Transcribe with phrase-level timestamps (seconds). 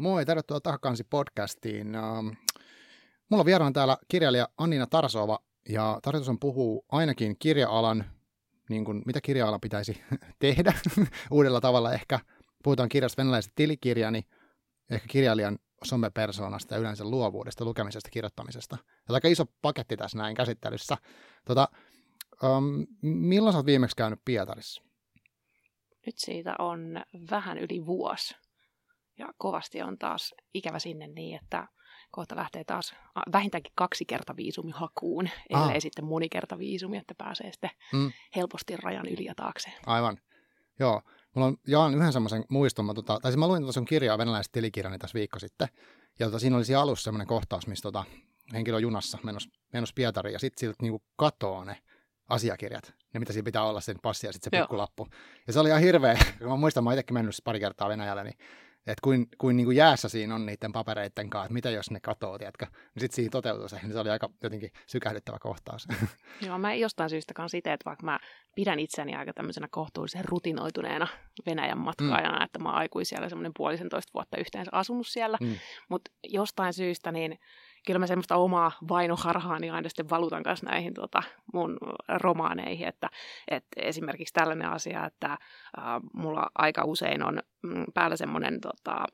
[0.00, 1.94] Moi, tervetuloa Takakansi podcastiin.
[1.94, 2.26] Ähm,
[3.28, 5.38] mulla on vieraana täällä kirjailija Annina Tarsova,
[5.68, 8.04] ja tarkoitus on puhua ainakin kirja-alan,
[8.68, 10.02] niin kuin, mitä kirja pitäisi
[10.38, 10.72] tehdä
[11.30, 11.92] uudella tavalla.
[11.92, 12.20] Ehkä
[12.62, 14.26] puhutaan kirjasta venäläisestä tilikirjani,
[14.90, 18.78] ehkä kirjailijan somepersoonasta ja yleensä luovuudesta, lukemisesta, kirjoittamisesta.
[19.08, 20.96] Ja aika iso paketti tässä näin käsittelyssä.
[21.44, 21.68] Tota,
[22.42, 24.82] um, milloin sä oot viimeksi käynyt Pietarissa?
[26.06, 28.34] Nyt siitä on vähän yli vuosi.
[29.20, 31.68] Ja kovasti on taas ikävä sinne niin, että
[32.10, 32.94] kohta lähtee taas
[33.32, 35.82] vähintäänkin kaksi kerta viisumi hakuun, ellei ah.
[35.82, 38.12] sitten monikerta viisumi, että pääsee sitten mm.
[38.36, 39.72] helposti rajan yli ja taakse.
[39.86, 40.18] Aivan.
[40.78, 41.02] Joo.
[41.34, 44.18] Mulla on jaan yhden semmoisen muiston, mä, tota, tai siis mä luin tuota sun kirjaa
[44.18, 45.68] venäläisestä tilikirjani tässä viikko sitten,
[46.18, 48.04] ja tota, siinä oli alussa semmoinen kohtaus, missä tota,
[48.52, 51.76] henkilö on junassa menossa, menossa Pietariin, ja sitten siltä niinku katoaa ne
[52.28, 55.08] asiakirjat, ne mitä siinä pitää olla sen passi ja sitten se pikkulappu.
[55.46, 58.38] Ja se oli ihan hirveä, kun mä muistan, mä itsekin mennyt pari kertaa Venäjälle, niin
[58.86, 62.00] että kuin, kuin, niin kuin jäässä siinä on niiden papereiden kanssa, että mitä jos ne
[62.00, 62.66] katoo, tiedätkö?
[62.66, 65.88] Niin sitten siinä toteutuu se, niin se oli aika jotenkin sykähdyttävä kohtaus.
[66.46, 68.18] Joo, mä jostain syystä kanssa itse, että vaikka mä
[68.54, 71.06] pidän itseni aika tämmöisenä kohtuullisen rutinoituneena
[71.46, 72.44] Venäjän matkaajana, mm.
[72.44, 75.56] että mä oon siellä semmoinen puolisentoista vuotta yhteensä asunut siellä, mm.
[75.88, 77.38] mutta jostain syystä niin
[77.86, 81.78] kyllä mä semmoista omaa vainoharhaani aina sitten valutan kanssa näihin tota, mun
[82.08, 83.10] romaaneihin, että,
[83.48, 85.38] että esimerkiksi tällainen asia, että äh,
[86.12, 89.04] mulla aika usein on mm, päällä semmoinen tota,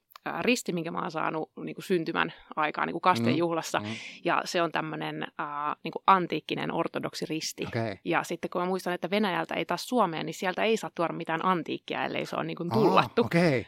[0.41, 3.79] risti, minkä mä oon saanut niin kuin syntymän aikaa niin kuin kastejuhlassa.
[3.81, 3.95] Mm, mm.
[4.25, 7.67] Ja se on tämmöinen äh, niin kuin antiikkinen ortodoksi risti.
[7.67, 7.97] Okay.
[8.05, 11.13] Ja sitten kun mä muistan, että Venäjältä ei taas Suomeen, niin sieltä ei saa tuoda
[11.13, 13.23] mitään antiikkia, ellei se ole niin kuin tullattu.
[13.23, 13.65] Oh, okay.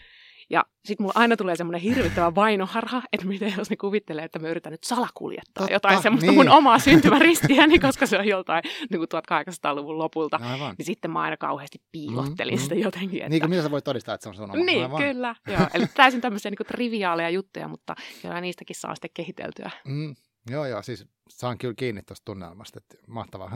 [0.50, 4.48] Ja sitten mulla aina tulee semmoinen hirvittävä vainoharha, että miten jos ne kuvittelee, että mä
[4.48, 6.38] yritän nyt salakuljettaa Totta, jotain semmoista niin.
[6.38, 9.08] mun omaa syntymäristiäni, koska se on joltain niin kuin
[9.40, 10.38] 1800-luvun lopulta.
[10.42, 10.74] Aivan.
[10.78, 12.80] Niin sitten mä aina kauheasti piilottelin mm, sitä mm.
[12.80, 13.18] jotenkin.
[13.18, 13.28] Että...
[13.28, 14.64] Niin kuin mitä sä voit todistaa, että se on sun oma?
[14.64, 15.02] Niin, Aivan.
[15.02, 15.34] kyllä.
[15.46, 15.66] Joo.
[15.74, 19.70] Eli täysin tämmöisiä niin triviaaleja juttuja, mutta kyllä niistäkin saa sitten kehiteltyä.
[19.84, 20.16] Mm.
[20.50, 23.52] Joo, joo, siis saan kyllä kiinni tuosta tunnelmasta, että mahtavaa.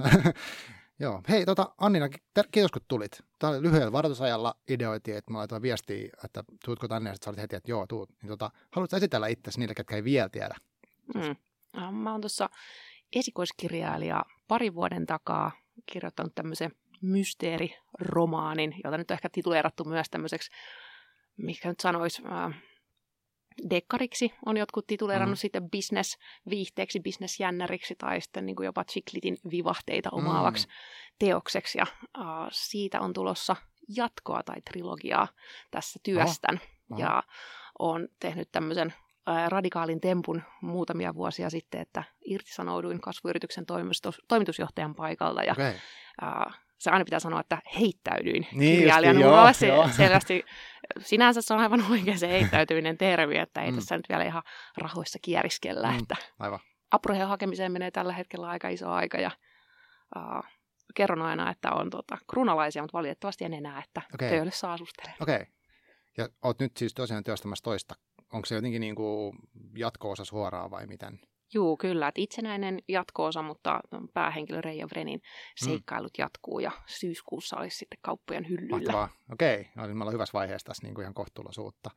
[1.00, 1.22] Joo.
[1.28, 2.08] Hei, tota, Annina,
[2.52, 3.22] kiitos kun tulit.
[3.38, 7.56] Tämä oli lyhyellä varoitusajalla ideoitiin, että mä laitoin viestiä, että tuutko tänne, ja sitten heti,
[7.56, 8.10] että joo, tuut.
[8.22, 10.54] Niin tota, haluatko esitellä itsesi niille, ketkä ei vielä tiedä?
[11.14, 11.36] Mm.
[11.96, 12.50] Mä oon tuossa
[13.16, 15.52] esikoiskirjailija pari vuoden takaa
[15.92, 16.72] kirjoittanut tämmöisen
[17.02, 20.50] mysteeriromaanin, jota nyt on ehkä tituleerattu myös tämmöiseksi,
[21.36, 22.62] mikä nyt sanoisi, äh,
[23.70, 25.40] dekkariksi on jotkut tituleerannut mm.
[25.40, 30.72] sitten business-viihteeksi, business-jännäriksi tai sitten niin kuin jopa chiklitin vivahteita omaavaksi mm.
[31.18, 31.78] teokseksi.
[31.78, 31.86] Ja
[32.18, 33.56] uh, siitä on tulossa
[33.96, 35.28] jatkoa tai trilogiaa
[35.70, 36.54] tässä työstän.
[36.54, 36.68] Oh.
[36.90, 36.98] Oh.
[36.98, 37.22] Ja
[37.78, 38.94] olen tehnyt tämmöisen
[39.48, 43.64] radikaalin tempun muutamia vuosia sitten, että irtisanouduin kasvuyrityksen
[44.28, 45.72] toimitusjohtajan paikalta ja okay.
[46.22, 49.52] uh, se aina pitää sanoa, että heittäydyin niin kirjailijan uralle.
[49.52, 50.44] Se, selvästi
[50.98, 53.74] sinänsä se on aivan oikein se heittäytyminen termi, että ei mm.
[53.74, 54.42] tässä nyt vielä ihan
[54.76, 55.92] rahoissa kieriskellä.
[55.92, 56.60] Mm, että aivan.
[56.90, 59.30] Apuraheen hakemiseen menee tällä hetkellä aika iso aika ja
[60.16, 60.44] uh,
[60.94, 64.28] kerron aina, että on tota, kruunalaisia, mutta valitettavasti en enää, että okay.
[64.28, 65.14] töille saa asustele.
[65.20, 65.34] Okei.
[65.34, 65.46] Okay.
[66.18, 67.94] Ja oot nyt siis tosiaan työstämässä toista.
[68.32, 69.38] Onko se jotenkin niin kuin
[69.76, 71.20] jatko-osa suoraan vai miten?
[71.54, 72.08] Joo, kyllä.
[72.08, 73.80] Että itsenäinen jatkoosa, mutta
[74.14, 75.64] päähenkilö Reija Vrenin mm.
[75.64, 76.22] seikkailut mm.
[76.22, 78.76] jatkuu ja syyskuussa olisi sitten kauppojen hyllyllä.
[78.76, 79.08] Mahtavaa.
[79.32, 79.88] Okei, okay.
[79.88, 81.90] no, me ollaan hyvässä vaiheessa tässä niin kuin ihan kohtuullisuutta.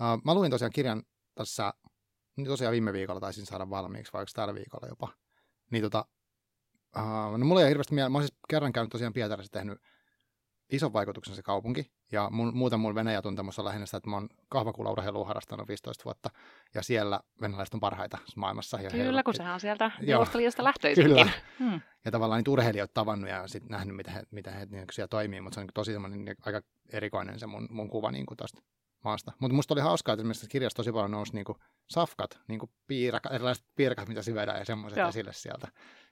[0.00, 1.02] Uh, mä luin tosiaan kirjan
[1.34, 1.74] tässä,
[2.36, 5.08] niin tosiaan viime viikolla taisin saada valmiiksi, vai tällä viikolla jopa.
[5.70, 6.04] Niin tota,
[6.96, 9.78] uh, no mulla ei hirveästi mieleen, mä olen siis kerran käynyt tosiaan Pietarissa tehnyt
[10.72, 11.92] ison vaikutuksen se kaupunki.
[12.12, 16.30] Ja mun, muuten mun Venäjä-tuntemus on lähinnä sitä, että mä oon kahvakulaurheilua harrastanut 15 vuotta.
[16.74, 18.80] Ja siellä venäläiset on parhaita maailmassa.
[18.80, 21.16] Ja kyllä, he, kun sehän on sieltä Neuvostoliitosta lähtöisinkin.
[21.16, 21.30] Kyllä.
[21.58, 21.80] Hmm.
[22.04, 25.40] Ja tavallaan niitä urheilijoita tavannut ja sitten nähnyt, miten he, miten he niin siellä toimii.
[25.40, 26.60] Mutta se on tosi semmoinen niin aika
[26.92, 28.62] erikoinen se mun, mun kuva niin tuosta
[29.04, 29.32] maasta.
[29.38, 31.58] Mutta musta oli hauskaa, että esimerkiksi kirjassa tosi paljon nousi niin kuin
[31.90, 35.68] safkat, niin kuin piiraka, erilaiset piirakat, mitä syvedään ja semmoiset esille sieltä.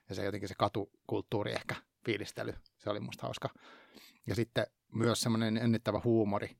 [0.09, 1.75] Ja se jotenkin se katukulttuuri ehkä
[2.05, 3.49] fiilistely, se oli musta hauska.
[4.27, 6.55] Ja sitten myös semmoinen ennittävä huumori.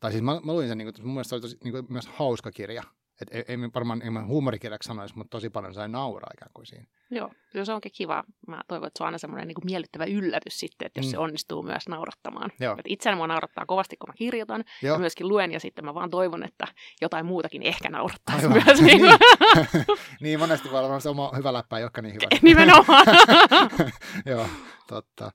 [0.00, 1.86] Tai siis mä, mä luin sen, niin kuin, mun mielestä se oli tosi, niin kuin,
[1.88, 2.82] myös hauska kirja.
[3.20, 6.66] Et ei, ei varmaan ei mä huumorikirjaksi sanoisi, mutta tosi paljon sai nauraa ikään kuin
[6.66, 6.86] siinä.
[7.10, 7.30] Joo,
[7.64, 8.24] se onkin kiva.
[8.46, 11.10] Mä toivon, että se on aina semmoinen niin miellyttävä yllätys sitten, että jos mm.
[11.10, 12.50] se onnistuu myös naurattamaan.
[12.84, 14.94] Itseäni mua naurattaa kovasti, kun mä kirjoitan Joo.
[14.94, 16.66] ja myöskin luen, ja sitten mä vaan toivon, että
[17.00, 18.62] jotain muutakin ehkä naurattaisi Aivan.
[18.66, 18.80] myös.
[18.80, 19.02] Niin,
[20.22, 22.26] niin monesti voi olla se oma hyvä läppä, ei niin hyvä.
[22.42, 23.06] Nimenomaan.
[24.26, 24.46] Joo,
[24.86, 25.32] totta.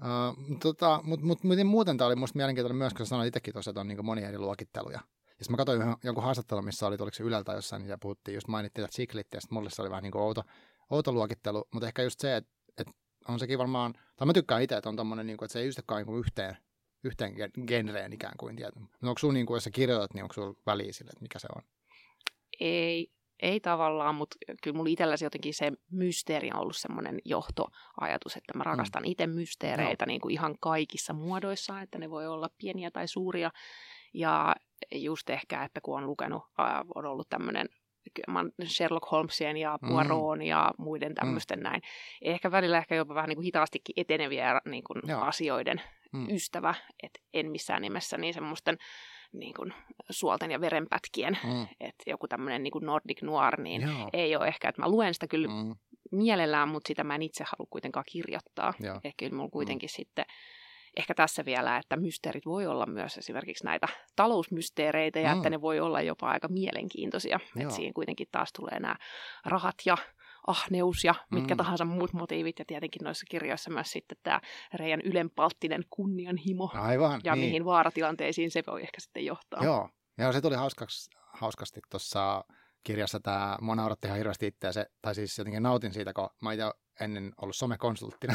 [0.00, 3.70] Uh, tota, Mutta mut, mut, muuten tämä oli minusta mielenkiintoinen myös, kun sanoit itsekin tuossa,
[3.70, 5.00] että on niin monia eri luokitteluja.
[5.38, 8.48] Ja sitten mä katsoin jonkun haastattelun, missä oli, oliko se Yleltä jossain, niin puhuttiin, just
[8.48, 10.42] mainittiin että siklitti, ja sitten mulle se oli vähän niin kuin outo,
[10.90, 12.92] outo luokittelu, mutta ehkä just se, että, että
[13.28, 15.68] on sekin varmaan, tai mä tykkään itse, että on tommonen, niin kuin, että se ei
[15.68, 16.56] ystäkään niin yhteen
[17.04, 17.34] yhteen
[17.66, 18.88] genreen ikään kuin tietyn.
[19.00, 21.38] No onko sulla, niin kuin, jos sä kirjoitat, niin onko sulla väliä sille, että mikä
[21.38, 21.62] se on?
[22.60, 28.58] Ei, ei tavallaan, mutta kyllä mulla itselläsi jotenkin se mysteeri on ollut semmoinen johtoajatus, että
[28.58, 28.66] mä mm.
[28.66, 29.10] rakastan mm.
[29.10, 30.08] itse mysteereitä no.
[30.08, 33.50] niin kuin ihan kaikissa muodoissa, että ne voi olla pieniä tai suuria.
[34.14, 34.54] Ja
[34.94, 36.42] just ehkä, että kun on lukenut,
[36.94, 37.68] on ollut tämmöinen
[38.64, 39.78] Sherlock Holmesien ja.
[39.88, 40.42] Poirot mm.
[40.42, 41.62] ja muiden tämmöisten mm.
[41.62, 41.82] näin.
[42.22, 45.82] Ehkä välillä ehkä jopa vähän niin kuin hitaastikin eteneviä niin kuin asioiden
[46.12, 46.26] mm.
[46.30, 48.78] ystävä, että en missään nimessä niin semmoisten
[49.32, 49.74] niin kuin,
[50.10, 51.66] suolten ja verenpätkien, mm.
[51.80, 54.10] että joku tämmöinen niin Nordic Noir, niin Joo.
[54.12, 55.74] ei ole ehkä, että mä luen sitä kyllä mm.
[56.12, 58.74] mielellään, mutta sitä mä en itse halua kuitenkaan kirjoittaa.
[58.80, 59.00] Joo.
[59.04, 59.96] Ehkä kyllä mulla kuitenkin mm.
[59.96, 60.24] sitten
[60.96, 65.36] ehkä tässä vielä, että mysteerit voi olla myös esimerkiksi näitä talousmysteereitä ja mm.
[65.36, 67.40] että ne voi olla jopa aika mielenkiintoisia.
[67.60, 68.96] Että siinä kuitenkin taas tulee nämä
[69.44, 69.96] rahat ja
[70.46, 71.56] ahneus ja mitkä mm.
[71.56, 72.58] tahansa muut motiivit.
[72.58, 74.40] Ja tietenkin noissa kirjoissa myös sitten tämä
[74.74, 76.70] Reijan ylenpalttinen kunnianhimo.
[76.74, 77.44] Aivan, Ja niin.
[77.44, 79.64] mihin vaaratilanteisiin se voi ehkä sitten johtaa.
[79.64, 79.88] Joo,
[80.18, 82.44] ja se tuli hauskaksi, hauskasti tuossa
[82.84, 86.52] kirjassa tämä, mua nauratti ihan hirveästi itseä se, tai siis jotenkin nautin siitä, kun mä
[86.52, 86.70] itse
[87.00, 88.34] ennen ollut somekonsulttina.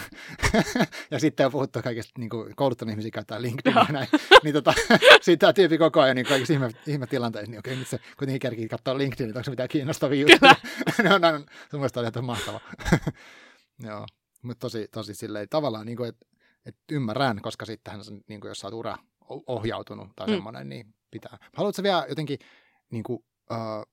[1.12, 4.08] ja sitten on puhuttu kaikista, niin kuin kouluttanut ihmisiä käyttää LinkedInia ja näin.
[4.44, 4.74] niin tota,
[5.22, 8.68] sitten tämä tyyppi koko ajan niin kaikissa ihme, ihmetilanteissa, niin okei, nyt se kuitenkin kerkii
[8.68, 10.56] katsoa LinkedInia, onko se mitään kiinnostavia juttuja.
[11.04, 11.40] ne on aina,
[11.72, 12.60] sun mielestä oli ihan mahtava.
[13.84, 14.06] Joo,
[14.42, 16.25] mutta tosi, tosi silleen tavallaan, niin kuin, että
[16.66, 18.98] et ymmärrän, koska sittenhän niin kuin, jos sä oot ura
[19.48, 20.34] ohjautunut tai mm.
[20.34, 21.38] semmoinen, niin pitää.
[21.56, 22.40] Haluatko vielä jotenkin,
[22.92, 23.86] niin kuin, uh,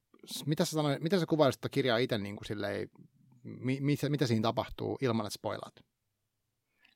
[0.47, 2.91] mitä sä, sanoit, mitä sä kuvailisit kirjaa itse niin kuin silleen,
[3.61, 5.75] mi, mitä, mitä siinä tapahtuu ilman, että spoilaat?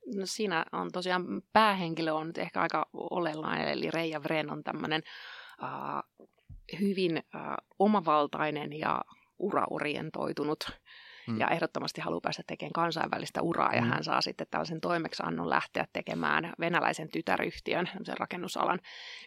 [0.07, 5.03] No siinä on tosiaan päähenkilö on nyt ehkä aika olellainen, eli Reija Vren on tämmöinen
[5.63, 6.29] uh,
[6.81, 9.03] hyvin uh, omavaltainen ja
[9.39, 10.65] uraorientoitunut
[11.27, 11.41] mm.
[11.41, 13.77] ja ehdottomasti haluaa päästä tekemään kansainvälistä uraa mm.
[13.77, 18.81] ja hän saa sitten tällaisen toimeksiannon lähteä tekemään venäläisen tytäryhtiön, sen rakennusalan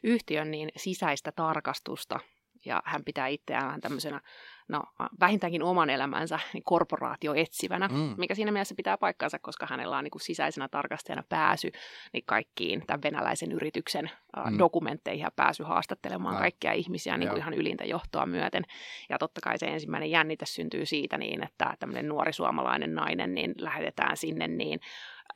[0.03, 2.19] yhtiön, niin sisäistä tarkastusta
[2.65, 4.21] ja hän pitää itseään tämmöisenä
[4.67, 4.83] no,
[5.19, 8.13] vähintäänkin oman elämänsä niin korporaatioetsivänä, mm.
[8.17, 11.71] mikä siinä mielessä pitää paikkansa, koska hänellä on niin kuin sisäisenä tarkastajana pääsy
[12.13, 14.09] niin kaikkiin tämän venäläisen yrityksen
[14.49, 14.59] mm.
[14.59, 16.39] dokumentteihin ja pääsy haastattelemaan no.
[16.39, 18.63] kaikkia ihmisiä niin kuin ihan ylintä johtoa myöten.
[19.09, 23.53] Ja totta kai se ensimmäinen jännite syntyy siitä niin, että tämmöinen nuori suomalainen nainen niin
[23.57, 24.79] lähetetään sinne niin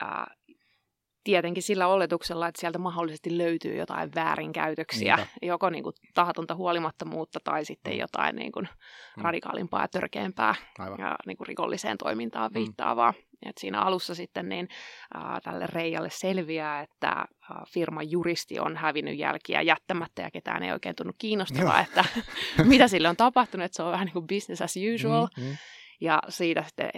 [0.02, 0.26] äh,
[1.24, 5.32] tietenkin sillä oletuksella, että sieltä mahdollisesti löytyy jotain väärinkäytöksiä, Niinpä.
[5.42, 7.98] joko niin kuin tahatonta huolimattomuutta tai sitten mm.
[7.98, 8.68] jotain niin kuin
[9.16, 9.22] mm.
[9.22, 11.00] radikaalimpaa ja törkeämpää Aivan.
[11.00, 12.54] ja niin kuin rikolliseen toimintaan mm.
[12.54, 13.12] viittaavaa.
[13.12, 13.48] Mm.
[13.48, 14.68] Et siinä alussa sitten niin,
[15.16, 17.26] äh, tälle Reijalle selviää, että äh,
[17.68, 22.04] firman juristi on hävinnyt jälkiä jättämättä ja ketään ei oikein tunnu kiinnostavaa, että
[22.64, 25.28] mitä sille on tapahtunut, että se on vähän niin kuin business as usual.
[25.36, 25.56] Mm, mm.
[26.00, 26.90] Ja siitä sitten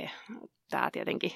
[0.70, 1.32] tämä tietenkin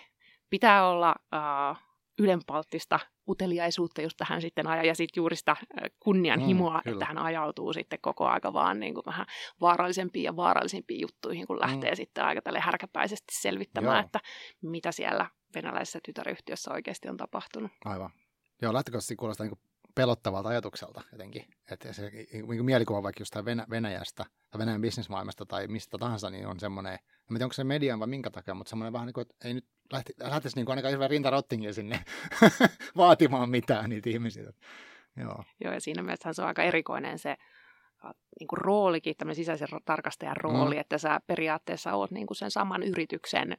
[0.51, 1.86] pitää olla äh,
[2.19, 5.57] ylenpalttista uteliaisuutta just tähän sitten ajaa, ja sitten juuri sitä
[6.01, 9.27] kunnianhimoa, mm, että hän ajautuu sitten koko aika vaan niin kuin vähän
[9.61, 11.97] vaarallisempiin ja vaarallisimpiin juttuihin, kun lähtee mm.
[11.97, 14.05] sitten aika tälle härkäpäisesti selvittämään, Joo.
[14.05, 14.21] että
[14.63, 17.71] mitä siellä venäläisessä tytäryhtiössä oikeasti on tapahtunut.
[17.85, 18.11] Aivan.
[18.63, 19.59] Joo, lähtökohtaisesti kuulostaa niin
[19.95, 21.45] pelottavalta ajatukselta jotenkin.
[21.71, 23.37] Että se niin mielikuva vaikka just
[23.71, 26.99] Venäjästä tai Venäjän bisnesmaailmasta tai mistä tahansa, niin on semmoinen,
[27.31, 29.55] en tiedä onko se median vai minkä takia, mutta semmoinen vähän niin kuin, että ei
[29.55, 32.05] nyt lähti, lähtisi niin kuin ainakaan hyvä rintarottingin sinne
[32.97, 34.53] vaatimaan mitään niitä ihmisiä.
[35.17, 35.45] Joo.
[35.65, 37.37] Joo, ja siinä mielessä se on aika erikoinen se
[38.41, 40.81] niin kuin roolikin, tämmöinen sisäisen tarkastajan rooli, mm.
[40.81, 43.57] että sä periaatteessa oot niin kuin sen saman yrityksen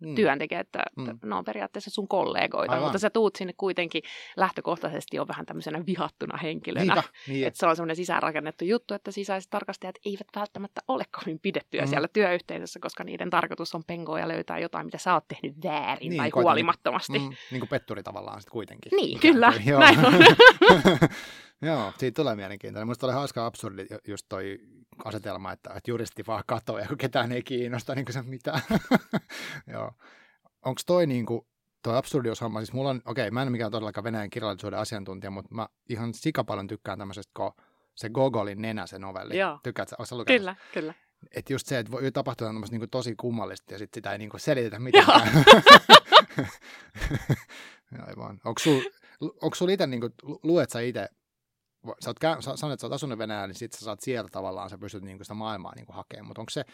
[0.00, 0.14] mm.
[0.14, 1.18] työntekijät, että mm.
[1.24, 2.84] ne on periaatteessa sun kollegoita, Aivan.
[2.84, 4.02] mutta sä tuut sinne kuitenkin
[4.36, 6.94] lähtökohtaisesti on vähän tämmöisenä vihattuna henkilönä.
[6.94, 7.46] Niinpä, niin.
[7.46, 11.88] Että se on semmoinen sisäänrakennettu juttu, että sisäiset tarkastajat eivät välttämättä ole kovin pidettyä mm.
[11.88, 16.10] siellä työyhteisössä, koska niiden tarkoitus on pengoa ja löytää jotain, mitä sä oot tehnyt väärin
[16.10, 17.18] niin, tai huolimattomasti.
[17.18, 18.96] Mm, niin kuin petturi tavallaan sitten kuitenkin.
[18.96, 19.52] Niin, kyllä.
[19.78, 20.12] Näin on.
[21.62, 22.86] Joo, siitä tulee mielenkiintoinen.
[22.86, 24.58] Minusta oli hauska absurdi just toi
[25.04, 28.60] asetelma, että, että juristi vaan katoaa, kun ketään ei kiinnosta niin se mitään.
[29.72, 29.92] Joo.
[30.64, 31.46] Onko toi niin kuin,
[31.82, 35.30] toi absurdiushomma, siis mulla on, okei, okay, mä en ole mikään todellakaan Venäjän kirjallisuuden asiantuntija,
[35.30, 37.52] mutta mä ihan sikapaljon tykkään tämmöisestä, kun
[37.94, 39.38] se Gogolin nenä, se novelli.
[39.38, 39.58] Joo.
[39.62, 40.94] Tykkäät sä, Kyllä, kyllä.
[41.36, 44.30] Että just se, että voi tapahtua tämmöistä niin tosi kummallista ja sitten sitä ei niin
[44.30, 45.30] kuin selitetä mitenkään.
[48.08, 48.40] Aivan.
[48.44, 48.82] Onko sulla
[49.54, 50.02] sul itse, niin
[50.42, 51.08] luet sä itse
[52.00, 54.70] sä, oot, sä sanoit, että sä oot asunut Venäjällä, niin sit sä saat sieltä tavallaan,
[54.70, 56.64] sä pystyt niinku sitä maailmaa niinku hakemaan, mutta onko se,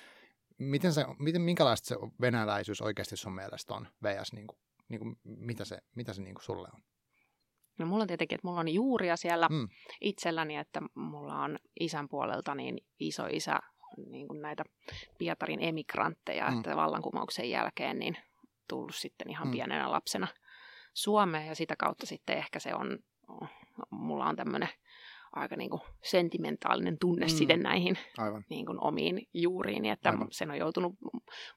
[0.58, 4.58] miten se, miten, minkälaista se venäläisyys oikeasti sun mielestä on VS, niinku,
[4.88, 6.80] niinku, mitä se, mitä se niinku sulle on?
[7.78, 9.68] No mulla on tietenkin, että mulla on juuria siellä mm.
[10.00, 13.60] itselläni, että mulla on isän puolelta niin iso isä
[14.10, 14.64] niin kuin näitä
[15.18, 16.56] Pietarin emigrantteja, mm.
[16.56, 18.16] että vallankumouksen jälkeen niin
[18.68, 19.52] tullut sitten ihan mm.
[19.52, 20.28] pienenä lapsena
[20.94, 22.98] Suomeen ja sitä kautta sitten ehkä se on
[23.90, 24.68] mulla on tämmöinen
[25.36, 27.62] aika niin kuin sentimentaalinen tunne mm.
[27.62, 28.44] näihin Aivan.
[28.50, 30.28] Niin kuin omiin juuriin, että Aivan.
[30.30, 30.94] sen on joutunut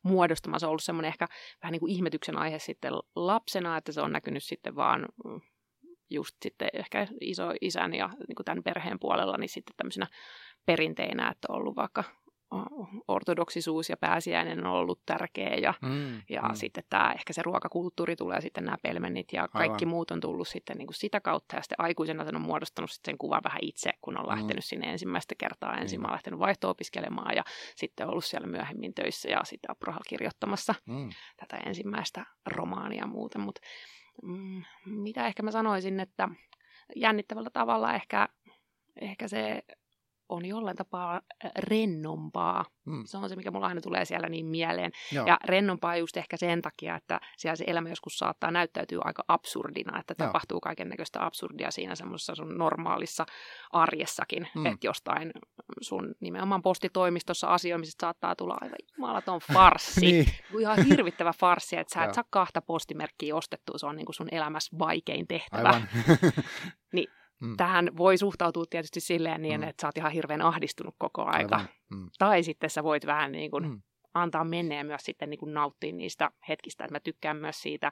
[0.03, 0.59] muodostamaan.
[0.59, 1.27] Se on ollut semmoinen ehkä
[1.63, 5.41] vähän niin kuin ihmetyksen aihe sitten lapsena, että se on näkynyt sitten vaan mm,
[6.09, 10.07] just sitten ehkä iso isän ja niin kuin tämän perheen puolella, niin sitten tämmöisenä
[10.65, 12.03] perinteinä, että on ollut vaikka
[13.07, 16.55] ortodoksisuus ja pääsiäinen on ollut tärkeä ja, mm, ja mm.
[16.55, 19.87] sitten tämä, ehkä se ruokakulttuuri tulee sitten nämä pelmennit ja kaikki Aivan.
[19.87, 23.11] muut on tullut sitten niin kuin sitä kautta ja sitten aikuisena sen on muodostanut sitten
[23.11, 24.29] sen kuvan vähän itse, kun on mm.
[24.29, 25.77] lähtenyt sinne ensimmäistä kertaa.
[25.77, 26.01] Ensin mm.
[26.01, 27.43] mä olen lähtenyt vaihto-opiskelemaan ja
[27.75, 31.09] sitten ollut siellä myöhemmin töissä ja sitten Aprohal kirjoittamassa mm.
[31.37, 33.61] tätä ensimmäistä romaania muuten, mutta
[34.23, 36.29] mm, mitä ehkä mä sanoisin, että
[36.95, 38.29] jännittävällä tavalla ehkä,
[39.01, 39.63] ehkä se
[40.29, 41.21] on jollain tapaa
[41.57, 42.65] rennompaa.
[42.85, 43.03] Mm.
[43.05, 44.91] Se on se, mikä mulla aina tulee siellä niin mieleen.
[45.11, 45.25] Joo.
[45.25, 49.99] Ja rennompaa just ehkä sen takia, että siellä se elämä joskus saattaa näyttäytyä aika absurdina,
[49.99, 50.27] että Joo.
[50.27, 53.25] tapahtuu kaiken näköistä absurdia siinä semmoisessa sun normaalissa
[53.71, 54.65] arjessakin, mm.
[54.65, 55.31] että jostain
[55.81, 60.01] sun nimenomaan postitoimistossa asioimisesta saattaa tulla aivan jumalaton farssi.
[60.11, 60.25] niin.
[60.59, 64.29] Ihan hirvittävä farssi, että sä et saa kahta postimerkkiä ostettua, se on niin kuin sun
[64.31, 65.69] elämässä vaikein tehtävä.
[65.69, 65.89] Aivan.
[66.93, 67.07] niin
[67.39, 67.57] Mm.
[67.57, 69.67] Tähän voi suhtautua tietysti silleen niin, mm.
[69.67, 71.65] että sä oot ihan hirveän ahdistunut koko aika.
[71.89, 72.09] Mm.
[72.17, 73.81] Tai sitten sä voit vähän niin kuin mm.
[74.13, 76.83] antaa mennä ja myös sitten niin kuin nauttia niistä hetkistä.
[76.83, 77.91] Että mä tykkään myös siitä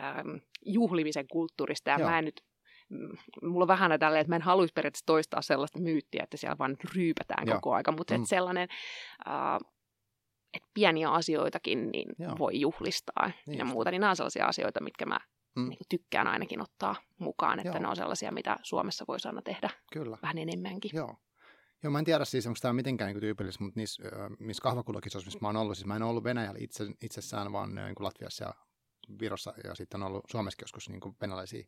[0.00, 0.36] ähm,
[0.66, 2.10] juhlimisen kulttuurista ja Joo.
[2.10, 2.40] mä en nyt
[2.88, 6.58] mm, mulla on vähän tällä, että mä en haluaisi periaatteessa toistaa sellaista myyttiä, että siellä
[6.58, 7.54] vaan ryypätään Joo.
[7.54, 8.24] koko aika, mutta mm.
[8.24, 8.68] sellainen,
[9.28, 9.58] äh,
[10.54, 15.06] että pieniä asioitakin niin voi juhlistaa niin ja muuta, niin nämä on sellaisia asioita, mitkä
[15.06, 15.18] mä
[15.56, 15.68] mm.
[15.68, 17.78] niin tykkään ainakin ottaa mukaan, että Joo.
[17.82, 20.18] ne on sellaisia, mitä Suomessa voisi aina tehdä Kyllä.
[20.22, 20.90] vähän enemmänkin.
[20.94, 21.16] Joo.
[21.82, 24.02] Joo, mä en tiedä siis, onko tämä mitenkään niin tyypillistä, mutta niissä,
[24.38, 27.94] missä kahvakullakisoissa, missä mä oon ollut, siis mä en ollut Venäjällä itse, itsessään, vaan niin
[27.94, 28.54] kuin Latviassa ja
[29.20, 31.64] Virossa ja sitten on ollut Suomessakin joskus niin kuin venäläisiä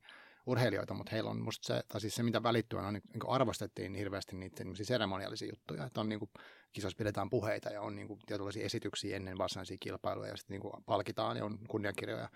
[0.46, 3.94] urheilijoita, mutta heillä on musta se, tai siis se mitä välittyy, on niin kuin arvostettiin
[3.94, 6.30] hirveästi niitä seremoniallisia juttuja, että on niin kuin,
[6.72, 10.62] kisoissa pidetään puheita ja on niin kuin, tietynlaisia esityksiä ennen varsinaisia kilpailuja ja sitten niin
[10.62, 12.28] kuin, palkitaan ja on kunniakirjoja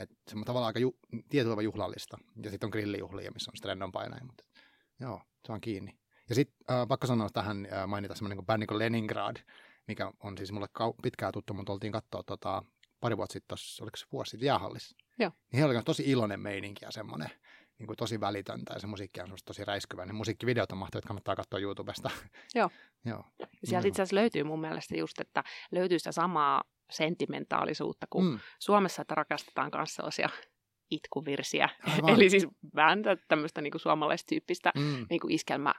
[0.00, 0.98] että se on tavallaan aika ju,
[1.28, 2.18] tietyllä juhlallista.
[2.42, 4.24] Ja sitten on grillijuhlia, missä on sitten painaa.
[4.24, 4.44] Mutta
[5.00, 5.98] joo, se on kiinni.
[6.28, 9.36] Ja sitten äh, pakko sanoa tähän äh, mainita semmoinen kuin bändi kuin Leningrad,
[9.86, 12.62] mikä on siis mulle kau- pitkään tuttu, mutta oltiin katsoa tota,
[13.00, 14.96] pari vuotta sitten, oliko se vuosi sitten jäähallissa.
[15.18, 15.30] Joo.
[15.52, 17.30] Niin heillä oli tosi iloinen meininki ja semmoinen
[17.78, 20.06] niin kuin tosi välitöntä ja se musiikki on tosi räiskyvä.
[20.06, 22.10] Ne musiikkivideot on mahtavat, kannattaa katsoa YouTubesta.
[22.54, 22.70] Joo.
[23.04, 23.24] Joo.
[23.64, 28.38] Sieltä itse asiassa löytyy mun mielestä just, että löytyy sitä samaa sentimentaalisuutta, kun mm.
[28.58, 30.28] Suomessa että rakastetaan myös sellaisia
[30.90, 31.68] itkuvirsiä.
[31.86, 32.10] Aivan.
[32.14, 35.06] Eli siis vähän tämmöistä niin suomalaistyyppistä mm.
[35.10, 35.74] niin iskelmä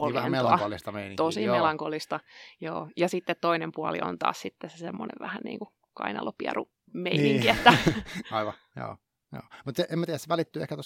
[0.00, 1.56] niin melankolista Tosi joo.
[1.56, 2.20] melankolista,
[2.60, 2.88] joo.
[2.96, 7.46] Ja sitten toinen puoli on taas sitten se semmoinen vähän niin kuin kainalopieru meininki.
[7.46, 7.56] Niin.
[7.56, 7.74] Että...
[8.30, 8.96] Aivan, joo.
[9.32, 9.42] Joo.
[9.64, 10.76] Mutta en mä tiedä, se välittyy ehkä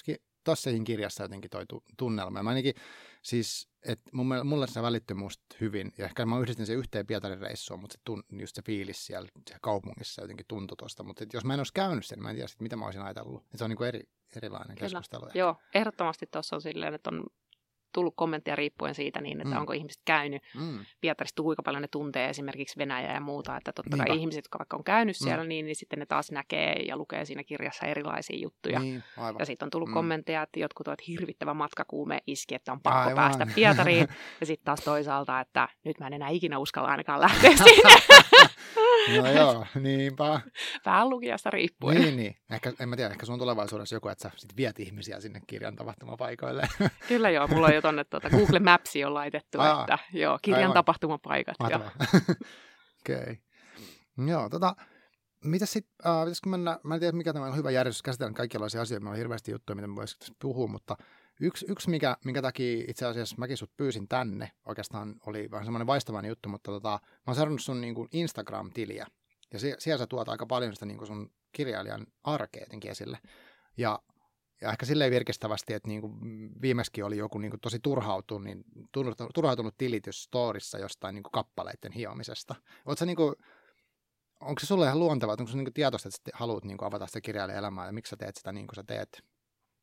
[0.45, 1.65] tuossakin kirjassa jotenkin toi
[1.97, 2.43] tunnelma.
[2.43, 2.75] Mä ainakin
[3.27, 7.41] Siis, että mun, mulle se välittyy musta hyvin, ja ehkä mä yhdistin sen yhteen Pietarin
[7.41, 11.03] reissuun, mutta se tun, just se fiilis siellä, siellä kaupungissa jotenkin tuntui tuosta.
[11.03, 13.43] Mutta jos mä en olisi käynyt sen, mä en tiedä, sit, mitä mä olisin ajatellut.
[13.53, 14.89] Et se on niin kuin eri, erilainen Kyllä.
[14.89, 15.29] keskustelu.
[15.35, 17.27] Joo, ehdottomasti tuossa on silleen, että on
[17.97, 19.61] tullut kommentteja riippuen siitä, niin että mm.
[19.61, 20.79] onko ihmiset käynyt mm.
[21.01, 23.57] Pietarista, kuinka paljon ne tuntee esimerkiksi Venäjää ja muuta.
[23.57, 25.49] Että totta kai ihmiset, jotka vaikka on käynyt siellä, mm.
[25.49, 28.81] niin, niin sitten ne taas näkee ja lukee siinä kirjassa erilaisia juttuja.
[28.81, 29.03] Niin,
[29.39, 29.95] ja sitten on tullut mm.
[29.95, 33.15] kommentteja, että jotkut ovat hirvittävä matkakuume iski, että on pakko aivan.
[33.15, 34.09] päästä Pietariin.
[34.41, 37.95] ja sitten taas toisaalta, että nyt mä en enää ikinä uskalla ainakaan lähteä sinne.
[39.09, 40.41] no joo, niinpä.
[40.87, 42.01] Vähän lukijasta riippuen.
[42.01, 42.37] Niin, niin.
[42.51, 45.77] Ehkä, en mä tiedä, ehkä sun tulevaisuudessa joku, että sä sit viet ihmisiä sinne kirjan
[45.77, 46.69] tapahtumapaikoille.
[47.09, 50.63] Kyllä joo, mulla on jo tonne tuota, Google Mapsiin on laitettu, Aa, että joo, kirjan
[50.63, 50.75] aivan.
[50.75, 51.57] tapahtumapaikat.
[53.01, 53.17] Okei.
[53.21, 53.37] okay.
[54.27, 54.77] Joo, tota,
[55.45, 58.81] mitä sitten, äh, pitäisikö mennä, mä en tiedä mikä tämä on hyvä järjestys, käsitellä kaikenlaisia
[58.81, 60.97] asioita, meillä on hirveästi juttuja, mitä me voisi puhua, mutta
[61.41, 65.87] yksi, yksi mikä, minkä takia itse asiassa mäkin sut pyysin tänne, oikeastaan oli vähän semmoinen
[65.87, 69.07] vaistavainen juttu, mutta tota, mä oon seurannut sun niin kuin Instagram-tiliä,
[69.53, 73.19] ja sie, siellä sä tuot aika paljon sitä niin kuin sun kirjailijan arkea esille,
[73.77, 74.03] ja
[74.61, 76.13] ja ehkä silleen virkistävästi, että niin kuin
[76.63, 78.65] viimeksi oli joku niin kuin tosi turhautunut, niin
[79.35, 82.55] turhautunut tilitys storissa jostain niin kuin kappaleiden hiomisesta.
[82.87, 83.35] Oletko niin kuin,
[84.41, 87.21] onko se sulle ihan luontevaa, onko se niin tietoista, että haluat niin kuin avata sitä
[87.21, 89.23] kirjailijan elämää ja miksi sä teet sitä niin kuin sä teet?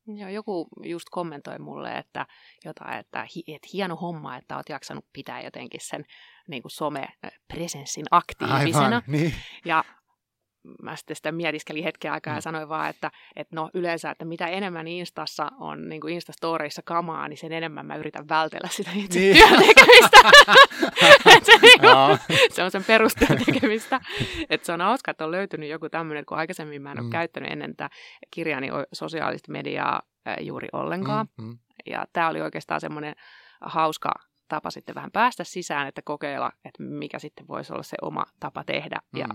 [0.06, 2.26] Joo, joku just kommentoi mulle, että,
[2.64, 6.04] jotain, että, että hieno homma, että olet jaksanut pitää jotenkin sen
[6.48, 8.84] niin kuin some-presenssin aktiivisena.
[8.84, 9.34] Aivan, niin.
[9.64, 9.84] Ja
[10.82, 12.36] mä sitten sitä mietiskelin hetken aikaa mm.
[12.36, 16.82] ja sanoin vaan, että, että no yleensä, että mitä enemmän Instassa on niin kuin Instastoreissa
[16.84, 19.36] kamaa, niin sen enemmän mä yritän vältellä sitä itse niin.
[19.36, 20.18] työntekemistä.
[21.46, 22.18] se, niin kuin,
[22.50, 24.00] se on sen perustyön tekemistä.
[24.50, 27.10] että se on hauska, että on löytynyt joku tämmöinen, kun aikaisemmin mä en ole mm.
[27.10, 27.94] käyttänyt ennen tätä
[28.30, 30.02] kirjani sosiaalista mediaa
[30.40, 31.26] juuri ollenkaan.
[31.38, 31.58] Mm, mm.
[31.86, 33.14] Ja tämä oli oikeastaan semmoinen
[33.60, 34.10] hauska
[34.48, 38.64] tapa sitten vähän päästä sisään, että kokeilla, että mikä sitten voisi olla se oma tapa
[38.64, 39.00] tehdä.
[39.12, 39.20] Mm.
[39.20, 39.26] Ja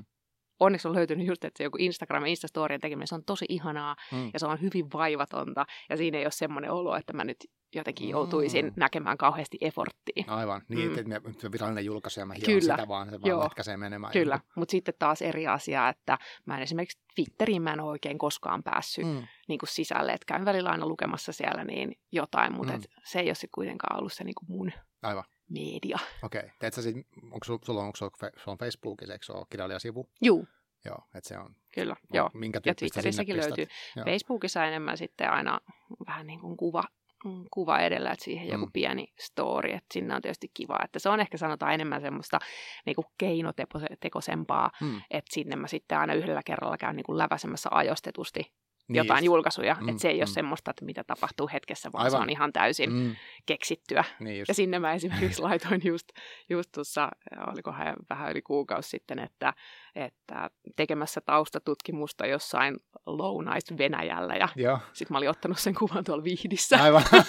[0.60, 3.96] onneksi on löytynyt just, että se joku Instagram ja Instastorien tekeminen, se on tosi ihanaa
[4.12, 4.30] mm.
[4.34, 7.38] ja se on hyvin vaivatonta ja siinä ei ole semmoinen olo, että mä nyt
[7.76, 8.74] jotenkin joutuisin mm.
[8.76, 10.24] näkemään kauheasti eforttia.
[10.28, 11.00] Aivan, niin, mm.
[11.00, 12.76] että me virallinen julkaisu ja mä hion Kyllä.
[12.76, 14.14] sitä vaan, se vaan lätkäsee menemään.
[14.14, 18.18] Kyllä, mutta sitten taas eri asia, että mä en esimerkiksi Twitteriin mä en ole oikein
[18.18, 19.28] koskaan päässyt mm.
[19.48, 22.84] niin kuin sisälle, että käyn välillä aina lukemassa siellä niin jotain, mutta mm.
[23.04, 25.24] se ei ole sitten kuitenkaan ollut se niin kuin mun Aivan.
[25.50, 26.00] Media.
[26.24, 26.52] Okei, okay.
[26.60, 30.10] teet sä sit, onko sulla, sulla, onko sulla, on Facebookissa, eikö se ole kirjailijasivu?
[30.22, 30.44] Joo.
[30.86, 31.56] Joo, että se on.
[31.74, 32.30] Kyllä, no, joo.
[32.34, 33.68] Minkä ja Twitterissäkin löytyy.
[33.96, 34.06] Joo.
[34.06, 35.60] Facebookissa enemmän sitten aina
[36.08, 36.84] vähän niin kuin kuva,
[37.26, 38.52] mm, kuva edellä, että siihen mm.
[38.52, 42.40] joku pieni story, että sinne on tietysti kiva, että se on ehkä sanotaan enemmän semmoista
[42.86, 45.02] niin kuin keinotekosempaa, mm.
[45.12, 48.54] että sinne mä sitten aina yhdellä kerralla käyn niin kuin läväsemässä ajostetusti
[48.90, 49.78] niin jotain julkaisuja.
[49.82, 50.20] Mm, että se ei mm.
[50.20, 52.12] ole semmoista, että mitä tapahtuu hetkessä, vaan Aivan.
[52.12, 53.16] se on ihan täysin mm.
[53.46, 54.04] keksittyä.
[54.20, 56.08] Niin ja sinne mä esimerkiksi laitoin just,
[56.50, 57.10] just tuossa,
[57.48, 59.54] olikohan vähän yli kuukausi sitten, että,
[59.96, 64.36] että tekemässä taustatutkimusta jossain Lounais-Venäjällä.
[64.36, 66.84] Ja sitten mä olin ottanut sen kuvan tuolla Vihdissä.
[66.84, 67.04] Aivan.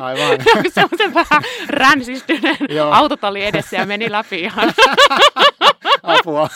[0.00, 0.38] Aivan.
[0.72, 2.56] Semmoisen vähän ränsistyneen
[2.92, 4.72] autotalli edessä ja meni läpi ihan.
[6.02, 6.48] Apua.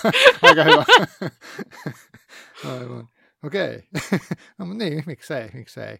[0.42, 0.84] Aika hyvä.
[2.64, 3.08] Aivan.
[3.44, 3.76] Okei.
[3.76, 4.18] Okay.
[4.58, 5.98] no niin, miksei, miksei.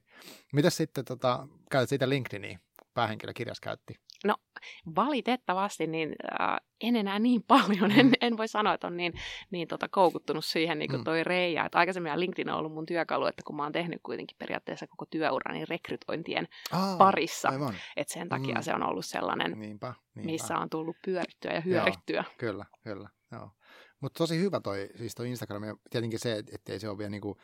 [0.53, 2.59] Mitäs sitten, tota, käytät siitä LinkedInia,
[2.95, 3.95] päähenkilökirjas käytti?
[4.25, 4.35] No
[4.97, 8.13] valitettavasti niin äh, en enää niin paljon, en, mm.
[8.21, 9.13] en voi sanoa, että on niin,
[9.51, 11.05] niin tota, koukuttunut siihen niin kuin mm.
[11.05, 11.65] toi Reija.
[11.65, 15.07] Että aikaisemmin LinkedIn on ollut mun työkalu, että kun mä oon tehnyt kuitenkin periaatteessa koko
[15.07, 17.53] työurani rekrytointien Aa, parissa,
[17.97, 18.63] että sen takia mm.
[18.63, 20.33] se on ollut sellainen, niinpä, niinpä.
[20.33, 22.25] missä on tullut pyörittyä ja hyörittyä.
[22.27, 23.09] Joo, kyllä, kyllä.
[23.33, 23.51] Joo.
[24.01, 27.11] Mutta tosi hyvä toi, siis toi Instagram, ja tietenkin se, että ei se ole vielä
[27.11, 27.37] niinku,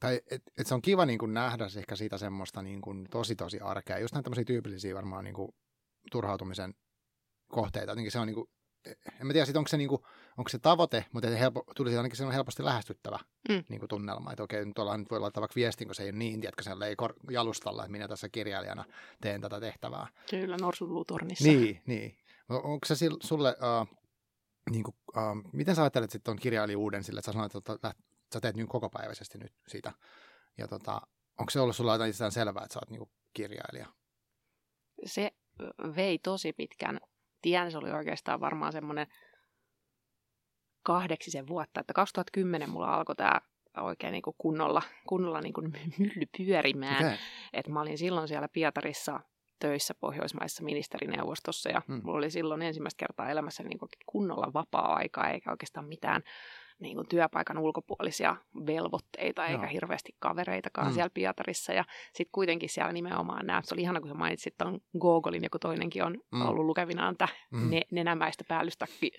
[0.00, 3.98] tai et, et se on kiva niinku nähdä ehkä siitä semmoista niinku tosi tosi arkea,
[3.98, 5.54] just näitä tämmöisiä tyypillisiä varmaan niinku
[6.10, 6.74] turhautumisen
[7.48, 8.50] kohteita, jotenkin se on niinku,
[9.20, 10.06] en mä tiedä sit onko se, niinku,
[10.38, 13.18] onko se tavoite, mutta se helpo, tulisi ainakin se on helposti lähestyttävä
[13.48, 13.64] mm.
[13.68, 16.18] niinku tunnelma, että okei, nyt ollaan, nyt voi laittaa vaikka viestin, kun se ei ole
[16.18, 18.84] niin, tiedätkö, siellä ei kor- jalustalla, että minä tässä kirjailijana
[19.20, 20.06] teen tätä tehtävää.
[20.30, 21.48] Kyllä, norsulutornissa.
[21.48, 22.16] Niin, niin.
[22.48, 24.01] Onko se sulle, uh,
[24.70, 27.94] niin kuin, uh, miten sä ajattelet sitten tuon kirjailijuuden sille, että sä sanoit, että
[28.34, 29.92] sä teet niin kokopäiväisesti nyt siitä.
[30.58, 31.00] Ja tota,
[31.38, 33.86] onko se ollut sulla jotain selvää, että sä oot niin kirjailija?
[35.04, 35.30] Se
[35.96, 37.00] vei tosi pitkän
[37.42, 37.72] tien.
[37.72, 39.06] Se oli oikeastaan varmaan semmoinen
[40.82, 41.80] kahdeksisen vuotta.
[41.80, 43.40] Että 2010 mulla alkoi tämä
[43.76, 47.04] oikein niin kuin kunnolla, kunnolla niin kuin mylly pyörimään.
[47.04, 47.16] Okay.
[47.52, 49.20] Et mä olin silloin siellä Pietarissa
[49.62, 52.00] töissä Pohjoismaissa ministerineuvostossa ja mm.
[52.04, 56.22] mulla oli silloin ensimmäistä kertaa elämässä niin kunnolla vapaa-aikaa eikä oikeastaan mitään
[56.82, 59.72] niin kuin työpaikan ulkopuolisia velvoitteita eikä Joo.
[59.72, 60.94] hirveästi kavereitakaan mm.
[60.94, 61.72] siellä Pietarissa.
[61.72, 65.58] Ja sitten kuitenkin siellä nimenomaan nämä, se oli ihana kun sä mainitsit tuon Gogolin, joku
[65.58, 66.42] toinenkin on mm.
[66.42, 67.70] ollut lukevinaan tätä mm.
[67.70, 69.10] ne, nenämäistä päällystakki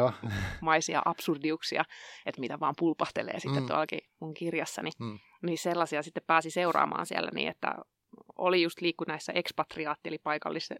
[0.60, 1.84] maisia absurdiuksia,
[2.26, 3.66] että mitä vaan pulpahtelee sitten mm.
[3.66, 4.90] tuollakin mun kirjassani.
[4.98, 5.18] Mm.
[5.42, 7.74] Niin sellaisia sitten pääsi seuraamaan siellä niin, että
[8.38, 10.18] oli just liikku näissä ekspatriaatti, eli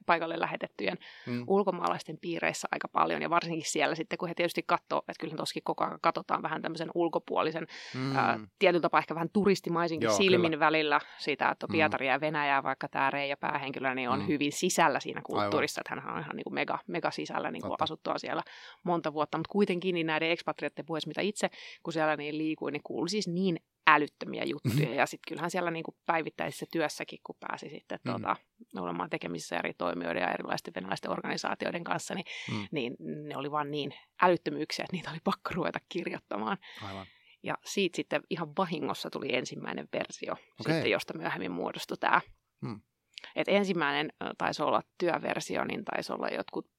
[0.06, 1.44] paikalle lähetettyjen mm.
[1.46, 5.62] ulkomaalaisten piireissä aika paljon, ja varsinkin siellä sitten, kun he tietysti katsoo, että kyllä toskin
[5.64, 8.16] koko ajan katsotaan vähän tämmöisen ulkopuolisen, mm.
[8.16, 10.64] ää, tietyllä tapaa ehkä vähän turistimaisinkin Joo, silmin kyllä.
[10.66, 11.72] välillä sitä, että mm.
[11.72, 14.26] Pietari ja Venäjä, vaikka tämä Reija päähenkilö, niin on mm.
[14.26, 15.98] hyvin sisällä siinä kulttuurissa, Aivan.
[15.98, 18.42] että hän on ihan niin kuin mega, mega sisällä niin kuin asuttua siellä
[18.82, 21.50] monta vuotta, mutta kuitenkin niin näiden ekspatriaiden puheessa, mitä itse,
[21.82, 24.74] kun siellä niin liikuin, niin kuuli siis niin älyttömiä juttuja.
[24.74, 24.94] Mm-hmm.
[24.94, 28.22] Ja sitten kyllähän siellä niin kuin päivittäisessä työssäkin, kun pääsi sitten mm-hmm.
[28.22, 28.36] tuota,
[28.76, 32.66] olemaan tekemisissä eri toimijoiden ja erilaisten venäläisten organisaatioiden kanssa, niin, mm.
[32.72, 32.96] niin
[33.28, 36.58] ne oli vaan niin älyttömyyksiä, että niitä oli pakko ruveta kirjoittamaan.
[36.82, 37.06] Aivan.
[37.42, 40.74] Ja siitä sitten ihan vahingossa tuli ensimmäinen versio, okay.
[40.74, 42.20] sitten, josta myöhemmin muodostui tämä.
[42.60, 42.80] Mm.
[43.36, 46.70] Et ensimmäinen taisi olla työversio, niin taisi olla jotkut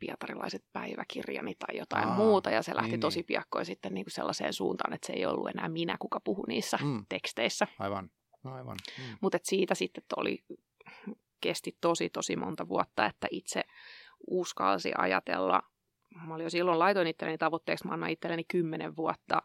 [0.00, 3.26] pietarilaiset päiväkirjani tai jotain Aa, muuta, ja se lähti niin, tosi niin.
[3.26, 6.78] piakkoin sitten niin kuin sellaiseen suuntaan, että se ei ollut enää minä, kuka puhui niissä
[6.82, 7.04] mm.
[7.08, 7.66] teksteissä.
[7.78, 8.10] Aivan,
[8.44, 8.76] aivan.
[8.98, 9.16] Mm.
[9.20, 10.44] Mutta siitä sitten oli,
[11.40, 13.62] kesti tosi tosi monta vuotta, että itse
[14.26, 15.62] uskalsi ajatella,
[16.26, 19.42] mä olin jo silloin laitoin itselleni tavoitteeksi, mä annan itselleni kymmenen vuotta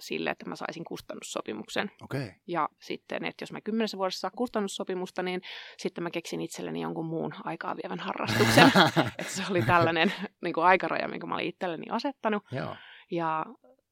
[0.00, 1.90] sille, että mä saisin kustannussopimuksen.
[2.02, 2.32] Okay.
[2.46, 5.42] Ja sitten, että jos mä kymmenessä vuodessa saa kustannussopimusta, niin
[5.78, 8.72] sitten mä keksin itselleni jonkun muun aikaa vievän harrastuksen.
[9.18, 12.42] että se oli tällainen niin kuin aikaraja, minkä mä olin itselleni asettanut.
[12.52, 12.76] Joo.
[13.10, 13.46] Ja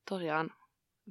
[0.08, 0.50] tosiaan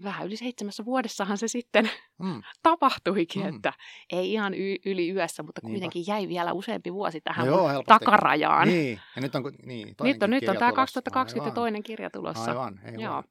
[0.03, 2.41] vähän yli seitsemässä vuodessahan se sitten mm.
[2.63, 3.55] tapahtuikin, mm.
[3.55, 3.73] että
[4.12, 6.12] ei ihan y- yli yössä, mutta kuitenkin Niinpä.
[6.12, 8.67] jäi vielä useampi vuosi tähän no joo, takarajaan.
[8.67, 12.51] Niin, ja nyt on, niin, nyt on, nyt on tämä 2020 toinen kirja tulossa.
[12.51, 13.03] Aivan, ei joo.
[13.03, 13.23] Joo.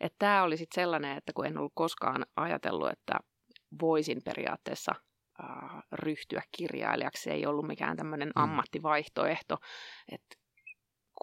[0.00, 3.14] Että tämä oli sitten sellainen, että kun en ollut koskaan ajatellut, että
[3.80, 4.92] voisin periaatteessa
[5.44, 7.22] äh, ryhtyä kirjailijaksi.
[7.22, 8.42] Se ei ollut mikään tämmöinen mm.
[8.42, 9.58] ammattivaihtoehto,
[10.12, 10.36] että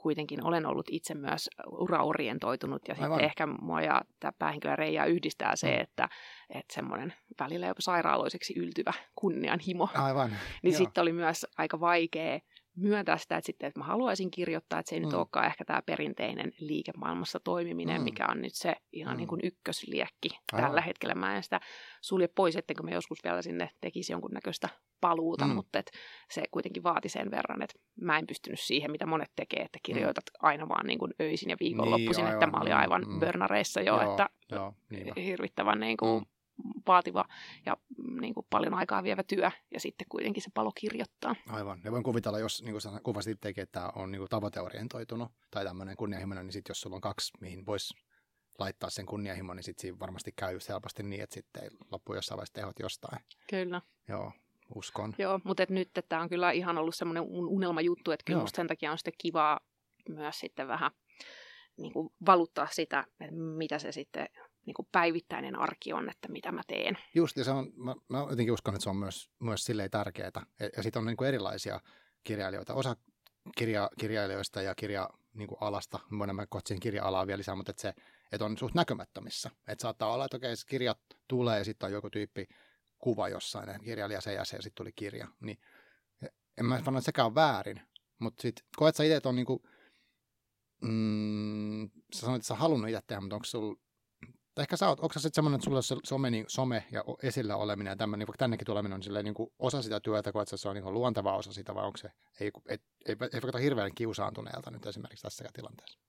[0.02, 5.56] kuitenkin olen ollut itse myös uraorientoitunut ja sitten ehkä mua ja tämä päähenkilö Reija yhdistää
[5.56, 5.82] se, mm.
[5.82, 6.10] että,
[6.50, 9.90] että semmoinen välillä jopa sairaaloiseksi yltyvä kunnianhimo.
[9.94, 10.32] Aivan.
[10.64, 12.40] niin sitten oli myös aika vaikea
[12.76, 15.06] myöntää sitä, että, sitten, että mä haluaisin kirjoittaa, että se ei mm.
[15.06, 18.04] nyt olekaan ehkä tämä perinteinen liikemaailmassa toimiminen, mm.
[18.04, 19.18] mikä on nyt se ihan mm.
[19.18, 20.66] niin kuin ykkösliekki Aivan.
[20.68, 21.16] tällä hetkellä.
[21.16, 21.60] Mä en sitä
[22.02, 24.70] sulje pois, ettenkö mä joskus vielä sinne tekisi jonkunnäköistä
[25.02, 25.54] paluuta, mm.
[25.54, 25.92] mutta et
[26.32, 29.82] se kuitenkin vaati sen verran, että mä en pystynyt siihen, mitä monet tekee, että mm.
[29.84, 30.48] kirjoitat mm.
[30.48, 33.20] aina vaan niin kuin öisin ja viikonloppuisin, niin, että mä olin aivan mm.
[33.20, 34.74] börnareissa jo, joo, että joo,
[35.16, 36.33] hirvittävän niin kuin mm
[36.88, 37.26] vaativa
[37.66, 41.36] ja mm, niin kuin paljon aikaa vievä työ, ja sitten kuitenkin se palo kirjoittaa.
[41.50, 41.82] Aivan.
[41.84, 45.98] Ja voin kuvitella, jos niin kuin kuvasit itsekin, että on niin kuin tavoiteorientoitunut tai tämmöinen
[45.98, 47.94] kunnianhimoinen, niin sitten jos sulla on kaksi, mihin voisi
[48.60, 52.14] laittaa sen kunnianhimon, niin sitten siinä varmasti käy just helposti niin, että sitten ei loppu
[52.14, 53.20] jossain vaiheessa tehot jostain.
[53.50, 53.82] Kyllä.
[54.08, 54.32] Joo,
[54.76, 55.14] uskon.
[55.18, 58.68] Joo, mutta et nyt tämä on kyllä ihan ollut semmoinen unelmajuttu, että kyllä musta sen
[58.68, 59.60] takia on sitten kivaa
[60.10, 60.92] myös sitten vähän
[61.78, 64.28] niin kuin valuttaa sitä, että mitä se sitten
[64.66, 66.98] niin kuin päivittäinen arki on, että mitä mä teen.
[67.16, 70.32] Just, ja se on, mä, mä jotenkin uskon, että se on myös, myös silleen tärkeää.
[70.60, 71.80] Ja, ja sitten on niin kuin erilaisia
[72.24, 72.74] kirjailijoita.
[72.74, 72.96] Osa
[73.58, 77.82] kirja, kirjailijoista ja kirja niin kuin alasta, voidaan mä kotsin kirja-alaa vielä lisää, mutta että
[77.82, 77.94] se
[78.34, 79.52] että on suht näkymättömissä.
[79.68, 82.48] Että saattaa olla, että okei, kirjat tulee ja sitten on joku tyyppi
[83.00, 85.28] kuva jossain, ja kirjailija se ja se ja sitten tuli kirja.
[85.40, 85.58] Niin
[86.58, 87.82] en mä sano, että sekään on väärin,
[88.20, 89.64] mutta sitten koet sä itse, että on niinku,
[90.82, 93.80] mm, sä sanoit, että sä halunnut itse tehdä, mutta onko sulla
[94.62, 97.56] ehkä sä oot, onko sä sitten semmoinen, että sulla se some, niin, some ja esillä
[97.56, 100.46] oleminen ja tämmöinen, niin vaikka tännekin tuleminen on silleen, niin kuin osa sitä työtä, kun
[100.46, 103.58] se on niin kuin luonteva osa sitä, vai onko se, ei, ei, ei, ei vaikka
[103.58, 106.00] hirveän kiusaantuneelta nyt esimerkiksi tässä tilanteessa?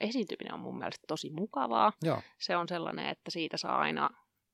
[0.00, 1.92] Esiintyminen on mun mielestä tosi mukavaa.
[2.02, 2.22] Joo.
[2.38, 4.10] Se on sellainen, että siitä saa aina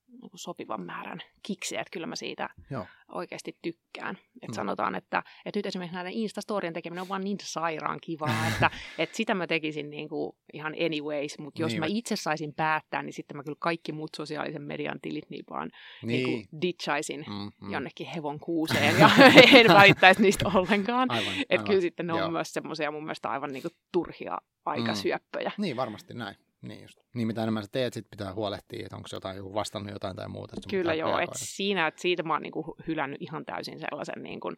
[0.08, 2.86] niin kuin sopivan määrän kiksiä, että kyllä mä siitä Joo.
[3.12, 4.18] oikeasti tykkään.
[4.42, 4.54] Et mm.
[4.54, 9.16] Sanotaan, että, että nyt esimerkiksi näiden Instastorien tekeminen on vaan niin sairaan kivaa, että, että
[9.16, 11.80] sitä mä tekisin niin kuin ihan anyways, mutta jos niin.
[11.80, 15.70] mä itse saisin päättää, niin sitten mä kyllä kaikki muut sosiaalisen median tilit niin vaan
[16.02, 16.08] niin.
[16.08, 17.72] Niin kuin ditchaisin mm, mm.
[17.72, 19.10] jonnekin hevon kuuseen ja
[19.60, 21.08] en välittäisi niistä ollenkaan.
[21.50, 22.30] Että kyllä sitten ne on Joo.
[22.30, 25.52] myös semmoisia mun mielestä aivan niin kuin turhia aikasyöppöjä.
[25.58, 25.62] Mm.
[25.62, 26.36] Niin, varmasti näin.
[26.62, 26.98] Niin, just.
[27.14, 30.28] niin mitä enemmän sä teet, sit pitää huolehtia, että onko jotain joku vastannut jotain tai
[30.28, 30.56] muuta.
[30.70, 34.52] Kyllä joo, että siinä, että siitä mä oon niinku hylännyt ihan täysin sellaisen niinku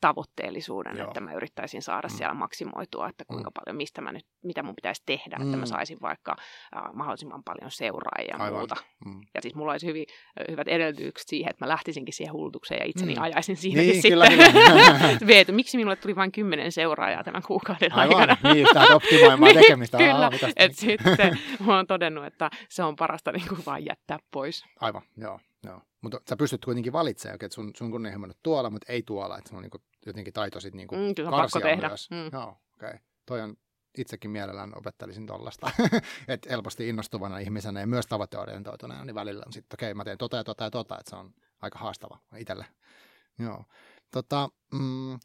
[0.00, 1.06] tavoitteellisuuden, Joo.
[1.06, 2.16] että mä yrittäisin saada mm.
[2.16, 3.54] siellä maksimoitua, että kuinka mm.
[3.54, 5.42] paljon, mistä mä nyt, mitä mun pitäisi tehdä, mm.
[5.42, 5.66] että mä mm.
[5.66, 6.36] saisin vaikka
[6.76, 8.58] äh, mahdollisimman paljon seuraajia ja Aivan.
[8.58, 8.76] muuta.
[9.04, 9.20] Mm.
[9.34, 10.06] Ja siis mulla olisi hyvin,
[10.50, 13.22] hyvät edellytykset siihen, että mä lähtisinkin siihen hulutukseen ja itseni mm.
[13.22, 14.10] ajaisin siinäkin niin, sitten.
[14.10, 18.30] Kyllä, Veetu, miksi minulle tuli vain kymmenen seuraajaa tämän kuukauden Aivan.
[18.30, 18.54] aikana?
[18.54, 19.98] Niin, sitä optimoimaan niin, tekemistä.
[19.98, 24.64] kyllä, että sitten mä oon todennut, että se on parasta niin kuin vaan jättää pois.
[24.80, 25.40] Aivan, joo.
[25.64, 25.80] Joo.
[26.00, 29.50] Mutta sä pystyt kuitenkin valitsemaan, että sun, sun kunnianhimo on tuolla, mutta ei tuolla, että
[29.50, 29.70] se on niin
[30.06, 31.88] jotenkin taito sitten niin mm, kyllä pakko tehdä.
[31.88, 32.10] Myös.
[32.10, 32.30] Mm.
[32.32, 32.88] Joo, okei.
[32.88, 32.98] Okay.
[33.26, 33.56] Toi on
[33.98, 35.70] itsekin mielellään opettelisin tollasta.
[36.28, 40.18] että helposti innostuvana ihmisenä ja myös tavoiteorientoituneena, niin välillä on sitten, okei, okay, mä teen
[40.18, 42.66] tota ja tota ja tota, että se on aika haastava itselle.
[43.38, 43.64] Joo.
[44.10, 45.18] Tota, mm,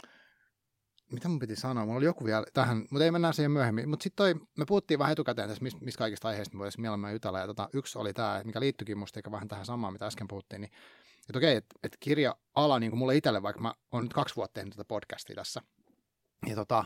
[1.11, 1.85] mitä mun piti sanoa?
[1.85, 3.89] Mulla oli joku vielä tähän, mutta ei mennä siihen myöhemmin.
[3.89, 7.39] Mutta sitten me puhuttiin vähän etukäteen tässä, mistä mis kaikista aiheista me voisi mielellään jutella.
[7.39, 10.61] Ja tota, yksi oli tämä, mikä liittyikin musta eikä vähän tähän samaan, mitä äsken puhuttiin,
[10.61, 10.71] niin
[11.29, 14.53] että okei, että et kirja-ala niin kuin mulle itselle, vaikka mä oon nyt kaksi vuotta
[14.53, 15.61] tehnyt tätä podcastia tässä,
[16.47, 16.85] ja tota,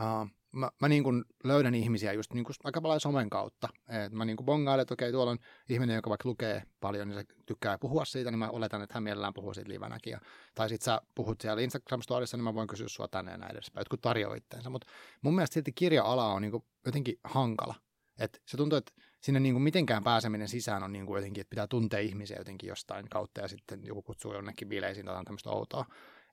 [0.00, 3.68] uh, mä, mä niin kuin löydän ihmisiä just niin kuin aika paljon somen kautta.
[3.88, 7.18] Et mä niin kuin bongailen, että okei, tuolla on ihminen, joka vaikka lukee paljon, niin
[7.18, 10.10] se tykkää puhua siitä, niin mä oletan, että hän mielellään puhuu siitä livenäkin.
[10.10, 10.20] Ja,
[10.54, 13.80] tai sitten sä puhut siellä Instagram-storissa, niin mä voin kysyä sua tänne ja näin edespäin.
[13.80, 14.70] Jotkut tarjoaa itteensä.
[14.70, 14.86] Mutta
[15.22, 17.74] mun mielestä silti kirja-ala on niin kuin jotenkin hankala.
[18.18, 18.92] Et se tuntuu, että
[19.24, 22.68] sinne niin kuin mitenkään pääseminen sisään on niin kuin jotenkin, että pitää tuntea ihmisiä jotenkin
[22.68, 25.86] jostain kautta ja sitten joku kutsuu jonnekin bileisiin tai tämmöistä outoa.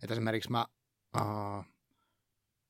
[0.04, 0.65] Että esimerkiksi mä
[1.17, 1.65] uh,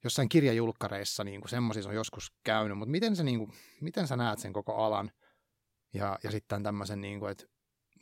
[0.04, 4.40] jossain kirjajulkkareissa niin semmoisissa on joskus käynyt, mutta miten, se, niin kuin, miten sä näet
[4.40, 5.12] sen koko alan
[5.94, 7.46] ja, ja sitten tämmöisen, niin kuin, että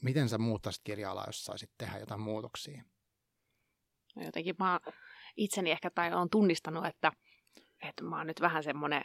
[0.01, 2.83] miten sä muuttaisit kirja-alaa, jos saisit tehdä jotain muutoksia?
[4.15, 4.79] No jotenkin mä
[5.37, 7.11] itseni ehkä tai olen tunnistanut, että,
[7.81, 9.03] että mä oon nyt vähän semmoinen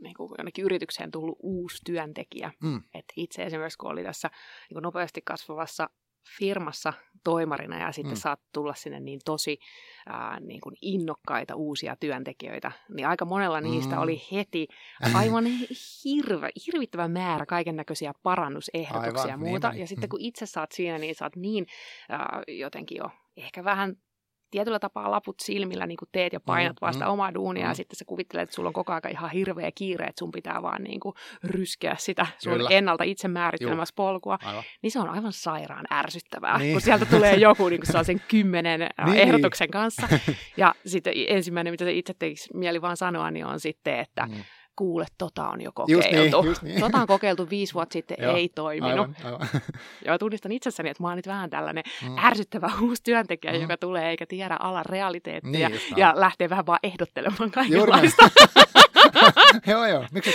[0.00, 2.52] niin kuin jonnekin yritykseen tullut uusi työntekijä.
[2.62, 2.82] Mm.
[2.94, 4.30] Et itse esimerkiksi, kun oli tässä
[4.70, 5.90] niin nopeasti kasvavassa
[6.38, 6.92] firmassa
[7.24, 8.20] toimarina ja sitten mm.
[8.20, 9.58] saat tulla sinne niin tosi
[10.06, 14.02] ää, niin kuin innokkaita uusia työntekijöitä, niin aika monella niistä mm.
[14.02, 14.68] oli heti
[15.14, 15.44] aivan
[16.04, 19.70] hirve, hirvittävä määrä kaiken näköisiä parannusehdotuksia aivan, ja muuta.
[19.70, 20.10] Niin, ja sitten mm.
[20.10, 21.66] kun itse saat siinä, niin saat niin
[22.08, 23.96] ää, jotenkin jo ehkä vähän
[24.50, 27.68] tietyllä tapaa laput silmillä niin kuin teet ja painat Mm, vasta mm, omaa duunia mm.
[27.70, 30.62] ja sitten sä kuvittelet, että sulla on koko ajan ihan hirveä kiire, että sun pitää
[30.62, 32.68] vaan niin kuin ryskeä sitä sun Kyllä.
[32.70, 34.62] ennalta itse määrittelemässä polkua, Aivan.
[34.82, 36.72] niin se on aivan sairaan ärsyttävää, Niin.
[36.72, 39.18] kun sieltä tulee joku niin kuin sen kymmenen ää, Niin.
[39.18, 40.08] ehdotuksen kanssa.
[40.56, 44.34] Ja sitten ensimmäinen, mitä se itse tekisi mieli vaan sanoa, niin on sitten, että Mm.
[44.78, 46.44] Kuule, tota on jo Just niin, kokeiltu.
[46.48, 46.80] just niin.
[46.80, 49.08] Tota on kokeiltu viisi vuotta sitten, Joo, ei toiminut.
[49.24, 49.48] Aivan, aivan.
[50.04, 52.18] Ja tunnistan itsessäni, että mä oon nyt vähän tällainen Mm.
[52.18, 53.60] ärsyttävä uusi työntekijä, Mm.
[53.60, 58.30] joka tulee eikä tiedä alan realiteettia Niin, ja lähtee vähän vaan ehdottelemaan kaikenlaista.
[59.66, 60.04] joo, joo.
[60.12, 60.30] Miksi?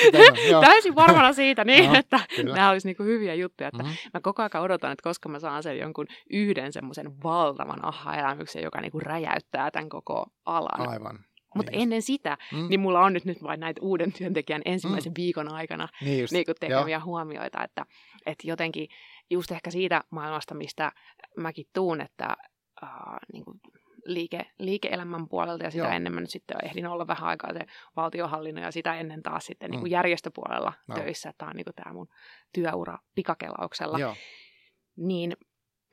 [0.50, 0.62] Joo.
[0.62, 2.56] Täysin varmana siitä, niin, Joo, että kyllä.
[2.56, 3.68] nämä olisi niinku hyviä juttuja.
[3.68, 3.92] Että Mhm.
[4.14, 8.82] Mä koko ajan odotan, että koska mä saan sen jonkun yhden semmoisen valtavan aha-elämyksen, joka
[8.82, 10.90] niinku räjäyttää tämän koko alan.
[10.90, 11.20] Aivan.
[11.56, 12.68] Mutta niin ennen sitä, Mm.
[12.70, 16.34] niin mulla on nyt, nyt vain näitä uuden työntekijän ensimmäisen viikon aikana Niin just.
[16.34, 17.02] niin kuin Joo.
[17.06, 17.86] huomioita, että,
[18.26, 18.88] että jotenkin
[19.30, 20.92] just ehkä siitä maailmasta, mistä
[21.38, 22.28] mäkin tuun, että
[22.84, 22.90] äh,
[23.34, 23.60] niin kuin
[24.06, 25.94] liike, liike-elämän puolelta ja sitä Joo.
[25.94, 27.60] ennen mä nyt sitten ehdin olla vähän aikaa se
[27.96, 29.94] valtiohallinnon ja sitä ennen taas sitten niin kuin Mm.
[29.94, 30.98] järjestöpuolella Joo.
[30.98, 31.34] töissä.
[31.38, 32.08] Tämä on niin kuin tämä mun
[32.54, 34.00] työura pikakelauksella.
[34.00, 34.16] Joo.
[34.96, 35.38] Niin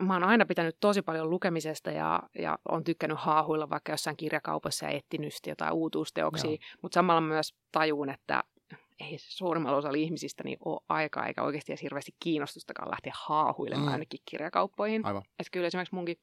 [0.01, 4.87] mä oon aina pitänyt tosi paljon lukemisesta ja, ja on tykkännyt haahuilla vaikka jossain kirjakaupassa
[4.87, 6.59] ja etsinyt jotain uutuusteoksia, Joo.
[6.83, 8.45] mutta samalla myös tajuun, että
[9.01, 13.93] ei suurimmalla osalla ihmisistä niin ole aikaa eikä oikeasti edes hirveästi kiinnostustakaan lähteä haahuilemaan Mm.
[13.93, 15.07] ainakin kirjakauppoihin.
[15.07, 15.23] Aivan.
[15.27, 16.17] Että kyllä esimerkiksi munkin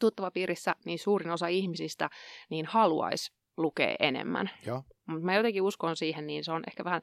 [0.00, 2.10] tuttava piirissä niin suurin osa ihmisistä
[2.50, 4.50] niin haluaisi lukea enemmän.
[4.66, 4.82] Joo.
[5.08, 7.02] Mutta mä jotenkin uskon siihen, niin se on ehkä vähän,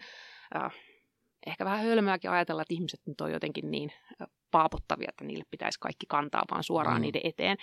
[0.56, 0.74] äh,
[1.48, 3.92] ehkä vähän hölmöäkin ajatella, että ihmiset nyt on jotenkin niin
[4.52, 7.02] paapottavia, että niille pitäisi kaikki kantaa vaan suoraan Mm.
[7.02, 7.58] niiden eteen.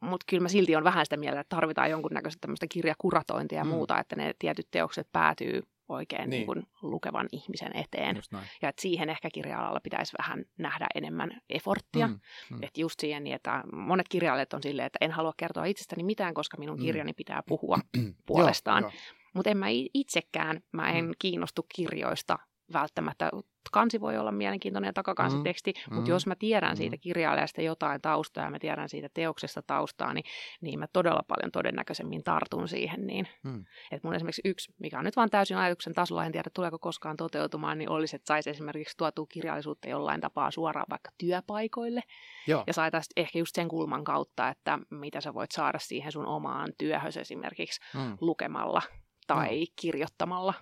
[0.00, 3.70] Mutta kyllä mä silti on vähän sitä mieltä, että tarvitaan jonkunnäköistä tämmöistä kirjakuratointia ja Mm.
[3.70, 6.46] muuta, että ne tietyt teokset päätyy oikein Niin.
[6.54, 6.66] niin.
[6.82, 8.16] Lukevan ihmisen eteen.
[8.62, 12.06] Ja että siihen ehkä kirja-alalla pitäisi vähän nähdä enemmän eforttia.
[12.08, 12.18] Mm.
[12.50, 12.62] Mm.
[12.62, 16.34] Että just siihen, niin että monet kirjailijat on silleen, että en halua kertoa itsestäni mitään,
[16.34, 16.82] koska minun Mm.
[16.84, 17.78] kirjani pitää puhua
[18.26, 18.92] puolestaan.
[19.34, 21.12] Mutta en mä itsekään, mä en mm.
[21.18, 22.38] kiinnostu kirjoista
[22.72, 23.30] välttämättä.
[23.72, 25.90] Kansi voi olla mielenkiintoinen ja takakansiteksti, mm.
[25.90, 25.94] Mm.
[25.94, 26.76] mutta jos mä tiedän Mm.
[26.76, 30.24] siitä kirjailijasta jotain taustaa ja mä tiedän siitä teoksesta taustaa, niin,
[30.60, 33.06] niin mä todella paljon todennäköisemmin tartun siihen.
[33.06, 33.28] Niin.
[33.44, 33.64] Mm.
[33.90, 37.16] Et mun esimerkiksi yksi, mikä on nyt vaan täysin ajatuksen tasolla, en tiedä tuleeko koskaan
[37.16, 42.00] toteutumaan, niin olisi, että saisi esimerkiksi tuotua kirjallisuutta jollain tapaa suoraan vaikka työpaikoille.
[42.46, 42.64] Joo.
[42.66, 46.72] Ja saataisiin ehkä just sen kulman kautta, että mitä sä voit saada siihen sun omaan
[46.78, 48.16] työhös esimerkiksi Mm.
[48.20, 48.82] lukemalla
[49.26, 50.54] tai kirjoittamalla.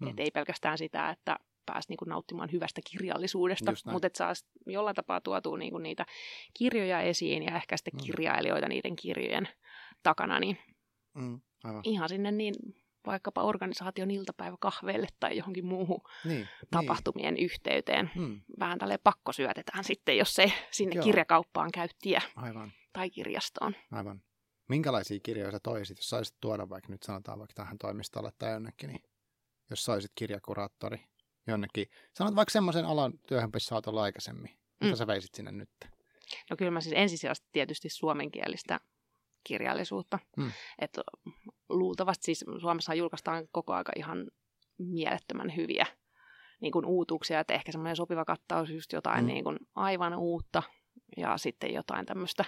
[0.00, 0.08] Mm.
[0.08, 4.32] Et ei pelkästään sitä, että pääsi niinku nauttimaan hyvästä kirjallisuudesta, mutta että saa
[4.66, 6.06] jollain tapaa tuotua niinku niitä
[6.54, 8.04] kirjoja esiin ja ehkä sitten Mm.
[8.04, 9.48] kirjailijoita niiden kirjojen
[10.02, 10.58] takana, niin
[11.14, 11.40] Mm.
[11.64, 11.80] Aivan.
[11.84, 12.54] ihan sinne niin
[13.06, 16.48] vaikkapa organisaation iltapäiväkahveille tai johonkin muuhun Niin.
[16.70, 18.10] tapahtumien yhteyteen.
[18.14, 18.28] Niin.
[18.28, 18.40] Mm.
[18.58, 21.04] Vähän tälleen pakko syötetään sitten, jos ei sinne Joo.
[21.04, 22.72] kirjakauppaan käy tie Aivan.
[22.92, 23.74] tai kirjastoon.
[23.92, 24.22] Aivan.
[24.68, 28.88] Minkälaisia kirjoja sä toisit, jos saisit tuoda vaikka nyt sanotaan vaikka tähän toimistolle tai jonnekin,
[28.88, 29.02] niin
[29.70, 31.04] jos saisit kirjakuraattori
[31.46, 34.96] jonnekin, sanot vaikka semmoisen alan työhön, missä olet ollut aikaisemmin, mitä Mm.
[34.96, 35.70] sä veisit sinne nyt?
[36.50, 38.80] No kyllä mä siis ensisijaisesti tietysti suomenkielistä
[39.44, 40.18] kirjallisuutta.
[40.36, 40.52] Mm.
[40.78, 40.98] Et
[41.68, 44.30] luultavasti siis Suomessa julkaistaan koko aika ihan
[44.78, 45.86] mielettömän hyviä
[46.60, 49.26] niin kuin uutuuksia, että ehkä semmoinen sopiva kattaus just jotain mm.
[49.26, 50.62] niin kuin aivan uutta
[51.16, 52.44] ja sitten jotain tämmöistä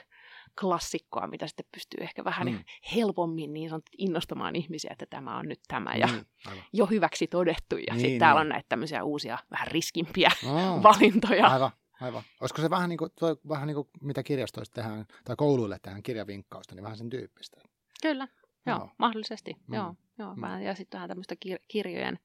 [0.61, 2.53] klassikkoa, mitä sitten pystyy ehkä vähän Mm.
[2.55, 2.65] mm.
[2.95, 6.65] helpommin niin sanottu innostamaan ihmisiä, että tämä on nyt tämä ja Niin, aivan.
[6.73, 7.77] jo hyväksi todettu.
[7.77, 8.47] Ja Niin, sitten täällä niin.
[8.47, 11.47] on näitä tämmöisiä uusia vähän riskimpiä Oh, valintoja.
[11.47, 12.23] aivan, aivan.
[12.41, 16.03] Olisiko se vähän niin kuin, toi, vähän niin kuin mitä kirjastoista tehdään, tai kouluille tehdään
[16.03, 17.61] kirjavinkkausta, niin vähän sen tyyppistä.
[18.03, 18.29] Kyllä,
[18.67, 18.91] joo, Joo.
[18.99, 19.57] mahdollisesti.
[19.67, 19.75] Mm.
[19.75, 20.41] Joo, joo, Mm.
[20.41, 20.63] vähän.
[20.63, 22.19] Ja sitten vähän tämmöistä kir- kirjojen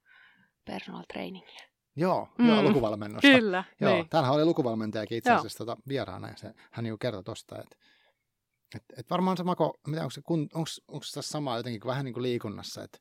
[0.66, 1.60] personal trainingia.
[1.98, 2.48] Joo, Mm.
[2.50, 3.28] joo lukuvalmennosta.
[3.28, 4.10] Kyllä, Joo, niin.
[4.10, 5.40] täällähän oli lukuvalmentajakin itse Joo.
[5.40, 7.76] asiassa tota, vieraana, ja se, hän niinku kertoi tuosta, että
[8.76, 10.22] et, et varmaan sama kuin, mitä, onko, se,
[10.88, 12.98] onko se tässä sama jotenkin kuin, vähän niin kuin liikunnassa, että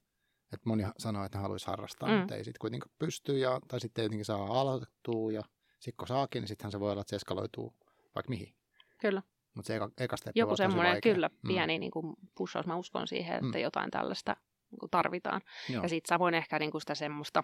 [0.52, 2.14] et moni sanoo, että haluaisi harrastaa, mm.
[2.14, 2.20] Mm.
[2.20, 5.42] mutta ei sitten kuitenkin pysty, ja, tai sitten ei jotenkin saa aloitettua, ja
[5.80, 7.74] sitten kun saakin, niin sittenhän se voi olla, että se eskaloituu
[8.14, 8.54] vaikka mihin.
[9.00, 9.22] Kyllä.
[9.54, 12.66] Mutta se eka, eka steppi Joku semmoinen, kyllä, pieni niin kuin pushaus.
[12.66, 13.62] Mä uskon siihen, että Mm.
[13.62, 14.36] jotain tällaista
[14.70, 15.40] niin kuin tarvitaan.
[15.68, 15.82] Joo.
[15.82, 17.42] Ja sitten samoin ehkä niin kuin sitä semmoista,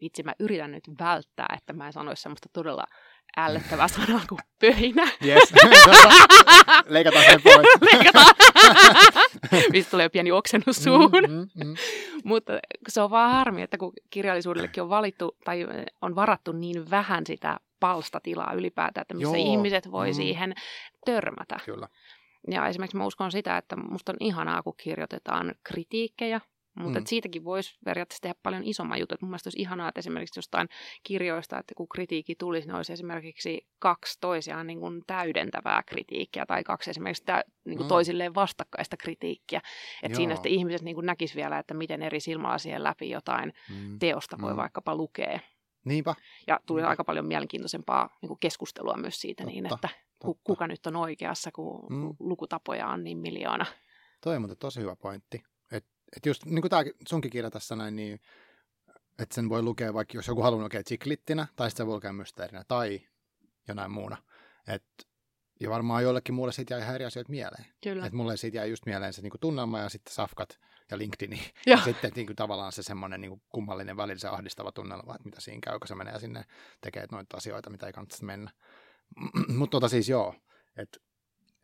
[0.00, 2.84] vitsi mä yritän nyt välttää, että mä en sanoisi semmoista todella
[3.36, 5.08] ällöttävää sanaa kuin pöhinä.
[5.24, 5.52] Yes.
[6.86, 7.66] Leikataan sen pois.
[7.92, 8.34] Leikataan.
[9.72, 11.22] Mistä tulee pieni oksennus suuhun.
[11.28, 11.74] Mm, mm, mm.
[12.24, 12.52] Mutta
[12.88, 15.66] se on vaan harmi, että kun kirjallisuudellekin on valittu tai
[16.02, 19.52] on varattu niin vähän sitä palstatilaa ylipäätään, että missä Joo.
[19.52, 20.10] ihmiset voi Mm.
[20.10, 20.14] mm.
[20.14, 20.54] siihen
[21.04, 21.56] törmätä.
[21.64, 21.88] Kyllä.
[22.50, 26.40] Ja esimerkiksi mä uskon sitä, että musta on ihanaa, kun kirjoitetaan kritiikkejä,
[26.78, 27.06] Mutta mm.
[27.06, 29.18] siitäkin voisi periaatteessa tehdä paljon isomman jutun.
[29.20, 30.68] Mun mielestä olisi ihanaa, että esimerkiksi jostain
[31.02, 36.64] kirjoista, että kun kritiikki tulisi, ne olisi esimerkiksi kaksi toisiaan niin kuin täydentävää kritiikkiä tai
[36.64, 37.88] kaksi esimerkiksi tä, niin kuin mm.
[37.88, 39.60] toisilleen vastakkaista kritiikkiä.
[40.02, 43.98] Että siinä sitten ihmiset niin näkisivät vielä, että miten eri silmälasien läpi jotain mm.
[43.98, 44.56] teosta voi mm.
[44.56, 45.40] vaikkapa lukea.
[45.84, 46.14] Niinpä.
[46.46, 46.90] Ja tuli Niinpä.
[46.90, 50.42] aika paljon mielenkiintoisempaa niin kuin keskustelua myös siitä, niin totta, niin että totta.
[50.44, 52.16] kuka nyt on oikeassa, kun mm.
[52.20, 53.66] lukutapoja on niin miljoona.
[54.20, 55.42] Toi on muuten tosi hyvä pointti.
[56.16, 58.20] Että et just niin kuin tämä sunkin kirja tässä näin, niin
[59.18, 62.12] että sen voi lukea vaikka, jos joku haluaa lukea tsiklittinä, tai sitten se voi lukea
[62.12, 63.00] mysteerinä, tai
[63.68, 64.16] jonain muuna.
[64.66, 64.84] Et,
[65.60, 67.66] ja varmaan jollekin muulle siitä jäi ihan eri asioita mieleen.
[67.82, 68.06] Kyllä.
[68.06, 70.58] Et mulle siitä jäi just mieleen se niinku tunnelma ja sitten safkat
[70.90, 71.32] ja LinkedIn.
[71.66, 75.40] Ja, ja sitten niinku, tavallaan se semmoinen niinku, kummallinen välillä se ahdistava tunnelma, että mitä
[75.40, 76.44] siinä käy, kun se menee sinne
[76.80, 78.50] tekee noita asioita, mitä ei kannattaisi mennä.
[79.58, 80.34] Mutta tota siis joo,
[80.76, 80.98] että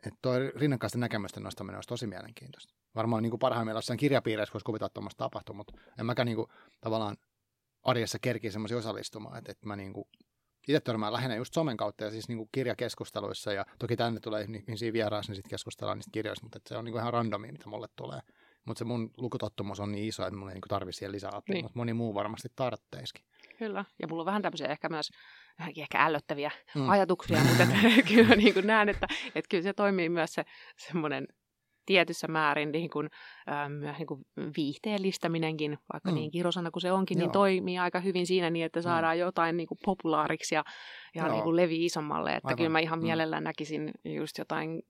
[0.05, 2.73] että tuo rinnakkaisten näkemysten nostaminen olisi tosi mielenkiintoista.
[2.95, 6.47] Varmaan niin kuin parhaimmillaan jossain kirjapiireissä voisi kuvitella tuommoista tapahtua, mutta en mäkään niin kuin,
[6.81, 7.17] tavallaan
[7.83, 10.07] arjessa kerkiä semmoisia osallistumaan, että, että mä niin kuin,
[10.67, 14.43] itse törmään lähinnä just somen kautta ja siis niin kuin kirjakeskusteluissa ja toki tänne tulee
[14.43, 17.69] ihmisiä vieraissa, niin sitten keskustellaan niistä kirjoista, mutta se on niin kuin ihan randomia, mitä
[17.69, 18.19] mulle tulee.
[18.65, 21.53] Mutta se mun lukutottumus on niin iso, että mulla ei niin tarvitse siihen lisää apua,
[21.53, 21.65] niin.
[21.65, 23.25] mutta moni muu varmasti tarvitseisikin.
[23.57, 25.11] Kyllä, ja mulla on vähän tämmöisiä ehkä myös
[25.77, 26.89] ehkä ällöttäviä mm.
[26.89, 27.75] ajatuksia, mutta että,
[28.13, 30.45] kyllä niin kuin näen, että, että kyllä se toimii myös se
[30.77, 31.27] semmoinen
[31.85, 33.09] tietyssä määrin niin kuin,
[33.51, 34.21] äh, myös niin kuin
[34.57, 36.15] viihteellistäminenkin, vaikka mm.
[36.15, 37.27] niin kirosana kuin se onkin, niin Joo.
[37.27, 38.83] niin toimii aika hyvin siinä niin, että mm.
[38.83, 39.19] saadaan mm.
[39.19, 40.63] jotain niin kuin populaariksi ja,
[41.15, 42.35] ja niin kuin levi isommalle.
[42.35, 42.57] Että Aivan.
[42.57, 43.03] kyllä mä ihan mm.
[43.03, 44.81] mielellään näkisin just jotain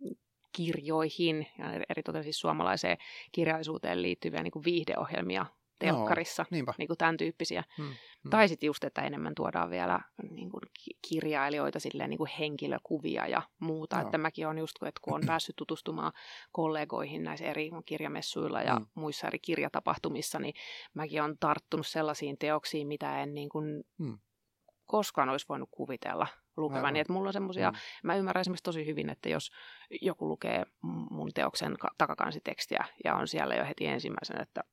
[0.55, 2.97] kirjoihin ja eritoten siis suomalaiseen
[3.31, 5.45] kirjallisuuteen liittyviä niin kuin viihdeohjelmia
[5.79, 7.63] telkkarissa, no, niin kuin tämän tyyppisiä.
[7.77, 8.29] Hmm, hmm.
[8.29, 10.61] Tai sitten just, että enemmän tuodaan vielä niin kuin
[11.09, 14.01] kirjailijoita, silleen, niin kuin henkilökuvia ja muuta.
[14.01, 16.11] Että mäkin on just, että kun on päässyt tutustumaan
[16.51, 18.85] kollegoihin näissä eri kirjamessuilla ja hmm.
[18.95, 20.53] muissa eri kirjatapahtumissa, niin
[20.93, 24.17] mäkin on tarttunut sellaisiin teoksiin, mitä en niin kuin hmm.
[24.85, 26.99] koskaan olisi voinut kuvitella lukevani.
[26.99, 27.77] Että mulla on semmoisia, mm.
[28.03, 29.51] mä ymmärrän esimerkiksi tosi hyvin, että jos
[30.01, 30.65] joku lukee
[31.09, 34.63] mun teoksen takakansitekstiä ja on siellä jo heti ensimmäisen, että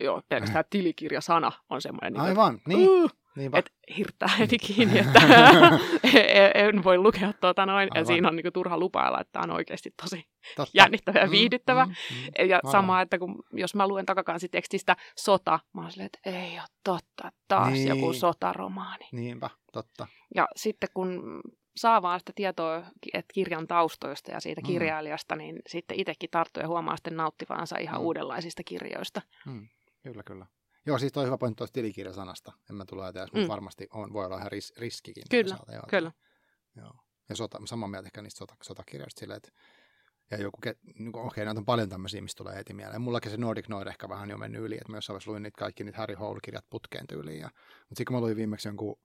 [0.00, 2.12] joo, pelkästään tilikirjasana on semmoinen.
[2.12, 2.88] Niin Aivan, niin.
[2.88, 3.10] Uh,
[3.54, 5.20] että hirttää heti kiinni, että
[6.68, 7.76] en voi lukea tuota noin.
[7.78, 8.00] Aivan.
[8.00, 10.70] Ja siinä on niinku turha lupailla, että tämä on oikeasti tosi Totta.
[10.74, 11.84] jännittävä ja mm, viihdyttävä.
[11.84, 12.48] Mm, mm, mm.
[12.48, 12.72] Ja Aivan.
[12.72, 17.32] sama, että kun, jos mä luen takakansitekstistä sota, mä oon silleen, että ei ole totta,
[17.48, 17.88] taas niin.
[17.88, 19.08] joku sotaromaani.
[19.12, 20.06] Niinpä, totta.
[20.34, 21.40] Ja sitten kun
[21.76, 22.76] saa vaan sitä tietoa
[23.14, 24.66] että kirjan taustoista ja siitä mm.
[24.66, 28.04] kirjailijasta, niin sitten itsekin tarttuu ja huomaa sitten nauttivansa ihan mm.
[28.04, 29.22] uudenlaisista kirjoista.
[29.46, 29.68] Mm.
[30.02, 30.46] Kyllä, kyllä.
[30.86, 32.52] Joo, siis toi hyvä pointti tuosta tilikirjasanasta.
[32.70, 33.48] En mä tule ajatella, mutta mm.
[33.48, 35.24] varmasti on, voi olla ihan ris, riskikin.
[35.30, 36.12] Kyllä, joo, kyllä.
[36.76, 36.92] Joo.
[37.28, 39.50] Ja sota, samaa mieltä ehkä niistä sota, sotakirjoista silleen, että
[40.30, 40.58] ja joku,
[40.98, 43.02] niin okei, okay, näitä on paljon tämmöisiä, mistä tulee heti mieleen.
[43.02, 45.58] Mullakin se Nordic Noir ehkä vähän jo mennyt yli, että mä jossain vaiheessa luin niitä
[45.58, 47.40] kaikki niitä Harry Hole-kirjat putkeen tyyliin.
[47.40, 48.98] Ja, mutta sitten kun mä luin viimeksi jonkun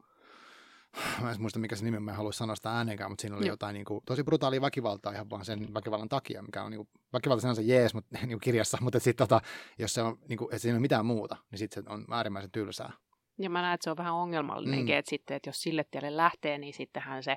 [1.21, 3.45] mä en muista mikä se nimi, mä en halua sanoa sitä äänenkään, mutta siinä oli
[3.45, 3.53] Joo.
[3.53, 6.89] jotain niin kuin, tosi brutaalia väkivaltaa ihan vaan sen väkivallan takia, mikä on niin kuin,
[7.13, 9.41] väkivalta sinänsä jees mutta, niin kuin kirjassa, mutta sitten tota,
[9.79, 12.05] jos se on, niin kuin, että siinä ei ole mitään muuta, niin sitten se on
[12.11, 12.91] äärimmäisen tylsää.
[13.37, 14.87] Ja mä näen, että se on vähän ongelmallinen, mm.
[14.87, 17.35] että sitten, että jos sille tielle lähtee, niin sittenhän se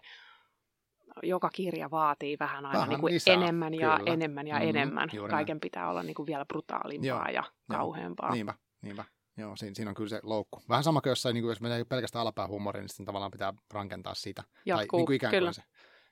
[1.23, 4.13] joka kirja vaatii vähän aina vähän niin kuin lisää, enemmän ja kyllä.
[4.13, 5.09] enemmän ja mm-hmm, enemmän.
[5.31, 5.61] Kaiken näin.
[5.61, 7.35] pitää olla niin kuin vielä brutaalimpaa Joo.
[7.35, 8.33] ja kauheampaa.
[8.33, 9.05] Niinpä, niinpä.
[9.39, 10.63] Joo, siinä, siinä on kyllä se loukku.
[10.69, 14.15] Vähän sama kuin jossain, niin kuin jos menee pelkästään alapäähuumoriin, niin sitten tavallaan pitää rankentaa
[14.15, 14.45] sitä.
[14.65, 15.53] Jatkuu, tai niin kuin ikään kuin kyllä.
[15.53, 15.63] se.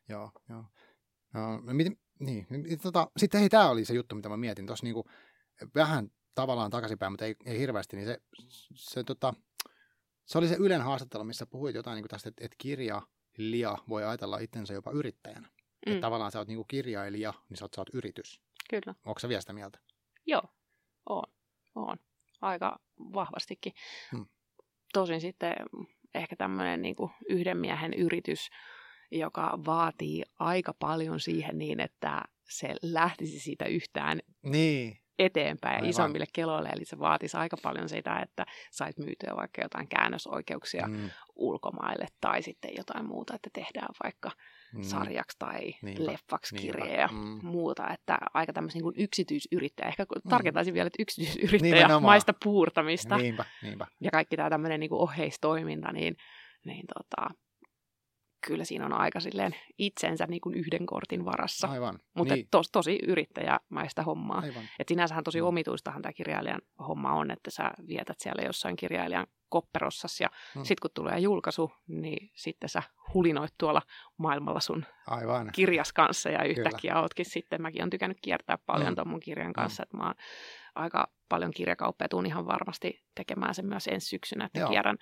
[0.08, 0.64] Joo, joo.
[1.34, 2.46] No, miten, niin,
[2.82, 5.06] tota, sitten hei, tämä oli se juttu, mitä mä mietin tuossa niin kuin,
[5.74, 8.20] vähän tavallaan takaisinpäin, mutta ei, ei hirveästi, niin se,
[8.74, 9.34] se, tota,
[10.24, 14.04] se oli se Ylen haastattelu, missä puhuit jotain niin kuin tästä, että, että kirjailija voi
[14.04, 15.48] ajatella itsensä jopa yrittäjänä.
[15.48, 15.92] Mm.
[15.92, 18.40] Että tavallaan sä oot niin kuin kirjailija, niin sä oot, sä oot yritys.
[18.70, 18.94] Kyllä.
[19.06, 19.78] Onko sä vielä sitä mieltä?
[20.26, 20.42] Joo,
[21.06, 21.24] on.
[21.74, 21.96] on
[22.46, 23.72] aika vahvastikin.
[24.12, 24.26] Hmm.
[24.92, 25.54] Tosin sitten
[26.14, 28.48] ehkä tämmöinen niin kuin yhden miehen yritys,
[29.10, 35.90] joka vaatii aika paljon siihen niin, että se lähtisi siitä yhtään niin eteenpäin Aivan.
[35.90, 36.68] isommille keloille.
[36.68, 41.10] Eli se vaatisi aika paljon sitä, että sait myytyä vaikka jotain käännösoikeuksia mm.
[41.34, 44.30] ulkomaille tai sitten jotain muuta, että tehdään vaikka
[44.76, 44.82] mm.
[44.82, 47.38] sarjaksi tai niinpä, leffaksi kirja ja mm.
[47.42, 47.88] muuta.
[47.92, 50.30] Että aika tämmöisen niin yksityisyrittäjä, ehkä mm.
[50.30, 53.16] tarkentaisin vielä, että yksityisyrittäjä maista puurtamista.
[53.16, 53.86] Niinpä, niinpä.
[54.00, 56.16] Ja kaikki tämä tämmöinen niin oheistoiminta, niin,
[56.64, 57.30] niin tota,
[58.46, 61.68] kyllä siinä on aika silleen itsensä niin kuin yhden kortin varassa.
[61.68, 61.98] Aivan.
[62.14, 62.48] Mutta niin.
[62.50, 64.40] tos, tosi yrittäjämäistä hommaa.
[64.40, 64.62] Aivan.
[64.78, 65.46] Et sinänsähän tosi mm.
[65.46, 70.64] omituistahan tämä kirjailijan homma on, että sä vietät siellä jossain kirjailijan kopperossas ja mm.
[70.64, 72.82] sitten kun tulee julkaisu, niin sitten sä
[73.14, 73.82] hulinoit tuolla
[74.16, 75.50] maailmalla sun Aivan.
[75.52, 77.02] kirjas kanssa ja yhtäkkiä Kyllä.
[77.02, 78.94] ootkin sitten, mäkin on tykännyt kiertää paljon mm.
[78.94, 79.52] tuon mun kirjan mm.
[79.52, 79.84] kanssa, mm.
[79.84, 80.14] että mä oon
[80.74, 82.08] aika paljon kirjakauppeja.
[82.08, 84.70] Tuun ihan varmasti tekemään sen myös ensi syksynä, että Joo.
[84.70, 84.98] kierrän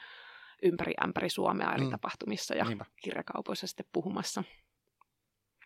[0.65, 1.91] ympäri ämpäri Suomea eri Mm.
[1.91, 2.85] tapahtumissa ja Niinpä.
[3.03, 4.45] kirjakaupoissa sitten puhumassa.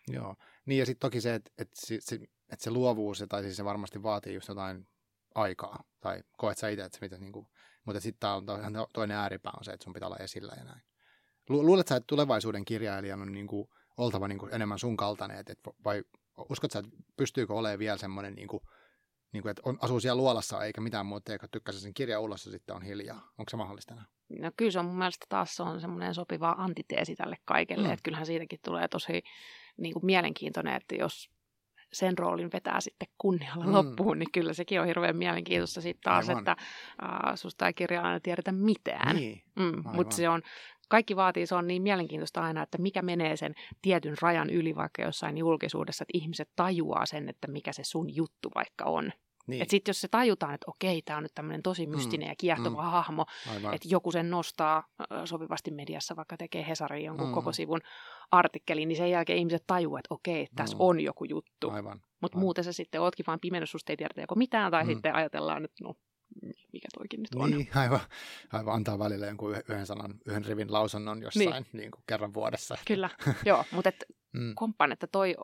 [0.07, 0.35] Joo.
[0.65, 2.19] Niin ja sitten toki se, että et se, se,
[2.49, 4.87] et se luovuus, tai siis se varmasti vaatii just jotain
[5.35, 7.47] aikaa, tai koet sä itse, että se mitä niinku,
[7.85, 10.63] mutta sitten on ihan to- toinen ääripää on se, että sun pitää olla esillä ja
[10.63, 10.81] näin.
[11.49, 15.59] Lu- luulet sä, että tulevaisuuden kirjailijan on niinku oltava niinku enemmän sun kaltainen, et, et,
[15.85, 16.03] vai
[16.49, 18.61] uskot sä, että pystyykö olemaan vielä semmoinen, niinku,
[19.31, 22.45] niinku, että on, asuu siellä luolassa eikä mitään muuta tee, kun tykkäsi sen kirjan ulos
[22.45, 23.15] ja sitten on hiljaa.
[23.37, 24.05] Onko se mahdollista enää?
[24.39, 27.93] No kyllä se on mun mielestä taas se on semmoinen sopiva antiteesi tälle kaikelle, Mm.
[27.93, 29.21] että kyllähän siitäkin tulee tosi
[29.77, 31.29] niin kuin mielenkiintoinen, että jos
[31.93, 33.73] sen roolin vetää sitten kunnialla Mm.
[33.73, 36.39] loppuun, niin kyllä sekin on hirveän mielenkiintoista sitten taas, Aivan.
[36.41, 39.15] että äh, susta ei kirjailijana tiedetä mitään.
[39.15, 39.43] Niin.
[39.55, 40.41] Mm, mutta se on,
[40.89, 45.01] kaikki vaatii, se on niin mielenkiintoista aina, että mikä menee sen tietyn rajan yli vaikka
[45.01, 49.11] jossain julkisuudessa, että ihmiset tajuaa sen, että mikä se sun juttu vaikka on.
[49.47, 49.61] niin.
[49.61, 52.81] Että sitten jos se tajutaan, että okei, tämä on nyt tämmöinen tosi mystinen ja kiehtova
[52.83, 52.89] mm.
[52.89, 53.25] hahmo,
[53.55, 53.73] Aivan.
[53.73, 57.31] että joku sen nostaa ö, sopivasti mediassa, vaikka tekee Hesariin jonkun Mm.
[57.31, 57.33] mm.
[57.33, 57.81] koko sivun
[58.31, 60.79] artikkelin, niin sen jälkeen ihmiset tajuaa, että okei, tässä Mm.
[60.79, 60.85] mm.
[60.87, 61.71] on joku juttu.
[62.21, 64.87] Mutta muuten sä sitten ootkin vaan pimennys, susta ei tiedetä joko mitään, tai Mm.
[64.89, 64.93] mm.
[64.93, 65.93] sitten ajatellaan, että no,
[66.73, 67.51] mikä toikin nyt on.
[67.51, 67.99] Niin, aivan,
[68.53, 71.65] aivan antaa välillä jonkun yh- yhden sanan, yhden rivin lausunnon jossain niin.
[71.73, 72.77] Niin kuin kerran vuodessa.
[72.87, 73.09] Kyllä,
[73.45, 74.55] joo, mutta et Mm.
[74.55, 75.35] komppaan, että toi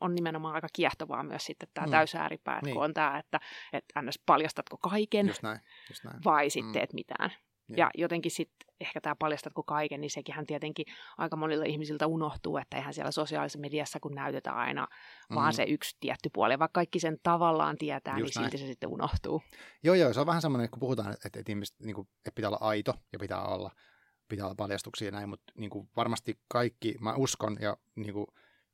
[0.00, 1.90] on- nimenomaan aika kiehtovaa myös sitten tämä Mm.
[1.90, 2.64] täysääripää, Niin.
[2.64, 2.74] niin.
[2.74, 3.40] kun on tämä, että,
[3.72, 4.18] että ns.
[4.26, 6.16] paljastatko kaiken Just näin, just näin.
[6.24, 6.72] vai sitten Mm.
[6.72, 7.30] teet mitään.
[7.68, 7.76] Joo.
[7.76, 10.86] Ja jotenkin sitten ehkä tämä paljastatko kaiken, niin sekin tietenkin
[11.18, 14.88] aika monilla ihmisiltä unohtuu, että eihän siellä sosiaalisessa mediassa, kun näytetään aina
[15.30, 15.34] mm.
[15.34, 16.54] vaan se yksi tietty puoli.
[16.54, 18.50] Ja vaikka kaikki sen tavallaan tietää, Just niin näin.
[18.50, 19.42] silti se sitten unohtuu.
[19.82, 22.50] Joo, joo, se on vähän semmoinen, kun puhutaan, että, että ihmiset, niin kuin, että pitää
[22.50, 23.70] olla aito ja pitää olla,
[24.28, 28.26] pitää olla paljastuksia ja näin, mutta niin kuin, varmasti kaikki, mä uskon ja niin kuin,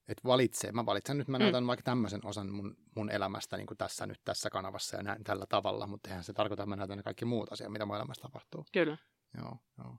[0.08, 1.42] että valitsee, mä valitsen nyt, mä Mm.
[1.42, 5.24] näytän vaikka tämmöisen osan mun, mun elämästä niin kuin tässä nyt tässä kanavassa ja näin
[5.24, 7.96] tällä tavalla, mutta eihän se tarkoita, että mä näytän ne kaikki muut asiat, mitä mun
[7.96, 8.64] elämässä tapahtuu.
[8.72, 8.96] Kyllä.
[9.38, 9.96] Joo, joo.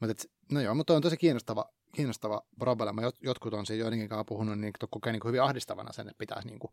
[0.00, 1.64] Mutta et, no joo, mutta on tosi kiinnostava,
[1.94, 3.02] kiinnostava problema.
[3.02, 6.18] Jot, jotkut on siinä joidenkin kanssa puhunut, niin kokee niin kuin hyvin ahdistavana sen, että
[6.18, 6.72] pitäisi niin kuin,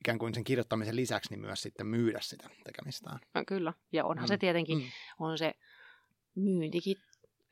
[0.00, 3.18] ikään kuin sen kirjoittamisen lisäksi niin myös sitten myydä sitä tekemistään.
[3.34, 3.72] No, kyllä.
[3.92, 4.24] Ja onhan Mm.
[4.24, 4.28] mm.
[4.28, 4.84] se tietenkin, Mm.
[4.84, 4.90] mm.
[5.18, 5.54] on se
[6.34, 6.96] myyntikin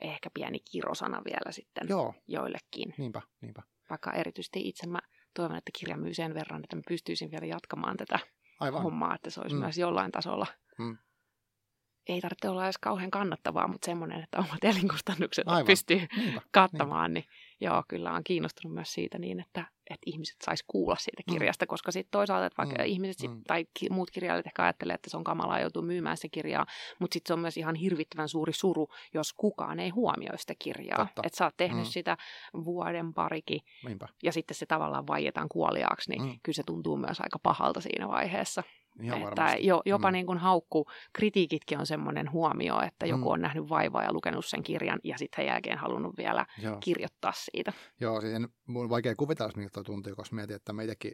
[0.01, 2.95] ehkä pieni kirosana vielä sitten Joo, joillekin.
[2.99, 3.63] niinpä, niinpä.
[3.91, 4.99] Vaikka erityisesti itse mä
[5.35, 8.19] toivon, että kirja myy sen verran, että mä pystyisin vielä jatkamaan tätä
[8.61, 8.83] Aivan.
[8.83, 9.61] hommaa, että se olisi Mm.
[9.61, 10.47] myös jollain tasolla.
[10.79, 10.99] Mm.
[12.09, 15.67] Ei tarvitse olla edes kauhean kannattavaa, mutta semmoinen, että omat elinkustannukset Aivan.
[15.67, 16.41] pystyy Niinpä.
[16.53, 17.25] kattamaan, niin
[17.61, 21.33] joo, kyllä on kiinnostunut myös siitä niin, että, että ihmiset sais kuulla siitä Mm.
[21.33, 23.43] kirjasta, koska sitten toisaalta, että vaikka Mm, ihmiset sit, mm.
[23.47, 26.67] tai ki- muut kirjailijat ehkä ajattelee, että se on kamalaa joutuu myymään sitä kirjaa,
[26.99, 31.09] mutta sitten se on myös ihan hirvittävän suuri suru, jos kukaan ei huomioi sitä kirjaa.
[31.25, 31.91] Että sä oot tehnyt Mm.
[31.91, 32.17] sitä
[32.65, 34.09] vuoden parikin Niinpä.
[34.23, 36.29] ja sitten se tavallaan vaietaan kuoliaaksi, niin Mm.
[36.29, 36.39] mm.
[36.43, 38.63] kyllä se tuntuu myös aika pahalta siinä vaiheessa.
[39.03, 39.67] Ihan että varmasti.
[39.67, 40.13] jo, jopa Mm.
[40.13, 43.33] niin kuin haukku, kritiikitkin on semmoinen huomio, että joku Mm.
[43.33, 46.77] on nähnyt vaivaa ja lukenut sen kirjan ja sitten jälkeen halunnut vielä Joo.
[46.81, 47.73] kirjoittaa siitä.
[48.01, 51.13] Joo, siis en, mun on vaikea kuvitella, miltä tuntuu, koska mietin, että meitäkin,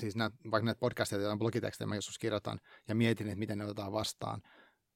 [0.00, 3.64] siis näitä, vaikka näitä podcasteja tai blogitekstejä mä joskus kirjoitan ja mietin, että miten ne
[3.64, 4.42] otetaan vastaan.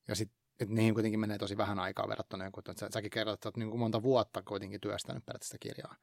[0.09, 3.34] Ja sitten että niihin kuitenkin menee tosi vähän aikaa verrattuna jonkun, että sä, säkin kerrot,
[3.34, 5.97] että oot niin kuin monta vuotta kuitenkin työstänyt periaatteessa sitä kirjaa.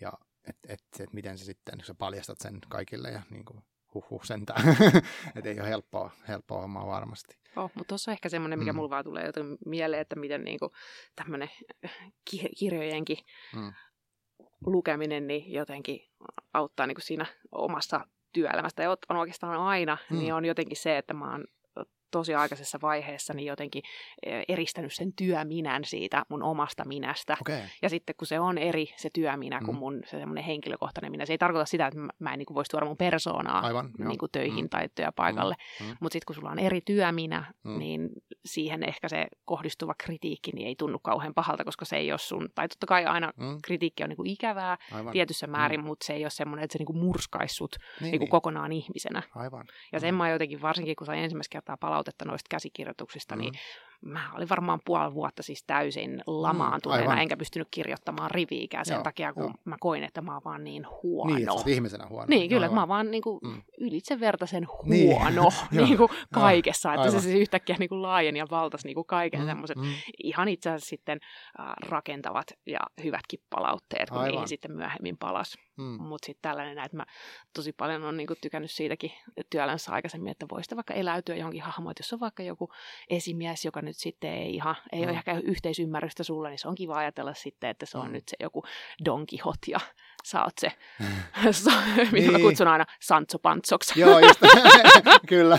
[0.00, 0.12] Ja
[0.48, 3.62] että et, et, miten se sitten, kun sä paljastat sen kaikille ja niin kuin,
[3.96, 4.62] huh huh sentään.
[5.36, 7.38] että ei ole helppoa, helppoa hommaa varmasti.
[7.56, 8.76] Oh, mutta tuossa on ehkä semmoinen, mikä Mm.
[8.76, 10.72] mulla vaan tulee joten mieleen, että miten niinku
[11.16, 11.50] tämmöinen
[12.30, 13.18] ki- kirjojenkin
[13.56, 13.72] Mm.
[14.66, 16.00] lukeminen niin jotenkin
[16.54, 18.00] auttaa niinku siinä omassa
[18.32, 18.82] työelämästä.
[18.82, 20.16] Ja on oikeastaan aina, Mm.
[20.16, 20.20] mm.
[20.22, 21.44] niin on jotenkin se, että mä oon
[22.18, 23.82] tosi aikaisessa vaiheessa niin jotenkin
[24.26, 27.36] eh, eristänyt sen työminän siitä mun omasta minästä.
[27.40, 27.60] Okay.
[27.82, 29.78] Ja sitten kun se on eri se työminä kuin Mm.
[29.78, 32.86] mun se semmoinen henkilökohtainen minä, se ei tarkoita sitä, että mä- en niin voisi tuoda
[32.86, 33.90] mun persoonaa aivan.
[33.98, 34.68] niin kuin töihin Mm.
[34.68, 35.54] tai työpaikalle.
[35.80, 35.86] Mm.
[35.86, 35.96] Mm.
[36.00, 37.78] Mutta sitten kun sulla on eri työminä, Mm.
[37.78, 38.08] niin
[38.44, 42.48] siihen ehkä se kohdistuva kritiikki niin ei tunnu kauhean pahalta, koska se ei ole sun,
[42.54, 43.58] tai totta kai aina Mm.
[43.64, 45.12] kritiikki on niin kuin ikävää Aivan.
[45.12, 45.86] tietyssä määrin, mm.
[45.86, 48.72] mutta se ei ole semmoinen, että se niin kuin murskaisi sut niin, niin kuin kokonaan
[48.72, 49.22] ihmisenä.
[49.34, 49.66] Aivan.
[49.92, 50.18] Ja sen Mm.
[50.18, 53.40] mä jotenkin, varsinkin kun sain ensimmäistä kertaa palautetta noista käsikirjoituksista, Mm.
[53.40, 53.54] niin
[54.00, 57.18] mä olin varmaan puoli vuotta siis täysin lamaantuneena, aivan.
[57.18, 59.52] enkä pystynyt kirjoittamaan riviikään sen Joo, takia, kun joo.
[59.64, 61.34] mä koin, että mä oon vaan niin huono.
[61.34, 62.26] Niin, että ihmisenä huono.
[62.28, 63.62] Niin, kyllä, että mä oon vaan niin kuin Mm.
[63.80, 65.08] ylitsevertaisen Niin.
[65.18, 65.42] huono
[65.72, 65.86] Joo.
[65.86, 67.12] niin kuin kaikessa, että aivan.
[67.12, 69.84] se siis yhtäkkiä niin kuin laajeni ja valtasi niin kuin kaiken Mm, semmoiset mm.
[70.22, 71.18] ihan itse asiassa sitten
[71.60, 74.30] äh, rakentavat ja hyvätkin palautteet, kun Aivan.
[74.32, 75.58] niihin sitten myöhemmin palas.
[75.76, 76.02] Mm.
[76.02, 77.04] Mutta sitten tällainen, että mä
[77.54, 79.12] tosi paljon on niinku tykännyt siitäkin
[79.50, 82.68] työelämässä aikaisemmin, että voisi vaikka eläytyä johonkin hahmoon, että jos on vaikka joku
[83.10, 85.04] esimies, joka nyt sitten ei ihan, ei Mm.
[85.08, 88.12] ole ehkä yhteisymmärrystä sulle, niin se on kiva ajatella sitten, että se on Mm.
[88.12, 88.62] nyt se joku
[89.04, 89.80] Don Quixote ja
[90.26, 90.68] sä oot se,
[91.98, 92.32] mitä niin.
[92.32, 94.00] mä kutsun aina Sancho Pantsoksi.
[94.00, 94.40] Joo, just,
[95.28, 95.58] kyllä.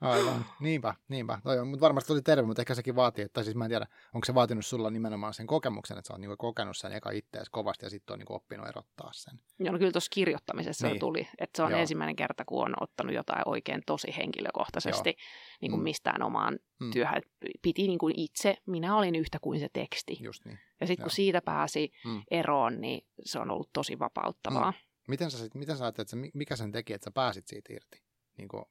[0.00, 1.38] Aivan, niinpä, niinpä.
[1.42, 3.86] Toi on mutta varmasti tosi terve, mutta ehkä sekin vaatii, että siis mä en tiedä,
[4.14, 7.50] onko se vaatinut sulla nimenomaan sen kokemuksen, että sä oot niinku kokenut sen eka ittees
[7.50, 9.40] kovasti ja sitten on niinku oppinut erottaa sen.
[9.58, 11.00] Joo, no kyllä tuossa kirjoittamisessa niin.
[11.00, 11.80] tuli, että se on Joo.
[11.80, 15.16] ensimmäinen kerta, kun on ottanut jotain oikein tosi henkilökohtaisesti
[15.60, 15.84] niin kuin mm.
[15.84, 16.90] mistään omaan mm.
[16.90, 17.22] työhön.
[17.62, 20.16] Piti niin kuin itse, minä olin yhtä kuin se teksti.
[20.20, 20.58] Just niin.
[20.80, 22.22] Ja sitten kun siitä pääsi mm.
[22.30, 24.70] eroon, niin se on ollut tosi vapauttavaa.
[24.70, 24.76] Mm.
[25.08, 28.08] Miten sä, sit, miten sä ajattelet, että mikä sen teki, että sä pääsit siitä irti?
[28.38, 28.64] Niin kuin,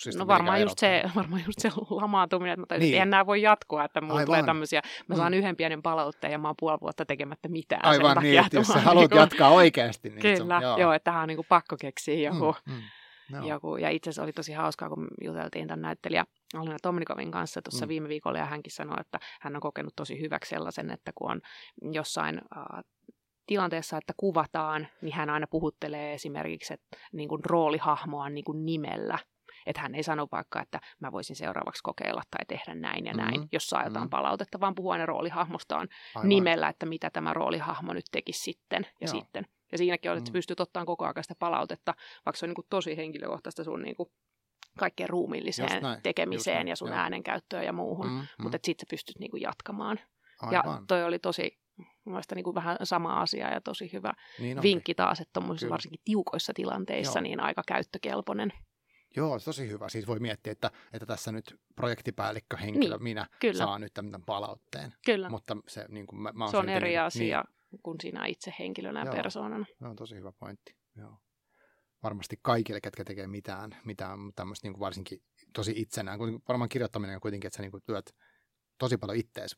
[0.00, 2.94] siis no varmaan just, se, varmaan just se lamaantuminen, mutta niin.
[2.94, 5.38] eihän nämä voi jatkua, että mulla tulee tämmöisiä, mä saan mm.
[5.38, 7.84] yhden pienen palautteen ja mä oon puoli vuotta tekemättä mitään.
[7.84, 10.10] Aivan sen niin, että jos sä haluat niin jatkaa oikeasti.
[10.10, 10.78] Niin Kyllä, se, joo.
[10.78, 12.54] joo, että tähän on niin kuin pakko keksiä joku.
[12.66, 12.80] Mm, mm.
[13.30, 13.46] No.
[13.46, 13.76] joku.
[13.76, 16.24] Ja itse asiassa oli tosi hauskaa, kun juteltiin tämän näyttelijä
[16.54, 17.88] Alina Tomnikovin kanssa tuossa mm.
[17.88, 21.40] viime viikolla, ja hänkin sanoi, että hän on kokenut tosi hyväksi sellaisen, että kun on
[21.92, 22.84] jossain äh,
[23.46, 29.18] tilanteessa, että kuvataan, niin hän aina puhuttelee esimerkiksi että, niin kuin roolihahmoa niin kuin nimellä.
[29.66, 33.34] Että hän ei sano vaikka, että mä voisin seuraavaksi kokeilla tai tehdä näin ja näin,
[33.34, 33.48] mm-hmm.
[33.52, 34.10] jos saa jotain mm-hmm.
[34.10, 36.28] palautetta, vaan puhua aina roolihahmostaan Aivan.
[36.28, 39.20] nimellä, että mitä tämä roolihahmo nyt tekisi sitten ja Joo.
[39.20, 39.46] sitten.
[39.72, 40.32] Ja siinäkin on, että mm.
[40.32, 41.94] pystyt ottamaan koko ajan sitä palautetta,
[42.26, 44.08] vaikka se on niin kuin tosi henkilökohtaista sun niin kuin
[44.78, 46.98] kaikkeen ruumiilliseen tekemiseen ja sun Joo.
[46.98, 48.26] äänenkäyttöön ja muuhun, mm, mm.
[48.38, 50.00] mutta sitten sä pystyt niin kuin jatkamaan.
[50.40, 50.52] Aivan.
[50.52, 51.58] Ja toi oli tosi
[52.04, 56.00] mielestäni niin kuin vähän sama asia ja tosi hyvä niin vinkki taas, että tuommoisissa varsinkin
[56.04, 57.22] tiukoissa tilanteissa Joo.
[57.22, 58.52] niin aika käyttökelpoinen.
[59.16, 59.88] Joo, tosi hyvä.
[59.88, 63.58] Siis voi miettiä, että, että tässä nyt projektipäällikkö henkilö, niin, minä kyllä.
[63.58, 64.94] saan nyt tämän palautteen.
[65.06, 65.28] Kyllä.
[65.30, 67.80] Mutta se, niin kuin mä, mä se on eri asia niin.
[67.82, 69.66] kuin sinä itse henkilönä ja persoonana.
[69.78, 70.76] Se on tosi hyvä pointti.
[70.96, 71.16] Joo.
[72.02, 75.22] Varmasti kaikille, ketkä tekee mitään, mitään tämmöistä niin kuin varsinkin
[75.52, 76.18] tosi itsenään.
[76.48, 78.16] Varmaan kirjoittaminen on kuitenkin, että sä niin kuin työt
[78.78, 79.56] tosi paljon ittees.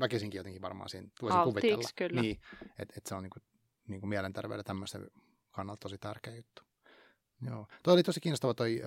[0.00, 1.90] Väkisinkin jotenkin varmaan siinä voisin Alttiiksi, kuvitella.
[1.96, 2.20] kyllä.
[2.22, 2.40] Niin,
[2.78, 3.38] että et se on niinku,
[3.88, 5.10] niinku mielenterveyden tämmöisen
[5.50, 6.62] kannalta tosi tärkeä juttu.
[7.50, 7.66] Joo.
[7.82, 8.82] Toi oli tosi kiinnostava toi,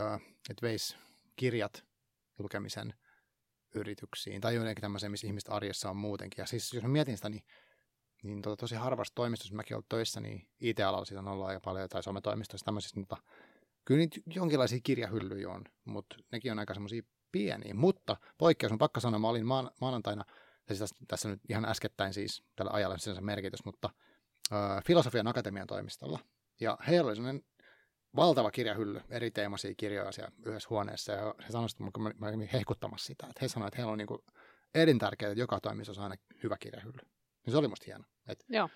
[0.49, 0.97] että veisi
[1.35, 1.85] kirjat
[2.39, 2.93] lukemisen
[3.75, 6.41] yrityksiin tai jotenkin tämmöiseen, missä ihmiset arjessa on muutenkin.
[6.41, 7.43] Ja siis jos mä mietin sitä, niin,
[8.23, 11.89] niin tota, tosi harvassa toimistossa, mäkin olen töissä, niin IT-alalla siitä on ollut aika paljon,
[11.89, 13.17] tai sometoimistossa tämmöisissä, mutta
[13.85, 18.99] kyllä niitä jonkinlaisia kirjahyllyjä on, mutta nekin on aika semmoisia pieniä, mutta poikkeus on pakka
[18.99, 20.25] sanoa, mä olin maan, maanantaina,
[20.67, 23.89] siis tässä, tässä nyt ihan äskettäin siis tällä ajalla sinänsä merkitys, mutta
[24.53, 26.19] äh, Filosofian Akatemian toimistolla.
[26.59, 27.43] Ja heillä oli sellainen
[28.15, 32.49] valtava kirjahylly, eri teemaisia kirjoja siellä yhdessä huoneessa, ja he sanoivat, että mä, mä olin
[32.53, 34.21] hehkuttamassa sitä, että he sanoivat, että heillä on niin kuin
[34.75, 37.18] elintärkeää, että joka toimistossa on aina hyvä kirjahylly.
[37.49, 38.03] Niin se oli musta hieno.
[38.27, 38.45] Että...
[38.49, 38.69] Joo.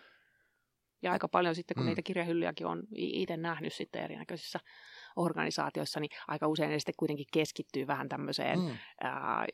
[1.02, 1.88] Ja aika paljon sitten, kun mm.
[1.88, 4.60] niitä kirjahyllyjäkin on itse nähnyt sitten erinäköisissä
[5.16, 8.78] organisaatioissa, niin aika usein ne sitten kuitenkin keskittyy vähän tämmöiseen mm.
[9.02, 9.46] ää,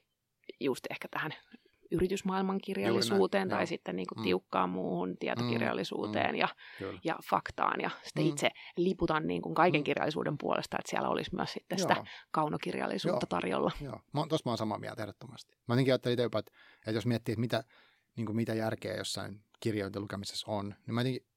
[0.60, 1.32] just ehkä tähän
[1.92, 3.66] yritysmaailman kirjallisuuteen tai joo.
[3.66, 4.24] sitten niin kuin mm.
[4.24, 6.40] tiukkaan muuhun tietokirjallisuuteen mm.
[6.40, 6.48] ja,
[7.04, 7.82] ja faktaan.
[7.82, 8.30] Ja sitten mm.
[8.30, 9.84] itse liputan niin kuin kaiken mm.
[9.84, 11.88] kirjallisuuden puolesta, että siellä olisi myös sitten joo.
[11.88, 13.40] sitä kaunokirjallisuutta joo.
[13.40, 13.72] tarjolla.
[13.82, 14.00] Joo,
[14.30, 15.58] tuossa mä oon samaa mieltä ehdottomasti.
[15.68, 17.64] Mä jotenkin ajattelin jopa, että, että jos miettii, että mitä,
[18.20, 21.28] niin kuin mitä järkeä jossain kirjojen lukemisessa on, niin mä jotenkin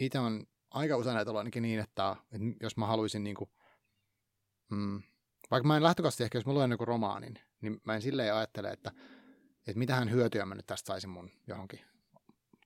[0.00, 3.50] itse on aika usein näitä ainakin niin, että, että jos mä haluaisin niin kuin,
[4.70, 5.02] mm,
[5.50, 8.70] vaikka mä en lähtökohtaisesti ehkä, jos mä luen joku romaanin, niin mä en silleen ajattele,
[8.70, 8.92] että,
[9.66, 11.80] että mitähän hyötyä mä nyt tästä saisin mun johonkin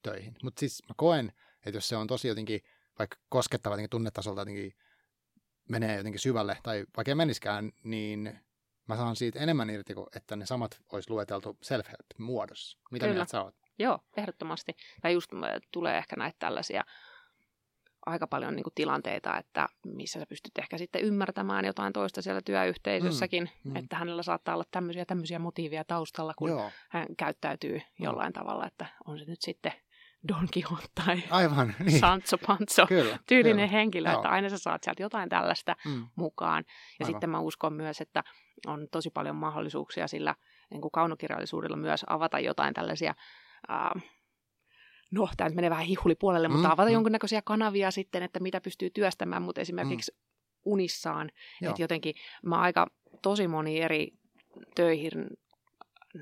[0.02, 0.36] töihin.
[0.42, 1.32] Mutta siis mä koen,
[1.66, 2.60] että jos se on tosi jotenkin
[2.98, 4.76] vaikka koskettava jotenkin tunnetasolta jotenkin
[5.68, 8.38] menee jotenkin syvälle, tai vaikka ei meniskään, niin
[8.88, 12.78] mä saan siitä enemmän irti kuin, että ne samat olisi lueteltu self-help-muodossa.
[12.90, 13.14] Mitä Kyllä.
[13.14, 13.54] mieltä sä oot?
[13.78, 14.76] Joo, ehdottomasti.
[15.02, 15.30] Tai just
[15.72, 16.84] tulee ehkä näitä tällaisia
[18.06, 22.40] aika paljon niin kuin tilanteita, että missä sä pystyt ehkä sitten ymmärtämään jotain toista siellä
[22.44, 23.76] työyhteisössäkin, mm, mm.
[23.76, 26.70] että hänellä saattaa olla tämmöisiä, tämmöisiä motiiveja taustalla, kun Joo.
[26.90, 28.04] hän käyttäytyy mm.
[28.04, 29.72] jollain tavalla, että on se nyt sitten
[30.28, 32.00] Don Quixote tai Aivan, niin.
[32.00, 33.78] Sancho Panzo kyllä, tyylinen kyllä.
[33.78, 34.18] henkilö, Joo.
[34.18, 36.06] että aina sä saat sieltä jotain tällaista mm.
[36.16, 36.64] mukaan.
[36.66, 36.72] Ja
[37.06, 37.14] Aivan.
[37.14, 38.24] sitten mä uskon myös, että
[38.66, 40.34] on tosi paljon mahdollisuuksia sillä
[40.70, 43.14] niin kuin kaunokirjallisuudella myös avata jotain tällaisia
[43.70, 44.02] äh,
[45.10, 46.94] no tämä nyt menee vähän hihulipuolelle, mutta mm, avata mm.
[46.94, 50.18] jonkinnäköisiä kanavia sitten, että mitä pystyy työstämään, mutta esimerkiksi mm.
[50.64, 51.30] unissaan,
[51.62, 52.86] että jotenkin mä aika
[53.22, 54.12] tosi moni eri
[54.74, 55.26] töihin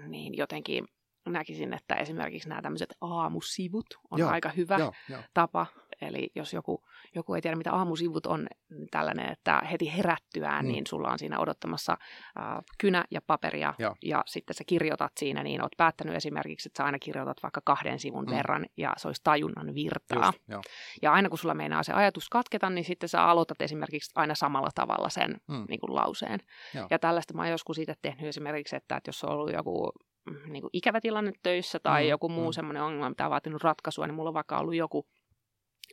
[0.09, 0.89] niin jotenkin
[1.27, 5.21] näkisin, että esimerkiksi nämä tämmöiset aamusivut on joo, aika hyvä joo, joo.
[5.35, 5.67] tapa.
[6.01, 10.73] Eli jos joku, joku ei tiedä, mitä aamusivut on, niin tällainen, että heti herättyään, mm.
[10.73, 13.95] niin sulla on siinä odottamassa äh, kynä ja paperia, joo.
[14.03, 17.99] ja sitten sä kirjoitat siinä, niin oot päättänyt esimerkiksi, että sä aina kirjoitat vaikka kahden
[17.99, 18.31] sivun mm.
[18.31, 20.33] verran, ja se olisi tajunnan virtaa.
[20.53, 20.67] Just,
[21.03, 24.71] ja aina kun sulla meinaa se ajatus katketa, niin sitten sä aloitat esimerkiksi aina samalla
[24.75, 25.65] tavalla sen mm.
[25.69, 26.41] niin kuin lauseen.
[26.75, 26.87] Joo.
[26.91, 29.93] Ja tällaista mä oon joskus itse tehnyt esimerkiksi, että, että jos on ollut joku
[30.47, 32.53] niin kuin ikävä tilanne töissä tai mm, joku muu mm.
[32.53, 35.07] semmoinen ongelma, mitä on vaatinut ratkaisua, niin mulla on vaikka ollut joku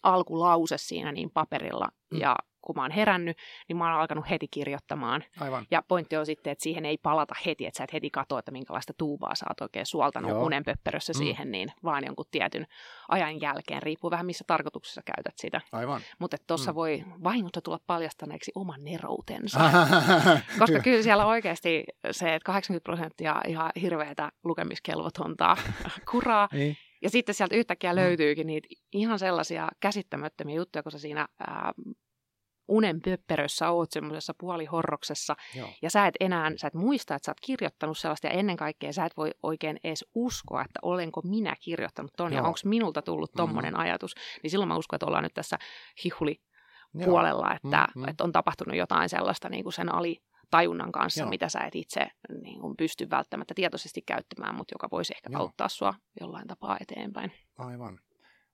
[0.03, 1.87] alkulause siinä niin paperilla.
[2.11, 2.19] Mm.
[2.19, 3.37] Ja kun mä oon herännyt,
[3.67, 5.23] niin mä oon alkanut heti kirjoittamaan.
[5.39, 5.65] Aivan.
[5.71, 8.51] Ja pointti on sitten, että siihen ei palata heti, että sä et heti katso, että
[8.51, 10.43] minkälaista tuubaa sä oot oikein suoltanut Joo.
[10.45, 11.17] unenpöppörössä Mm.
[11.17, 12.67] siihen, niin vaan jonkun tietyn
[13.09, 15.61] ajan jälkeen, riippuu vähän missä tarkoituksessa käytät sitä.
[15.71, 16.01] Aivan.
[16.19, 16.75] Mutta tuossa Mm.
[16.75, 19.59] voi vahingossa tulla paljastaneeksi oman neroutensa.
[20.59, 25.57] Koska kyllä siellä oikeasti se, että 80 prosenttia ihan hirveätä lukemiskelvotonta
[26.11, 26.49] kuraa.
[26.51, 26.77] niin.
[27.03, 27.95] Ja sitten sieltä yhtäkkiä Mm.
[27.95, 31.71] löytyykin niitä ihan sellaisia käsittämättömiä juttuja, kun sä siinä ää,
[32.67, 35.69] unen pöpperössä oot semmoisessa puolihorroksessa, Joo.
[35.81, 38.93] ja sä et enää, sä et muista, että sä oot kirjoittanut sellaista, ja ennen kaikkea
[38.93, 42.47] sä et voi oikein edes uskoa, että olenko minä kirjoittanut ton, ja Joo.
[42.47, 44.15] onko minulta tullut tommonen ajatus.
[44.43, 45.57] Niin silloin mä uskon, että ollaan nyt tässä
[46.03, 46.41] hihuli
[47.05, 48.07] puolella, että, Mm, mm.
[48.09, 51.29] että on tapahtunut jotain sellaista niin kuin sen alitajunnan kanssa, Joo.
[51.29, 52.07] mitä sä et itse
[52.43, 55.41] niin kuin pysty välttämättä tietoisesti käyttämään, mutta joka voisi ehkä Joo.
[55.41, 57.31] auttaa sua jollain tapaa eteenpäin.
[57.57, 57.99] Aivan.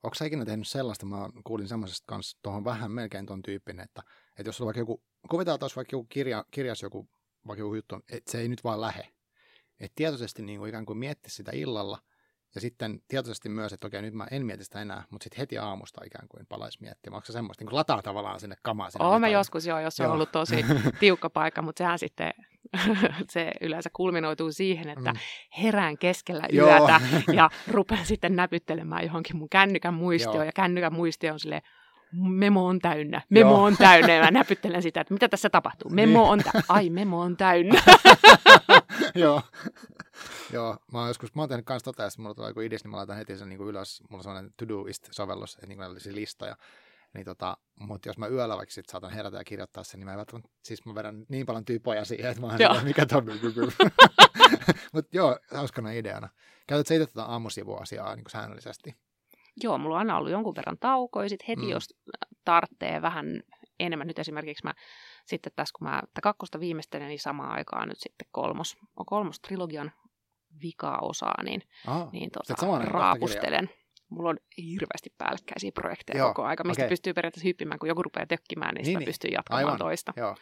[0.04, 4.02] Onko sä ikinä tehnyt sellaista, mä kuulin semmoisesta kanssa tuohon vähän melkein ton tyyppinen, että,
[4.38, 7.10] että jos on vaikka joku, kuvitellaan, olisi vaikka joku kirja, kirjas joku,
[7.48, 9.14] vaikka joku juttu, että se ei nyt vaan lähe.
[9.80, 12.00] Että tietoisesti niin kuin ikään kuin mietti sitä illalla,
[12.56, 15.58] ja sitten tietoisesti myös, että okei, nyt mä en mieti sitä enää, mutta sitten heti
[15.58, 17.16] aamusta ikään kuin palaisi miettimään.
[17.16, 19.06] Onko se semmoista, niin kuin lataa tavallaan sinne kamaa sinne?
[19.06, 20.14] Oon mä joskus joo, jos on Joo.
[20.14, 20.66] ollut tosi
[21.00, 22.34] tiukka paikka, mutta sehän sitten
[23.34, 25.20] se yleensä kulminoituu siihen, että Mm.
[25.62, 26.70] herään keskellä Joo.
[26.70, 27.02] yötä
[27.38, 30.44] ja rupean sitten näpyttelemään johonkin mun kännykän muistioon Joo.
[30.44, 31.62] ja kännykän muistio on silleen,
[32.12, 33.64] memo on täynnä, memo Joo.
[33.64, 35.92] on täynnä ja mä näpyttelen sitä, että mitä tässä tapahtuu.
[35.92, 37.82] Memo on täynnä, ai memo on täynnä.
[39.16, 39.42] Joo.
[40.54, 42.84] Joo, mä oon joskus, mä oon tehnyt kans tota, ja sitten mulla tulee joku idis,
[42.84, 44.04] niin mä laitan heti sen niin kuin ylös.
[44.10, 46.58] Mulla on sellainen to-doist-sovellus, että niin kuin olisi listoja.
[47.14, 50.12] Niin tota, mutta jos mä yöllä vaikka sit saatan herätä ja kirjoittaa sen, niin mä
[50.12, 53.26] en välttämättä, siis mä vedän niin paljon tyypoja siihen, että mä oon silleen, mikä ton
[54.94, 56.30] Mutta joo, hauskana ideana.
[56.68, 58.96] Käytät sä itse tätä aamusivuasiaa niin kuin säännöllisesti?
[59.64, 61.70] Joo, mulla on aina ollut jonkun verran taukoja, sit heti Mm.
[61.70, 61.84] jos
[62.46, 63.26] tarvitsee vähän
[63.80, 64.08] enemmän.
[64.08, 64.74] Nyt esimerkiksi mä
[65.26, 69.40] sitten tässä, kun mä tätä kakkosta viimeistelen, niin samaan aikaan nyt sitten kolmos, on kolmos
[69.40, 69.92] trilogian
[70.64, 73.70] vika-osaa, niin, Aha, niin tota, raapustelen.
[74.10, 76.90] Mulla on hirveästi päällekkäisiä projekteja Joo, koko aika, mistä okei.
[76.90, 79.06] pystyy periaatteessa hyppimään, kun joku rupeaa tökkimään, niin, Niin, sitä niin.
[79.06, 79.78] pystyy jatkamaan Aivan.
[79.80, 80.14] toista.
[80.18, 80.36] joo.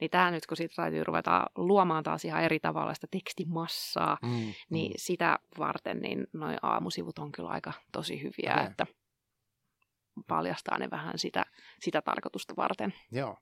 [0.00, 4.52] Niin tämä nyt, kun siitä täytyy ruveta luomaan taas ihan eri tavalla sitä tekstimassaa, Mm,
[4.70, 8.66] niin sitä varten niin noi aamusivut on kyllä aika tosi hyviä, Okei.
[8.66, 8.86] että
[10.28, 11.44] paljastaa ne vähän sitä,
[11.80, 12.94] sitä tarkoitusta varten.
[13.12, 13.36] Joo.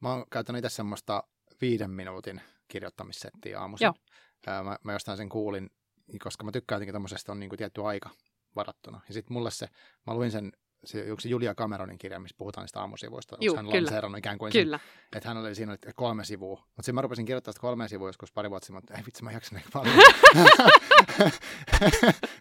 [0.00, 1.22] Mä oon käyttänyt itse semmoista
[1.60, 3.84] viiden minuutin kirjoittamissettiä aamuisin.
[4.46, 4.64] Joo.
[4.64, 5.70] Mä, mä jostain sen kuulin,
[6.22, 8.10] koska mä tykkään jotenkin tommosesta, on niin kuin tietty aika
[8.56, 9.00] varattuna.
[9.08, 9.68] Ja sitten mulle se,
[10.06, 10.52] mä luin sen,
[10.84, 13.36] se, onko se Julia Cameronin kirja, missä puhutaan niistä aamusivuista.
[13.40, 13.80] Juu, hän kyllä.
[13.80, 14.80] lanseerannut ikään kuin sen, Kyllä.
[15.16, 16.56] että hän oli siinä että kolme sivua.
[16.56, 19.24] Mutta sitten mä rupesin kirjoittamaan sitä kolme sivua joskus pari vuotta sitten, mutta ei vitsi,
[19.24, 19.96] mä jaksan niin paljon.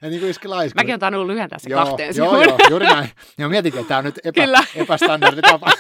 [0.01, 0.83] ja niin kuin iski laiskuri.
[0.83, 2.43] Mäkin olen tainnut lyhentää se Joo, kahteen joo, sivuun.
[2.43, 3.09] joo, juuri näin.
[3.37, 4.63] Ja mietinkin, että tämä on nyt epä, Kyllä.
[4.75, 5.71] epästandardi tapa.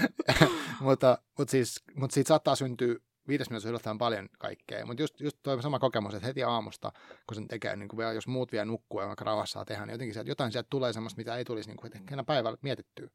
[0.80, 2.94] mutta, mutta, siis, mutta siitä saattaa syntyä
[3.28, 4.86] viides minuutissa yllättävän paljon kaikkea.
[4.86, 6.92] Mutta just, just tuo sama kokemus, että heti aamusta,
[7.26, 9.86] kun sen tekee, niin kuin vielä, jos muut vielä nukkuu ja vaikka rauhassa saa tehdä,
[9.86, 13.08] niin jotenkin sieltä, jotain sieltä tulee semmoista, mitä ei tulisi niin kuin, että päivällä mietittyä.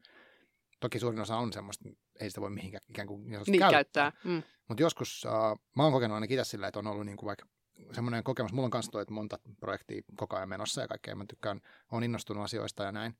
[0.80, 1.88] Toki suurin osa on semmoista,
[2.20, 4.12] ei sitä voi mihinkään ikään kuin niin Niin käyttää.
[4.24, 4.42] Mm.
[4.68, 7.46] mutta joskus äh, mä oon kokenut ainakin itse sillä, että on ollut niinku vaikka
[7.92, 11.24] semmoinen kokemus, mulla on kanssa toi, että monta projektia koko ajan menossa ja kaikkea, mä
[11.28, 11.60] tykkään,
[11.92, 13.16] on innostunut asioista ja näin.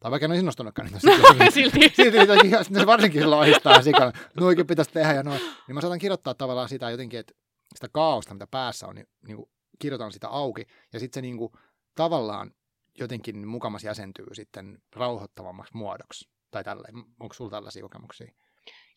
[0.00, 1.92] Tai vaikka en ole innostunutkaan, niin silti, Silti.
[1.96, 5.40] silti jotenkin, se varsinkin loistaa sikana, noikin pitäisi tehdä ja noin.
[5.40, 7.34] Niin mä saatan kirjoittaa tavallaan sitä jotenkin, että
[7.74, 11.36] sitä kaaosta, mitä päässä on, niin, niin kuin kirjoitan sitä auki ja sitten se niin
[11.36, 11.52] kuin,
[11.94, 12.50] tavallaan
[12.98, 16.28] jotenkin mukamas jäsentyy sitten rauhoittavammaksi muodoksi.
[16.50, 16.94] Tai tälleen.
[17.20, 18.32] Onko sulla tällaisia kokemuksia?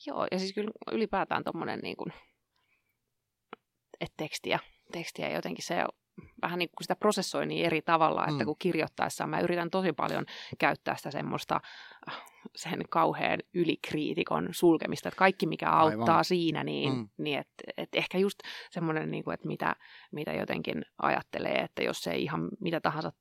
[0.07, 2.13] Joo, ja siis kyllä ylipäätään tommonen niin kuin,
[3.99, 4.59] että tekstiä,
[4.91, 5.83] tekstiä jotenkin se
[6.41, 8.45] vähän niin kuin sitä prosessoi niin eri tavalla, että Mm.
[8.45, 10.25] kun kirjoittaessa mä yritän tosi paljon
[10.59, 11.59] käyttää sitä semmoista
[12.09, 12.21] äh,
[12.55, 16.25] sen kauhean ylikriitikon sulkemista, että kaikki mikä auttaa Aivan.
[16.25, 16.97] siinä, niin, Mm.
[16.99, 17.07] mm.
[17.17, 18.39] niin että et ehkä just
[18.71, 19.75] semmoinen, niin kuin, että mitä,
[20.11, 23.11] mitä jotenkin ajattelee, että jos ei ihan mitä tahansa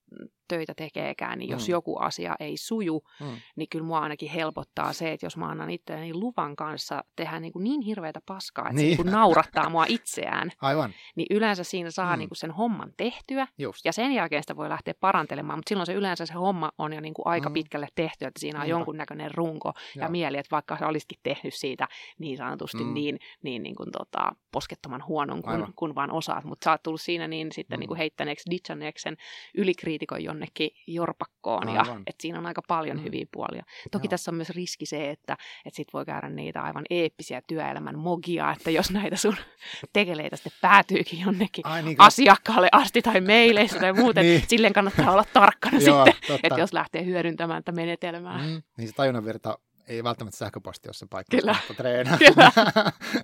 [0.48, 1.72] töitä tekeekään, niin jos Mm.
[1.72, 3.26] joku asia ei suju, Mm.
[3.56, 7.52] niin kyllä mua ainakin helpottaa se, että jos mä annan itseäni luvan kanssa tehdä niin,
[7.52, 8.82] kuin niin hirveätä paskaa, että Niin.
[8.82, 12.18] se niin kuin naurattaa mua itseään, Aivan, niin yleensä siinä saa Mm.
[12.18, 13.84] niin kuin sen homman tehtyä, just.
[13.84, 17.00] ja sen jälkeen sitä voi lähteä parantelemaan, mutta silloin se yleensä se homma on jo
[17.00, 17.52] niin kuin aika Mm.
[17.52, 18.78] pitkälle tehty, että siinä on Niinpä.
[18.78, 20.10] jonkunnäköinen runko ja Joo.
[20.10, 21.88] mieli, että vaikka sä olisikin tehnyt siitä
[22.18, 22.94] niin sanotusti Mm.
[22.94, 27.00] niin, niin, niin kuin tota, poskettoman huonon kuin, kun vaan osaat, mutta sä oot tullut
[27.00, 27.80] siinä niin sitten Mm.
[27.80, 29.16] niin kuin heittäneeksi, ditchanneeksi sen
[29.54, 31.74] ylikriitikon kriitikon jonnekin jorpakkoon.
[31.74, 33.02] Ja, että siinä on aika paljon mm.
[33.02, 33.64] hyviä puolia.
[33.90, 34.10] Toki Joo.
[34.10, 38.52] tässä on myös riski se, että, että sit voi käydä niitä aivan eeppisiä työelämän mogia,
[38.52, 39.36] että jos näitä sun
[39.92, 44.42] tekeleitä sitten päätyykin jonnekin Ai, niin, asiakkaalle asti tai meileissä tai muuten, niin.
[44.48, 48.38] silleen kannattaa olla tarkkana Joo, sitten, että jos lähtee hyödyntämään tätä menetelmää.
[48.38, 48.62] Mm.
[48.76, 49.58] Niin se tajunnan virta
[49.88, 51.52] ei välttämättä sähköposti ole se paikka, Kyllä.
[51.52, 52.18] jossa treenaa.
[52.18, 52.52] Kyllä.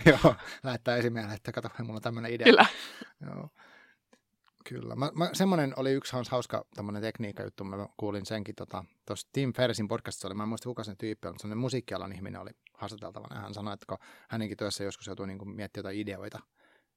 [0.07, 2.45] Joo, lähettää esimiehelle, että kato, mulla on tämmöinen idea.
[2.45, 2.67] Kyllä.
[3.21, 3.49] Joo.
[4.65, 4.97] Kyllä.
[4.97, 9.89] Mä, mä, semmoinen oli yksi hauska tämmöinen tekniikka-juttu, mä kuulin senkin tuossa tota, Tim Ferrisin
[9.89, 13.55] podcastissa oli, mä en muista kuka sen tyyppi on, semmoinen musiikkialan ihminen oli haastateltavana, hän
[13.55, 13.99] sanoi, että kun
[14.29, 16.39] hänenkin työssä joskus joutuu niin miettimään jotain ideoita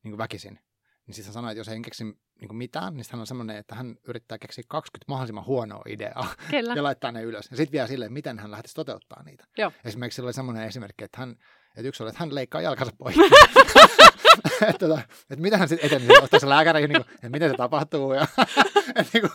[0.04, 0.60] niin väkisin,
[1.08, 2.04] niin sitten hän sanoi, että jos ei keksi
[2.42, 6.74] niin mitään, niin hän on semmoinen, että hän yrittää keksiä 20 mahdollisimman huonoa ideaa Kyllä.
[6.78, 7.48] ja laittaa ne ylös.
[7.52, 9.46] Ja sitten vielä silleen, miten hän lähtisi toteuttaa niitä.
[9.58, 9.72] Joo.
[9.86, 11.36] Esimerkiksi sillä oli semmoinen esimerkki, että, hän,
[11.70, 13.16] että yksi oli, että hän leikkaa jalkansa pois.
[14.70, 17.58] että, tota, että mitä hän sitten eteni, ottaa se lääkäri, niin kuin, että miten se
[17.58, 18.14] tapahtuu.
[18.14, 18.28] Ja,
[18.96, 19.32] et, niin kuin,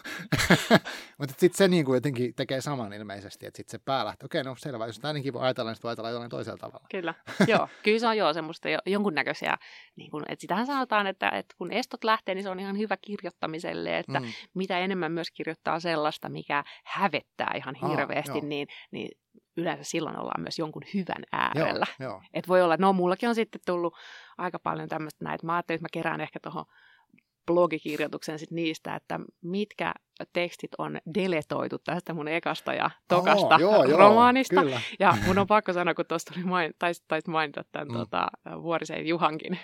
[1.19, 4.41] mutta sitten se niin kuin jotenkin tekee saman ilmeisesti, että sitten se pää lähtee, okei,
[4.41, 6.87] okay, no selvä, jos näinkin voi ajatella, niin voi ajatella jotain toisella tavalla.
[6.91, 7.15] Kyllä,
[7.47, 9.57] joo, kyllä se on joo semmoista jo, jonkunnäköisiä,
[9.97, 12.97] niin kuin, että sitähän sanotaan, että, että kun estot lähtee, niin se on ihan hyvä
[12.97, 14.27] kirjoittamiselle, että mm.
[14.55, 19.11] mitä enemmän myös kirjoittaa sellaista, mikä hävettää ihan hirveästi, oh, niin, niin
[19.57, 21.87] yleensä silloin ollaan myös jonkun hyvän äärellä.
[22.01, 22.23] Joo, joo.
[22.35, 23.95] Et voi olla, no mullakin on sitten tullut
[24.39, 25.47] aika paljon tämmöistä näitä.
[25.47, 26.65] Mä ajattelin, että mä kerään ehkä tuohon
[27.47, 29.95] blogikirjoituksen sit niistä, että mitkä
[30.33, 34.55] tekstit on deletoitu tästä mun ekasta ja tokasta oh, joo, romaanista.
[34.55, 34.81] Joo, kyllä.
[34.99, 37.95] Ja mun on pakko sanoa, kun tuosta tuli main, tais, tais mainita tämän mm.
[37.95, 38.29] tota,
[38.63, 39.59] Vuoriseen Juhankin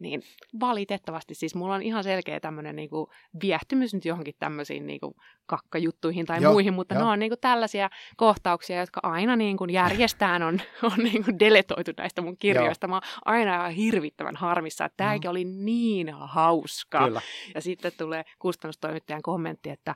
[0.00, 0.22] niin
[0.60, 3.06] valitettavasti siis mulla on ihan selkeä tämmöinen niin kuin
[3.42, 5.14] viehtymys nyt johonkin tämmöisiin niin kuin
[5.46, 7.00] kakkajuttuihin tai Joo, muihin, mutta jo.
[7.00, 10.60] ne on niin kuin tällaisia kohtauksia, jotka aina niin kuin järjestään on,
[10.92, 12.86] on niin kuin deletoitu näistä mun kirjoista.
[12.86, 12.90] Joo.
[12.90, 15.30] Mä oon aina ihan hirvittävän harmissa, että tämäkin mm.
[15.30, 17.04] oli niin hauska.
[17.04, 17.20] Kyllä.
[17.54, 19.94] Ja sitten tulee kustannustoimittajan kommentti, että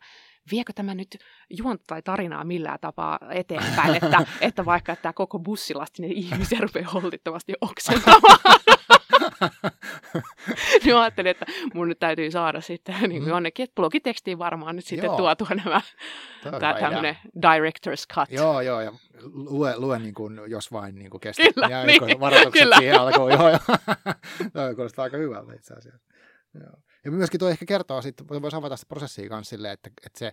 [0.50, 1.18] viekö tämä nyt
[1.50, 7.52] juonta tai tarinaa millään tapaa eteenpäin, että, että vaikka tämä koko bussilastinen ihmisiä rupeaa holtittomasti
[7.70, 8.38] oksentamaan.
[10.84, 13.28] niin ajattelin, että mun nyt täytyy saada sitten niin kuin mm.
[13.28, 15.16] jonnekin, että blogitekstiin varmaan nyt sitten joo.
[15.16, 15.80] tuotua nämä,
[16.42, 18.30] tämä tämmöinen director's cut.
[18.30, 18.92] Joo, joo, ja
[19.32, 21.46] lue, lue niin kuin, jos vain niin kuin kestää.
[21.54, 22.76] Kyllä, ja niin, varoitukset kyllä.
[22.76, 23.58] siihen alkuun, joo, joo.
[24.52, 26.06] Tämä kuulostaa aika hyvältä itse asiassa.
[26.54, 26.72] Joo.
[27.04, 30.32] Ja myöskin tuo ehkä kertoo, sitten voisi avata sitä prosessia kanssa silleen, että, että se,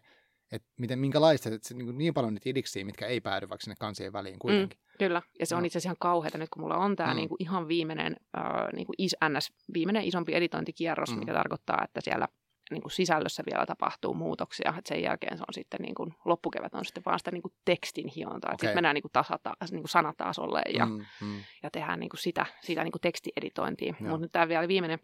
[0.52, 3.76] että miten, minkälaista, että se, niin, niin paljon niitä idiksiä, mitkä ei päädy vaikka sinne
[3.80, 4.80] kansien väliin kuitenkin.
[4.80, 5.60] Mm, kyllä, ja se no.
[5.60, 7.16] on itse asiassa ihan kauheata nyt, kun mulla on tämä mm.
[7.16, 8.44] niin kuin ihan viimeinen, äh,
[8.74, 11.20] niin kuin is, NS, viimeinen isompi editointikierros, mm.
[11.20, 12.28] mikä tarkoittaa, että siellä
[12.72, 14.74] niin kuin sisällössä vielä tapahtuu muutoksia.
[14.78, 17.54] Et sen jälkeen se on sitten niin kuin, loppukevät on sitten vaan sitä niin kuin
[17.66, 18.50] tekstin hiontaa.
[18.50, 18.58] Okay.
[18.60, 21.44] Sitten mennään niin kuin tasata, niin kuin sanatasolle ja, mm, mm.
[21.64, 23.94] ja tehdään niin kuin sitä, sitä niin kuin tekstieditointia.
[24.00, 25.00] Mutta nyt tämä vielä viimeinen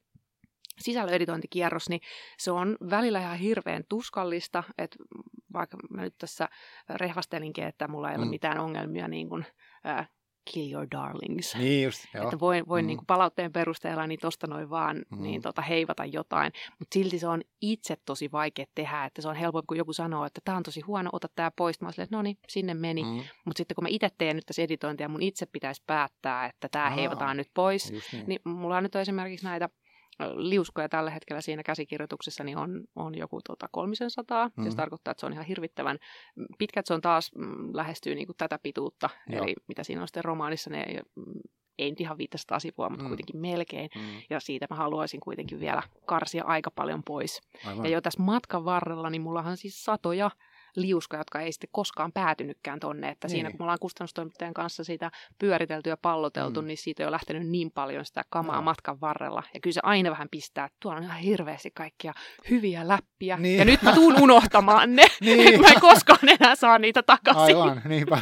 [0.79, 2.01] sisällöeditointikierros, niin
[2.37, 4.97] se on välillä ihan hirveän tuskallista, että
[5.53, 6.49] vaikka mä nyt tässä
[6.89, 8.23] rehvastelinkin, että mulla ei mm.
[8.23, 9.45] ole mitään ongelmia niin kuin,
[9.85, 10.09] äh,
[10.53, 11.55] kill your darlings.
[11.55, 12.23] Niin just, joo.
[12.23, 12.87] Että voin, voin mm.
[12.87, 15.21] niin kuin palautteen perusteella niin tosta noin vaan mm.
[15.21, 19.35] niin tota, heivata jotain, mutta silti se on itse tosi vaikea tehdä, että se on
[19.35, 21.81] helpompi, kun joku sanoo, että tämä on tosi huono, ota tämä pois.
[21.81, 23.03] Mä että no niin, sinne meni.
[23.03, 23.23] Mm.
[23.45, 26.89] Mutta sitten kun mä itse teen nyt tässä editointia, mun itse pitäisi päättää, että tämä
[26.89, 28.27] heivataan nyt pois, niin.
[28.27, 29.69] niin mulla on nyt esimerkiksi näitä
[30.35, 34.71] liuskoja tällä hetkellä siinä käsikirjoituksessa niin on, on joku tota, 300, mm-hmm.
[34.71, 35.97] se tarkoittaa, että se on ihan hirvittävän
[36.57, 39.43] pitkä, että se on taas mm, lähestyy niin kuin tätä pituutta, Joo.
[39.43, 40.85] eli mitä siinä on sitten romaanissa, ne
[41.15, 41.23] mm,
[41.77, 43.07] ei nyt ihan 500 sivua, mutta mm.
[43.07, 43.89] kuitenkin melkein.
[43.95, 44.01] Mm.
[44.29, 47.41] Ja siitä mä haluaisin kuitenkin vielä karsia aika paljon pois.
[47.65, 47.85] Aivan.
[47.85, 50.31] Ja jo tässä matkan varrella, niin mullahan siis satoja
[50.75, 53.09] liuska, jotka ei sitten koskaan päätynytkään tonne.
[53.09, 53.31] Että niin.
[53.31, 56.67] siinä kun me ollaan kustannustoimittajan kanssa sitä pyöritelty ja palloteltu, mm.
[56.67, 58.61] niin siitä on lähtenyt niin paljon sitä kamaa no.
[58.61, 59.43] matkan varrella.
[59.53, 62.13] Ja kyllä se aina vähän pistää, että tuolla on ihan hirveästi kaikkia
[62.49, 63.37] hyviä läppiä.
[63.37, 63.59] Niin.
[63.59, 65.47] Ja nyt mä tuun unohtamaan ne, niin.
[65.47, 67.57] että mä en koskaan enää saa niitä takaisin.
[67.57, 68.21] Aivan, niinpä.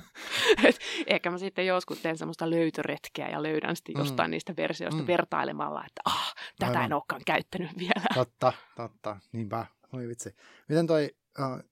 [0.64, 3.98] Et ehkä mä sitten joskus teen semmoista löytöretkeä ja löydän sitten mm.
[3.98, 5.06] jostain niistä versioista mm.
[5.06, 6.84] vertailemalla, että ah, tätä Aivan.
[6.84, 8.06] en olekaan käyttänyt vielä.
[8.14, 9.66] Totta, totta, niinpä.
[9.92, 10.34] Oi vitsi.
[10.68, 11.70] Miten toi, uh,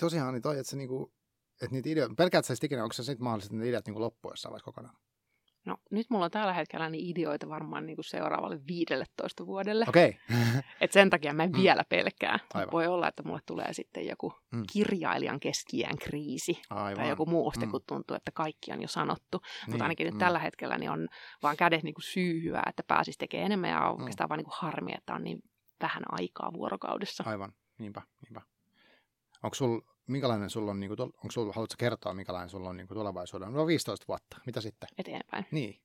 [0.00, 1.12] tosiaan niin toi, että se niinku,
[1.62, 4.32] että niitä ideoita, pelkäät sä ikinä, onko se sitten mahdollista, että ne ideat niinku loppuu
[4.32, 4.96] jossain vaiheessa kokonaan?
[5.64, 9.84] No nyt mulla on tällä hetkellä niin ideoita varmaan niin kuin seuraavalle 15 vuodelle.
[9.88, 10.18] Okei.
[10.30, 10.62] Okay.
[10.80, 11.58] Et sen takia mä en mm.
[11.58, 12.38] vielä pelkää.
[12.54, 12.72] Aivan.
[12.72, 14.62] Voi olla, että mulle tulee sitten joku mm.
[14.72, 16.96] kirjailijan keskiään kriisi Aivan.
[16.96, 17.70] tai joku muu, mm.
[17.70, 19.38] kun tuntuu, että kaikki on jo sanottu.
[19.38, 19.70] Niin.
[19.70, 20.18] Mutta ainakin nyt mm.
[20.18, 21.08] tällä hetkellä niin on
[21.42, 24.02] vaan kädet niin kuin syyhyä, että pääsisi tekemään enemmän ja on mm.
[24.02, 25.38] oikeastaan vaan niin kuin harmi, että on niin
[25.80, 27.24] vähän aikaa vuorokaudessa.
[27.26, 28.40] Aivan, niinpä, niinpä.
[29.44, 32.88] Onko sul minkälainen sulla on, niin kuin, onko sulla, haluatko kertoa, minkälainen sulla on niin
[32.88, 33.52] kuin tulevaisuuden?
[33.52, 34.88] No 15 vuotta, mitä sitten?
[34.98, 35.46] Eteenpäin.
[35.50, 35.80] Niin.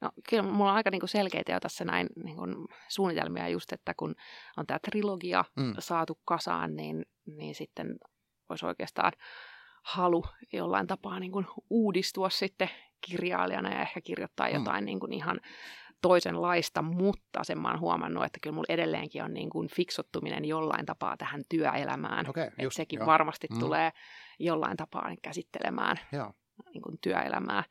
[0.00, 2.54] No kyllä mulla on aika niin kuin selkeitä jo tässä näin niin kuin
[2.88, 4.14] suunnitelmia just, että kun
[4.56, 5.74] on tämä trilogia mm.
[5.78, 7.96] saatu kasaan, niin, niin sitten
[8.48, 9.12] olisi oikeastaan
[9.82, 14.54] halu jollain tapaa niin kuin uudistua sitten kirjailijana ja ehkä kirjoittaa mm.
[14.54, 15.40] jotain niin kuin ihan
[16.02, 20.86] toisenlaista, mutta sen mä oon huomannut, että kyllä mulla edelleenkin on niin kuin fiksottuminen jollain
[20.86, 22.28] tapaa tähän työelämään.
[22.28, 23.06] Okay, just, että sekin jo.
[23.06, 23.58] varmasti mm.
[23.58, 23.90] tulee
[24.38, 26.32] jollain tapaa niin käsittelemään joo.
[26.74, 27.64] Niin kuin työelämää.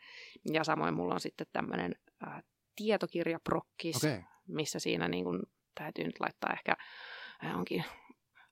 [0.53, 1.95] Ja samoin mulla on sitten tämmöinen
[2.27, 2.43] äh,
[2.75, 4.21] tietokirjaprokkis, okay.
[4.47, 5.39] missä siinä niin kuin,
[5.75, 6.75] täytyy nyt laittaa ehkä
[7.55, 7.83] onkin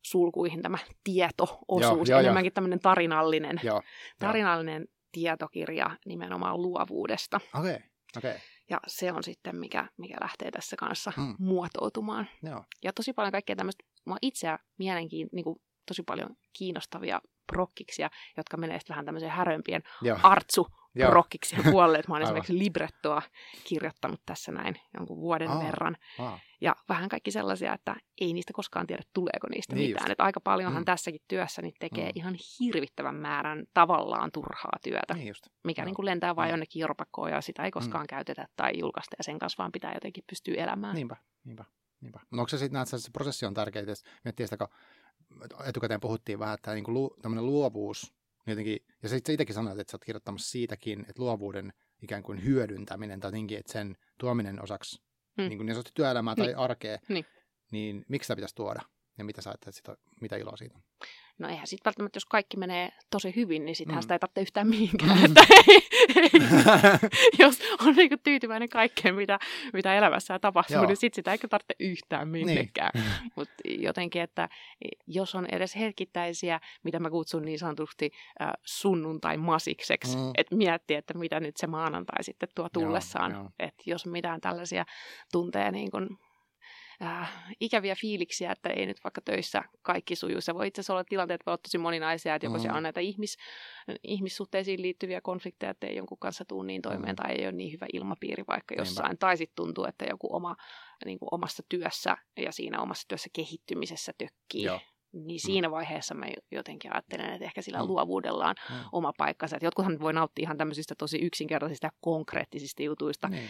[0.01, 3.81] sulkuihin tämä tieto-osuus, joo, enemmänkin tämmöinen tarinallinen, joo,
[4.19, 4.93] tarinallinen joo.
[5.11, 7.39] tietokirja nimenomaan luovuudesta.
[7.59, 7.77] Okay.
[8.17, 8.33] Okay.
[8.69, 11.35] Ja se on sitten, mikä, mikä lähtee tässä kanssa mm.
[11.39, 12.29] muotoutumaan.
[12.43, 12.63] Joo.
[12.83, 18.57] Ja tosi paljon kaikkea tämmöistä, mua itseä mielenkiin, niin kuin, tosi paljon kiinnostavia prokkiksia, jotka
[18.57, 19.81] menee sitten vähän tämmöiseen härömpien
[20.23, 20.67] artsu
[21.07, 22.01] rockiksien puolelle.
[22.07, 23.21] Mä oon esimerkiksi librettoa
[23.63, 25.97] kirjoittanut tässä näin jonkun vuoden Aa, verran.
[26.19, 26.39] Aa.
[26.61, 30.11] Ja vähän kaikki sellaisia, että ei niistä koskaan tiedä, tuleeko niistä niin mitään.
[30.11, 30.85] Että aika paljonhan mm.
[30.85, 32.11] tässäkin työssä niin tekee mm.
[32.15, 35.47] ihan hirvittävän määrän tavallaan turhaa työtä, niin just.
[35.63, 36.51] mikä niin kuin lentää vain mm.
[36.51, 38.07] jonnekin jorpakkoon ja sitä ei koskaan mm.
[38.07, 40.95] käytetä tai julkaista ja sen kanssa vaan pitää jotenkin pystyä elämään.
[40.95, 41.65] Niinpä, niinpä.
[42.01, 42.19] niinpä.
[42.31, 43.93] No onko se sitten, että se prosessi on tärkeä, että
[44.23, 44.67] miettii sitä, kun
[45.65, 48.13] etukäteen puhuttiin vähän, että niin kuin lu, luovuus
[48.47, 53.19] jotenkin, ja sitten itsekin sanoit, että sä oot kirjoittamassa siitäkin, että luovuuden ikään kuin hyödyntäminen
[53.19, 55.01] tai jotenkin, että sen tuominen osaksi
[55.37, 55.43] mm.
[55.43, 56.57] niin, kuin niin työelämää tai niin.
[56.57, 57.25] arkea, niin.
[57.71, 58.81] niin miksi sitä pitäisi tuoda?
[59.17, 60.83] Ja mitä sä ajattelet, sitä, mitä iloa siitä on?
[61.39, 64.01] No eihän sitten välttämättä, jos kaikki menee tosi hyvin, niin sittenhän mm.
[64.01, 65.17] sitä ei tarvitse yhtään mihinkään.
[65.17, 65.25] Mm.
[65.25, 66.29] Että ei, ei,
[67.45, 69.39] jos on niinku tyytyväinen kaikkeen, mitä,
[69.73, 70.85] mitä elämässä tapahtuu, Joo.
[70.85, 72.91] niin sitten sitä ei tarvitse yhtään minnekään.
[72.99, 73.31] Niin.
[73.35, 74.49] Mutta jotenkin, että
[75.07, 78.11] jos on edes hetkittäisiä, mitä mä kutsun niin sanotusti
[78.41, 80.31] äh, sunnuntai-masikseksi, mm.
[80.37, 83.53] että miettii, että mitä nyt se maanantai sitten tuo tullessaan.
[83.59, 84.85] Että jos mitään tällaisia
[85.31, 86.17] tuntee niin kun
[87.01, 90.41] äh, ikäviä fiiliksiä, että ei nyt vaikka töissä kaikki sujuu.
[90.41, 92.63] Se voi itse asiassa olla tilanteet, voi olla tosi moninaisia, että joko mm.
[92.63, 93.37] se on näitä ihmis,
[94.03, 97.15] ihmissuhteisiin liittyviä konflikteja, että ei jonkun kanssa tuu niin toimeen, mm.
[97.15, 99.19] tai ei ole niin hyvä ilmapiiri vaikka jossain, Niinpä.
[99.19, 100.55] tai sitten tuntuu, että joku oma,
[101.05, 104.63] niin kuin omassa työssä ja siinä omassa työssä kehittymisessä tökkii.
[104.63, 104.79] Joo.
[105.13, 105.45] Niin mm.
[105.45, 107.87] siinä vaiheessa mä jotenkin ajattelen, että ehkä sillä mm.
[107.87, 108.75] luovuudella on mm.
[108.91, 109.55] oma paikkansa.
[109.55, 113.49] Että jotkuthan voi nauttia ihan tämmöisistä tosi yksinkertaisista konkreettisista jutuista, niin.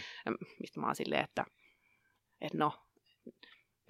[0.60, 1.44] mistä mä oon silleen, että,
[2.40, 2.72] että no,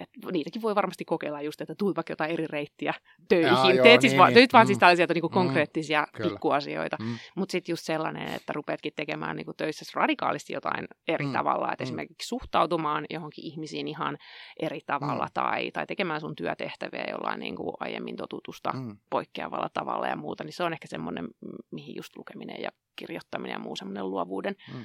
[0.01, 2.95] että niitäkin voi varmasti kokeilla just, että tuut vaikka jotain eri reittiä
[3.29, 3.53] töihin.
[3.53, 4.49] Jaa, joo, Teet siis niin, va- niin.
[4.53, 6.31] vaan siis mm, siis tällaisia niinku mm, konkreettisia kyllä.
[6.31, 6.97] pikkuasioita.
[7.01, 7.19] Mm.
[7.37, 11.33] Mutta sitten just sellainen, että rupeatkin tekemään niinku töissä radikaalisti jotain eri mm.
[11.33, 11.73] tavalla.
[11.73, 11.87] Että mm.
[11.87, 14.19] esimerkiksi suhtautumaan johonkin ihmisiin ihan
[14.61, 15.33] eri tavalla mm.
[15.35, 18.97] tai, tai tekemään sun työtehtäviä jollain niinku aiemmin totutusta mm.
[19.11, 20.45] poikkeavalla tavalla ja muuta.
[20.45, 21.29] Niin se on ehkä semmoinen,
[21.71, 24.85] mihin just lukeminen ja kirjoittaminen ja muu semmoinen luovuuden mm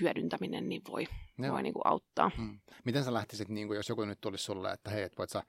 [0.00, 1.06] hyödyntäminen niin voi,
[1.52, 2.30] voi niin kuin auttaa.
[2.36, 2.60] Hmm.
[2.84, 5.42] Miten sä lähtisit, niin kuin jos joku nyt tulisi sulle, että hei, että, voit sä,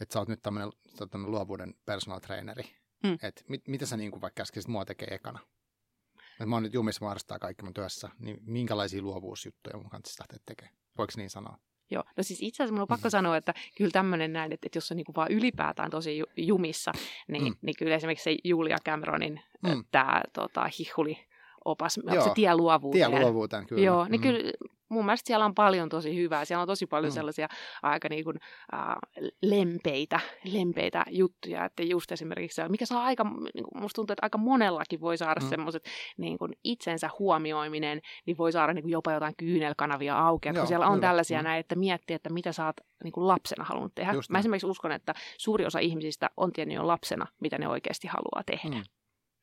[0.00, 0.72] että sä oot nyt tämmöinen,
[1.14, 2.64] luovuuden personal traineri,
[3.06, 3.18] hmm.
[3.22, 5.38] että mit, mitä sä niin kuin vaikka käskisit mua tekee ekana?
[6.32, 10.38] Että mä oon nyt jumissa mahdollistaa kaikki mun työssä, niin minkälaisia luovuusjuttuja mun kanssa lähteä
[10.46, 10.76] tekemään?
[10.98, 11.58] Voiko niin sanoa?
[11.90, 14.76] Joo, no siis itse asiassa mun on pakko sanoa, että kyllä tämmöinen näin, että, että
[14.76, 16.92] jos on niin kuin vaan ylipäätään tosi jumissa,
[17.28, 17.56] niin, mm.
[17.62, 19.84] niin kyllä esimerkiksi se Julia Cameronin mm.
[19.90, 21.26] tämä tota, hihuli
[21.66, 23.10] opas, Joo, se tie luovuuteen.
[23.10, 23.82] Tie luovuuteen, kyllä.
[23.82, 24.22] Joo, niin mm.
[24.22, 24.52] kyllä
[24.88, 26.44] mun mielestä siellä on paljon tosi hyvää.
[26.44, 27.14] Siellä on tosi paljon mm.
[27.14, 27.48] sellaisia
[27.82, 28.36] aika niin kuin,
[28.74, 28.96] äh,
[29.42, 34.38] lempeitä, lempeitä juttuja, että just esimerkiksi, mikä saa aika, niin kuin, musta tuntuu, että aika
[34.38, 35.48] monellakin voi saada mm.
[35.48, 35.84] semmoiset
[36.16, 40.86] niin kuin itsensä huomioiminen, niin voi saada niin kuin jopa jotain kyynelkanavia auki, Joo, siellä
[40.86, 41.08] on kyllä.
[41.08, 41.44] tällaisia mm.
[41.44, 44.12] näin, että miettii, että mitä sä oot niin kuin lapsena halunnut tehdä.
[44.12, 48.08] Just Mä esimerkiksi uskon, että suuri osa ihmisistä on tiennyt jo lapsena, mitä ne oikeasti
[48.08, 48.76] haluaa tehdä.
[48.76, 48.84] Mm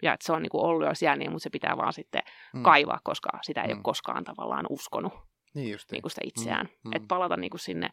[0.04, 2.22] ja että se on niin kuin ollut jo siellä, niin, mutta se pitää vaan sitten
[2.54, 2.64] mm.
[2.64, 3.78] kaivaa, koska sitä ei mm.
[3.78, 5.14] ole koskaan tavallaan uskonut
[5.54, 6.66] niin just niin kuin sitä itseään.
[6.66, 6.90] Mm.
[6.90, 6.96] Mm.
[6.96, 7.90] Että palata niin kuin sinne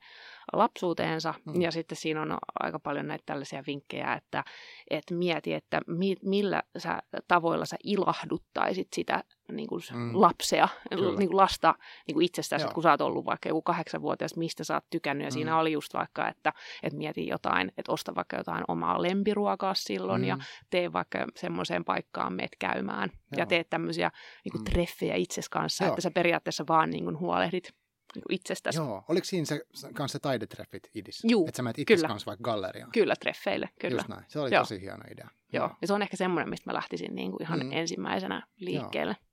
[0.53, 1.35] lapsuuteensa.
[1.47, 1.61] Mm.
[1.61, 4.45] Ja sitten siinä on aika paljon näitä tällaisia vinkkejä, että,
[4.91, 6.99] että mieti, että mi, millä sä,
[7.29, 9.25] tavoilla sä ilahduttaisit sitä
[9.57, 10.21] niin kuin mm.
[10.21, 11.75] lapsea, niin kuin lasta
[12.07, 15.25] niin kuin itsestäsi, kun sä oot ollut vaikka joku kahdeksanvuotias, mistä sä oot tykännyt.
[15.25, 15.33] Ja mm.
[15.33, 20.23] siinä oli just vaikka, että, että mieti jotain, että osta vaikka jotain omaa lempiruokaa silloin
[20.23, 20.29] mm.
[20.29, 20.39] ja
[20.71, 23.11] tee vaikka semmoiseen paikkaan meet käymään.
[23.13, 23.39] Joo.
[23.39, 24.11] Ja teet tämmöisiä
[24.45, 24.65] niin kuin mm.
[24.65, 25.89] treffejä itses kanssa, Joo.
[25.93, 27.75] että sä periaatteessa vaan niin kuin huolehdit
[28.15, 28.79] niin itsestäsi.
[28.79, 31.21] Joo, oliko siinä se, kanssa taidetreffit idis?
[31.25, 32.93] Juu, Että sä menet itse kanssa vaikka galleriaan?
[32.93, 33.97] Kyllä, treffeille, kyllä.
[33.97, 34.63] Just näin, se oli Joo.
[34.63, 35.29] tosi hieno idea.
[35.53, 35.77] Joo, Joo.
[35.81, 37.73] ja se on ehkä semmoinen, mistä mä lähtisin niin kuin ihan mm.
[37.73, 39.17] ensimmäisenä liikkeelle.
[39.21, 39.30] Joo.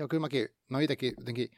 [0.00, 0.08] Joo.
[0.08, 1.50] Kyllä mäkin, no itsekin jotenkin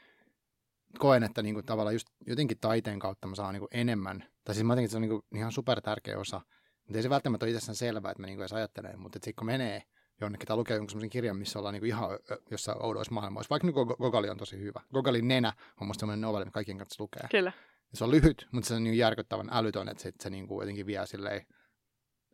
[0.99, 4.55] koen, että niin kuin tavallaan just jotenkin taiteen kautta mä saan niin kuin enemmän, tai
[4.55, 6.41] siis mä jotenkin, että se on niin kuin ihan super tärkeä osa
[6.85, 9.47] Mutta ei se välttämättä ole itsessään selvää, että mä niinku edes ajattelen, mutta sitten kun
[9.47, 9.83] menee
[10.21, 12.11] jonnekin tai lukee jonkun sellaisen kirjan, missä ollaan niinku ihan
[12.51, 14.81] jossain oudoissa maailmoissa, vaikka nyt Gogali on tosi hyvä.
[14.95, 17.29] Gogalin nenä on musta sellainen novelli, mitä kaikkien kanssa lukee.
[17.31, 17.53] Kyllä.
[17.93, 20.63] Ja se on lyhyt, mutta se on niin järkyttävän älytön, että se, se niin kuin
[20.63, 21.47] jotenkin vie silleen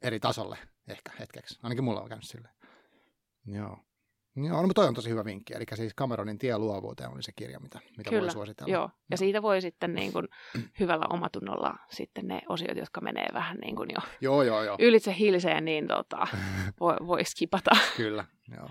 [0.02, 1.58] eri tasolle ehkä hetkeksi.
[1.62, 2.54] Ainakin mulla on käynyt silleen.
[3.46, 3.78] Joo.
[4.36, 5.54] Joo, no, mutta toi on tosi hyvä vinkki.
[5.54, 8.72] Eli siis Cameronin tie luovuuteen oli se kirja, mitä, mitä Kyllä, voi suositella.
[8.72, 9.16] Joo, ja joo.
[9.16, 10.28] siitä voi sitten niin kuin
[10.80, 13.98] hyvällä omatunnolla sitten ne osiot, jotka menee vähän niin kuin jo
[14.30, 14.76] joo, joo, joo.
[14.80, 16.26] ylitse hilseen, niin tota,
[16.80, 17.70] voi, voi skipata.
[17.96, 18.24] Kyllä,
[18.56, 18.70] joo.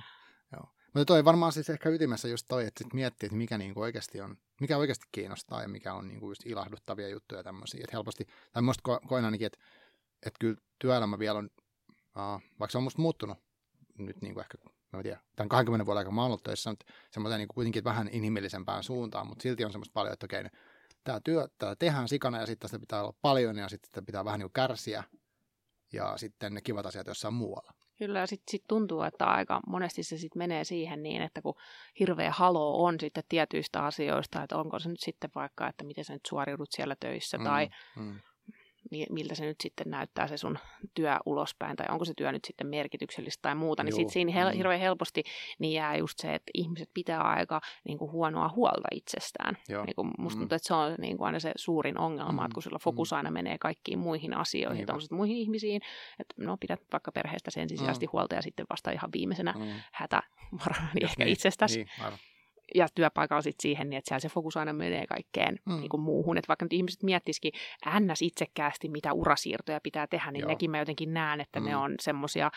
[0.52, 0.70] joo.
[0.94, 4.22] Mutta toi varmaan siis ehkä ytimessä just toi, että sit miettii, että mikä niinku oikeasti
[4.22, 7.82] on, mikä oikeasti kiinnostaa ja mikä on niinku just ilahduttavia juttuja tämmöisiä.
[7.84, 9.60] Että helposti, tai musta ko- koen ainakin, että,
[10.26, 11.50] että kyllä työelämä vielä on,
[11.90, 13.38] uh, vaikka se on musta muuttunut
[13.98, 14.58] nyt niinku ehkä
[14.94, 18.10] mä tiedä, tämän 20 vuoden aikana mä oon ollut töissä nyt semmoisen niin kuitenkin vähän
[18.12, 20.44] inhimillisempään suuntaan, mutta silti on semmoista paljon, että okei,
[21.04, 24.26] tämä työ tää tehdään sikana ja sitten sitä pitää olla paljon ja sitten sitä pitää
[24.26, 25.04] vähän niin kärsiä
[25.94, 27.74] ja sitten ne kivat asiat jossain muualla.
[27.98, 31.56] Kyllä, ja sitten sit tuntuu, että aika monesti se sitten menee siihen niin, että kun
[32.00, 36.14] hirveä halo on sitten tietyistä asioista, että onko se nyt sitten vaikka, että miten sä
[36.14, 38.20] nyt suoriudut siellä töissä, mm, tai mm
[39.10, 40.60] miltä se nyt sitten näyttää se sun
[40.94, 44.52] työ ulospäin, tai onko se työ nyt sitten merkityksellistä tai muuta, niin sitten siinä hel-
[44.52, 44.58] mm.
[44.58, 45.24] hirveän helposti
[45.60, 49.58] niin jää just se, että ihmiset pitää aika niin kuin huonoa huolta itsestään.
[49.86, 50.42] Niin kuin musta mm.
[50.42, 52.46] tuntuu, että se on niin kuin aina se suurin ongelma, mm.
[52.46, 53.18] että kun sillä fokus mm.
[53.18, 55.82] aina menee kaikkiin muihin asioihin, että muihin ihmisiin,
[56.20, 58.10] että no pidät vaikka perheestä ensisijaisesti mm.
[58.14, 59.66] huolta ja sitten vasta ihan viimeisenä mm.
[59.92, 60.24] hätä
[60.94, 61.78] niin ehkä niin, itsestäsi.
[61.78, 62.20] Niin, aivan
[62.76, 65.76] ja työpaikalla sitten siihen, niin että siellä se fokus aina menee kaikkeen mm.
[65.76, 66.38] niin kuin muuhun.
[66.38, 67.52] Että vaikka nyt ihmiset miettisikin
[68.00, 68.22] ns.
[68.22, 70.50] itsekkäästi, mitä urasiirtoja pitää tehdä, niin Joo.
[70.50, 71.66] nekin mä jotenkin näen, että mm.
[71.66, 72.52] ne on semmoisia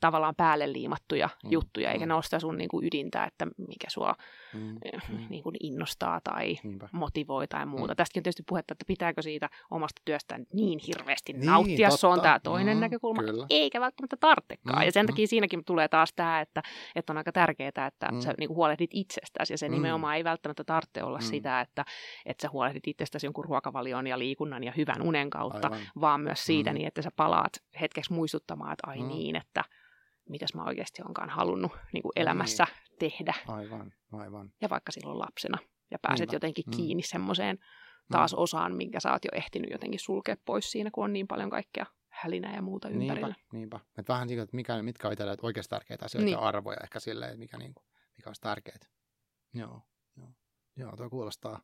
[0.00, 1.50] tavallaan päälle liimattuja mm.
[1.50, 2.08] juttuja, eikä mm.
[2.08, 4.14] ne ole sitä sun niin kuin ydintä, että mikä sua
[4.54, 4.78] mm.
[5.08, 5.26] mm.
[5.30, 6.88] niin kuin innostaa tai Niinpä.
[6.92, 7.92] motivoi tai muuta.
[7.92, 7.96] Mm.
[7.96, 11.88] Tästäkin on tietysti puhetta, että pitääkö siitä omasta työstään niin hirveästi niin, nauttia.
[11.88, 12.00] Totta.
[12.00, 13.46] Se on tämä toinen mm, näkökulma, kyllä.
[13.50, 14.78] eikä välttämättä tarvitsekaan.
[14.78, 14.84] Mm.
[14.84, 15.28] Ja sen takia mm.
[15.28, 16.62] siinäkin tulee taas tämä, että,
[16.94, 18.20] että on aika tärkeää, että mm.
[18.20, 19.52] sä niin kuin huolehdit itsestä itsestäsi.
[19.52, 19.74] Ja se mm.
[19.74, 21.24] nimenomaan ei välttämättä tarvitse olla mm.
[21.24, 21.84] sitä, että,
[22.26, 25.80] että sä huolehdit itsestäsi jonkun ruokavalion ja liikunnan ja hyvän unen kautta, Aivan.
[26.00, 26.74] vaan myös siitä mm.
[26.74, 29.08] niin, että sä palaat hetkeksi muistuttamaan, että ai mm.
[29.08, 29.64] niin, että
[30.28, 32.98] mitäs mä oikeasti onkaan halunnut niin kuin elämässä niin.
[32.98, 33.34] tehdä.
[33.46, 34.52] Aivan, aivan.
[34.60, 35.58] Ja vaikka silloin lapsena.
[35.90, 36.36] Ja pääset Niinpä.
[36.36, 36.76] jotenkin mm.
[36.76, 37.58] kiinni semmoiseen
[38.12, 38.38] taas mm.
[38.38, 41.86] osaan, minkä sä oot jo ehtinyt jotenkin sulkea pois siinä, kun on niin paljon kaikkea
[42.08, 43.26] hälinää ja muuta ympärillä.
[43.26, 43.80] Niinpä, niinpä.
[43.98, 46.32] Et vähän niin kuin, että mikä, mitkä on itselle oikeasti tärkeitä asioita niin.
[46.32, 48.78] ja arvoja ehkä silleen, mikä, niin kuin, mikä olisi tärkeää.
[49.54, 49.82] Joo,
[50.16, 50.28] joo.
[50.76, 51.60] Joo, tuo kuulostaa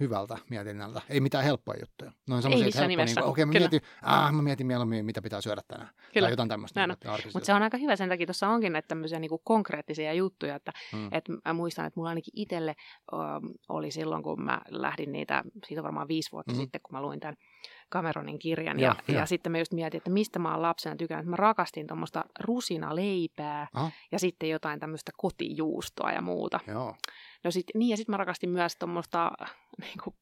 [0.00, 1.02] hyvältä mietinnältä.
[1.08, 2.12] Ei mitään helppoja juttuja.
[2.28, 3.20] Noin Ei missään nimessä.
[3.20, 5.88] Niin okei, mä mietin, ah, mä mietin mieluummin, mitä pitää syödä tänään.
[6.12, 6.26] Kyllä.
[6.26, 6.86] Tai jotain tämmöistä.
[6.86, 6.98] Niin,
[7.34, 10.72] Mutta se on aika hyvä, sen takia tuossa onkin näitä tämmöisiä niin konkreettisia juttuja, että
[10.92, 11.08] mm.
[11.12, 12.74] et mä muistan, että mulla ainakin itselle
[13.12, 16.58] um, oli silloin, kun mä lähdin niitä, siitä varmaan viisi vuotta mm.
[16.58, 17.36] sitten, kun mä luin tämän
[17.92, 18.80] Cameronin kirjan.
[18.80, 21.26] Ja, ja, ja sitten mä just mietin, että mistä mä oon lapsena tykännyt.
[21.26, 23.90] Mä rakastin tuommoista rusinaleipää Aha.
[24.12, 26.60] ja sitten jotain tämmöistä kotijuustoa ja muuta.
[26.66, 26.94] Joo.
[27.44, 29.30] No sit, niin, ja sitten mä rakastin myös tuommoista
[29.80, 30.14] niin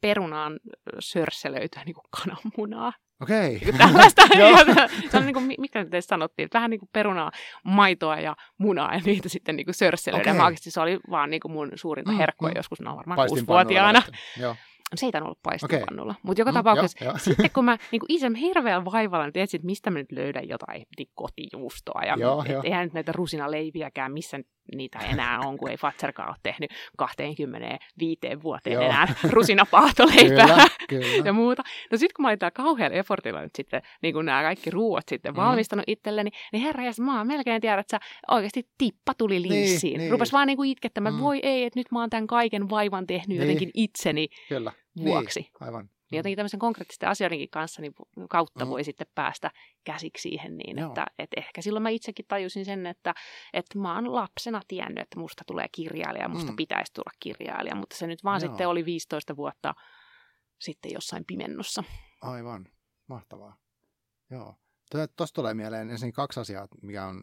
[0.00, 0.60] perunaan
[0.98, 2.92] sörsselöityä niin kuin kananmunaa.
[3.22, 3.56] Okei.
[3.56, 3.72] Okay.
[3.78, 4.22] Tällaista,
[5.10, 7.30] se on niin kuin, mikä te sanottiin, vähän niin kuin perunaa,
[7.64, 9.74] maitoa ja munaa ja niitä sitten niin kuin.
[10.14, 10.54] Okay.
[10.58, 14.02] se oli vaan niin kuin mun suurinta mm, herkkua mm, joskus, no varmaan kuusivuotiaana.
[14.40, 14.56] Joo
[14.94, 16.12] se ei tainnut olla paistopannulla.
[16.12, 16.22] Okay.
[16.22, 17.18] Mutta joka mm, tapauksessa jo, jo.
[17.18, 20.86] sitten kun mä niin itse hirveän vaivalla nyt etsin, että mistä mä nyt löydän jotain
[21.14, 22.02] kotijuustoa.
[22.06, 22.60] Ja joo, et, jo.
[22.64, 24.40] eihän nyt näitä rusinaleiviäkään, missä
[24.76, 28.82] niitä enää on, kun ei Fatserkaan ole tehnyt 25 vuoteen Joo.
[28.82, 31.24] enää rusinapaahtoleipää kyllä, kyllä.
[31.24, 31.62] ja muuta.
[31.90, 35.04] No sitten kun mä olin täällä kauhealla effortilla nyt sitten, niin kun nämä kaikki ruuat
[35.08, 35.36] sitten mm.
[35.36, 39.52] valmistanut itselleni, niin herra ja mä oon melkein tiedä, että sä oikeasti tippa tuli niin,
[39.52, 39.92] linssiin.
[39.92, 40.10] Niin, niin.
[40.10, 41.20] Rupes vaan niin kuin itkettämään, mm.
[41.20, 43.40] voi ei, että nyt mä oon tämän kaiken vaivan tehnyt niin.
[43.40, 44.72] jotenkin itseni kyllä.
[45.04, 45.40] vuoksi.
[45.40, 45.90] Niin, aivan.
[46.10, 47.94] Niin jotenkin tämmöisen konkreettisten asioidenkin kanssa niin
[48.30, 48.68] kautta mm.
[48.68, 49.50] voi sitten päästä
[49.84, 53.14] käsiksi siihen niin, että, että ehkä silloin mä itsekin tajusin sen, että,
[53.52, 56.56] että mä oon lapsena tiennyt, että musta tulee kirjailija, musta mm.
[56.56, 58.48] pitäisi tulla kirjailija, mutta se nyt vaan Joo.
[58.48, 59.74] sitten oli 15 vuotta
[60.58, 61.84] sitten jossain pimennossa.
[62.20, 62.66] Aivan,
[63.06, 63.56] mahtavaa.
[64.30, 64.54] Joo.
[65.16, 67.22] Tuosta tulee mieleen ensin kaksi asiaa, mikä on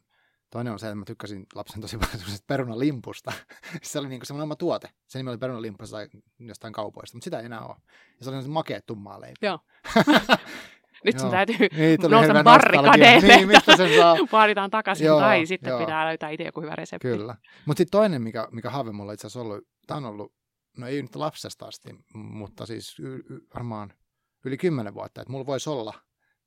[0.56, 3.34] Toinen on se, että mä tykkäsin lapsen tosi paljon perunalimpusta.
[3.84, 4.90] se oli niinku semmoinen oma tuote.
[5.08, 6.08] Se nimi oli perunalimppu tai
[6.40, 7.76] jostain kaupoista, mutta sitä ei enää ole.
[7.88, 9.38] Ja se oli semmoinen makea tummaa leipä.
[9.42, 9.60] Joo.
[11.06, 14.16] Nyt sun täytyy niin, nousta barrikadeille, niin, mistä sen saa.
[14.32, 15.80] vaaditaan takaisin, joo, tai sitten joo.
[15.80, 17.08] pitää löytää itse joku hyvä resepti.
[17.08, 17.36] Kyllä.
[17.66, 20.34] Mutta sitten toinen, mikä, mikä haave mulla itse asiassa ollut, tämä on ollut,
[20.78, 23.94] no ei nyt lapsesta asti, mutta siis y, y, varmaan
[24.46, 25.94] yli kymmenen vuotta, että mulla voisi olla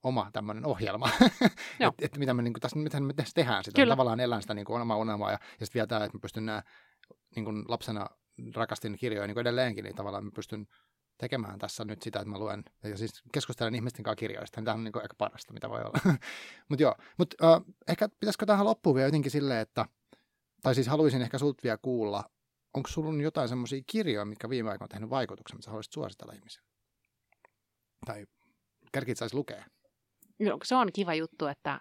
[0.02, 1.10] oma tämmöinen ohjelma,
[1.80, 3.76] että et mitä me, niin kuin, tässä, mitä me tässä tehdään sitä.
[3.76, 3.92] Kyllä.
[3.92, 6.46] Tavallaan elän sitä niin kuin, omaa unelmaa ja, ja sitten vielä tämä, että mä pystyn
[6.46, 6.62] nämä
[7.36, 8.06] niin kuin lapsena
[8.54, 10.66] rakastin kirjoja niin kuin edelleenkin, niin tavallaan mä pystyn
[11.18, 14.62] tekemään tässä nyt sitä, että mä luen ja siis keskustelen ihmisten kanssa kirjoista.
[14.62, 15.98] Tämä on niin aika parasta, mitä voi olla.
[16.68, 19.86] mutta joo, mutta uh, ehkä pitäisikö tähän loppuun vielä jotenkin silleen, että,
[20.62, 22.24] tai siis haluaisin ehkä sulta vielä kuulla,
[22.74, 26.32] onko sulla jotain semmoisia kirjoja, mitkä viime aikoina on tehnyt vaikutuksen, mitä sä haluaisit suositella
[26.32, 26.68] ihmisille?
[28.06, 28.26] Tai
[28.92, 29.64] kärkit saisi lukea?
[30.38, 31.80] No, se on kiva juttu, että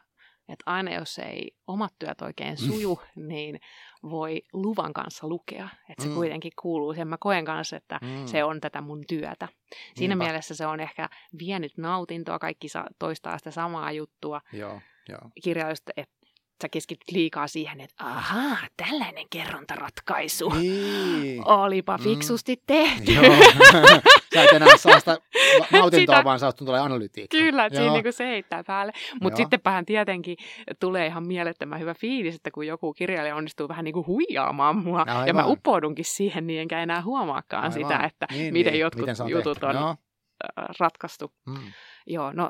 [0.50, 2.58] että aina jos ei omat työt oikein mm.
[2.58, 3.28] suju, mm.
[3.28, 3.60] niin
[4.04, 5.70] voi luvan kanssa lukea.
[5.90, 6.16] Että se mm.
[6.16, 7.08] kuitenkin kuuluu sen.
[7.08, 8.26] Mä koen kanssa, että mm.
[8.26, 9.48] se on tätä mun työtä.
[9.96, 10.26] Siinä Niinpä.
[10.26, 12.68] mielessä se on ehkä vienyt nautintoa, kaikki
[13.00, 14.42] toistaa sitä samaa juttua.
[14.54, 15.30] Joo, joo.
[15.44, 16.17] Kirjallisuutta, että
[16.62, 20.50] sä keskityt liikaa siihen, että ahaa, tällainen kerrontaratkaisu.
[20.50, 21.48] Niin.
[21.48, 22.04] Olipa mm.
[22.04, 22.62] fiksusti mm.
[22.68, 23.12] tehty.
[23.12, 23.36] Joo.
[24.34, 25.18] sä et enää saa sitä
[25.72, 26.24] nautintoa, sitä...
[26.24, 27.38] vaan saa tulee analytiikka.
[27.38, 28.94] Kyllä, että siinä niinku se heittää päälle.
[29.22, 30.38] Mutta sittenpähän tietenkin
[30.80, 35.06] tulee ihan mielettömän hyvä fiilis, että kun joku kirjailija onnistuu vähän niin kuin huijaamaan mua,
[35.08, 35.28] Aivan.
[35.28, 37.74] ja mä upoudunkin siihen, niin enkä enää huomaakaan Aivan.
[37.74, 38.82] sitä, että niin, miten niin.
[38.82, 39.96] jotkut miten jutut on Joo.
[40.80, 41.32] ratkaistu.
[41.46, 41.56] Mm.
[42.08, 42.50] Joo, no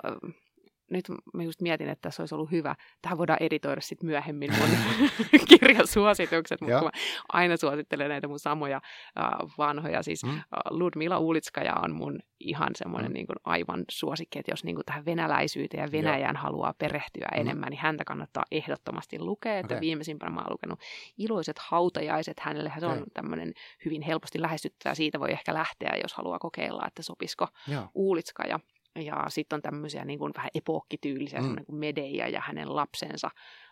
[0.91, 2.75] nyt mä just mietin, että se olisi ollut hyvä.
[3.01, 4.69] Tähän voidaan editoida sitten myöhemmin mun
[5.49, 6.89] kirjasuositukset, mutta mä
[7.29, 8.81] aina suosittelen näitä mun samoja
[9.19, 10.03] uh, vanhoja.
[10.03, 10.41] Siis mm.
[10.69, 13.13] Ludmila Uulitskaja on mun ihan semmoinen mm.
[13.13, 16.43] niin kuin aivan suosikki, että jos niin kuin tähän venäläisyyteen ja Venäjään Joo.
[16.43, 17.41] haluaa perehtyä mm.
[17.41, 19.59] enemmän, niin häntä kannattaa ehdottomasti lukea.
[19.59, 19.81] Että okay.
[19.81, 20.79] viimeisimpänä mä oon lukenut
[21.17, 22.73] Iloiset hautajaiset hänelle.
[22.79, 23.05] Se on okay.
[23.13, 23.53] tämmöinen
[23.85, 24.95] hyvin helposti lähestyttävä.
[24.95, 27.47] Siitä voi ehkä lähteä, jos haluaa kokeilla, että sopisiko.
[27.93, 28.59] Uulitskaja.
[28.97, 31.65] Ja sitten on tämmöisiä niin kuin vähän epokkityylisiä, mm.
[31.65, 33.29] kuin Medeia ja hänen lapsensa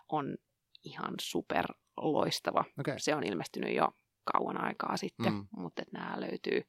[0.09, 0.37] on
[0.83, 1.65] ihan super
[1.97, 2.65] loistava.
[2.79, 2.95] Okay.
[2.97, 3.87] Se on ilmestynyt jo
[4.33, 5.47] kauan aikaa sitten, mm.
[5.51, 6.61] mutta että nämä löytyy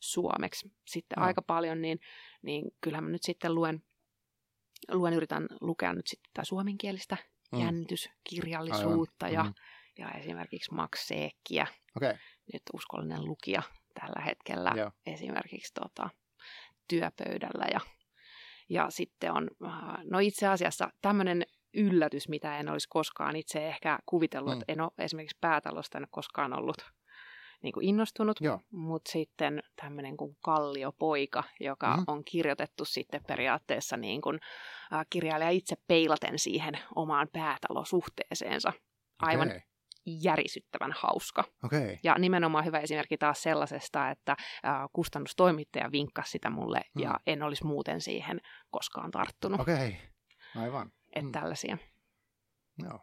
[0.00, 1.26] suomeksi sitten no.
[1.26, 2.00] aika paljon, niin,
[2.42, 3.82] niin kyllähän mä nyt sitten luen,
[4.90, 7.16] luen yritän lukea nyt sitten tätä suomenkielistä
[7.52, 7.60] mm.
[7.60, 9.54] jännityskirjallisuutta ja, mm.
[9.98, 12.14] ja esimerkiksi Max Seekkiä, okay.
[12.52, 13.62] nyt uskollinen lukija
[14.00, 14.90] tällä hetkellä Joo.
[15.06, 16.10] esimerkiksi tota,
[16.88, 17.80] työpöydällä ja
[18.72, 19.72] ja sitten on, äh,
[20.04, 21.42] no itse asiassa tämmöinen
[21.74, 24.60] yllätys, mitä en olisi koskaan itse ehkä kuvitellut, mm.
[24.60, 26.76] että en ole esimerkiksi päätalosta en ole koskaan ollut
[27.62, 32.04] niin kuin innostunut, mutta sitten tämmöinen kuin Kalliopoika, joka mm-hmm.
[32.06, 34.40] on kirjoitettu sitten periaatteessa niin kuin,
[34.92, 38.72] äh, kirjailija itse peilaten siihen omaan päätalosuhteeseensa.
[39.18, 39.60] Aivan okay
[40.06, 41.44] järisyttävän hauska.
[41.64, 41.98] Okay.
[42.02, 47.02] Ja nimenomaan hyvä esimerkki taas sellaisesta, että äh, kustannustoimittaja vinkkasi sitä mulle hmm.
[47.02, 48.40] ja en olisi muuten siihen
[48.70, 49.60] koskaan tarttunut.
[49.60, 50.62] Okei, okay.
[50.62, 50.92] aivan.
[51.06, 51.32] Että hmm.
[51.32, 51.78] tällaisia.
[52.78, 53.00] Joo, wow.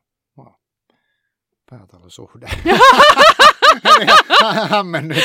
[1.70, 2.48] Päätalosuhde.
[4.70, 5.18] hämmennyt.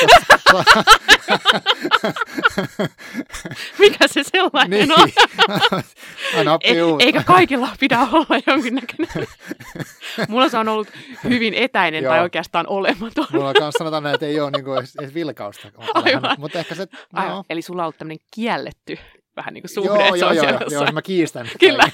[3.78, 5.00] Mikä se sellainen niin.
[5.00, 5.08] on?
[6.38, 9.26] Aina e- eikä kaikilla pidä olla jonkinnäköinen.
[10.28, 10.88] Mulla se on ollut
[11.24, 13.26] hyvin etäinen tai oikeastaan olematon.
[13.32, 15.68] Mulla kanssa sanotaan, että ei ole niinku edes, edes vilkausta.
[15.94, 16.36] Aivan.
[16.38, 17.44] Mutta ehkä se, no.
[17.50, 18.98] Eli sulla on ollut tämmöinen kielletty
[19.36, 21.48] vähän niin kuin suhde, joo, joo, joo, joo, joo, mä kiistän.
[21.60, 21.88] Kyllä.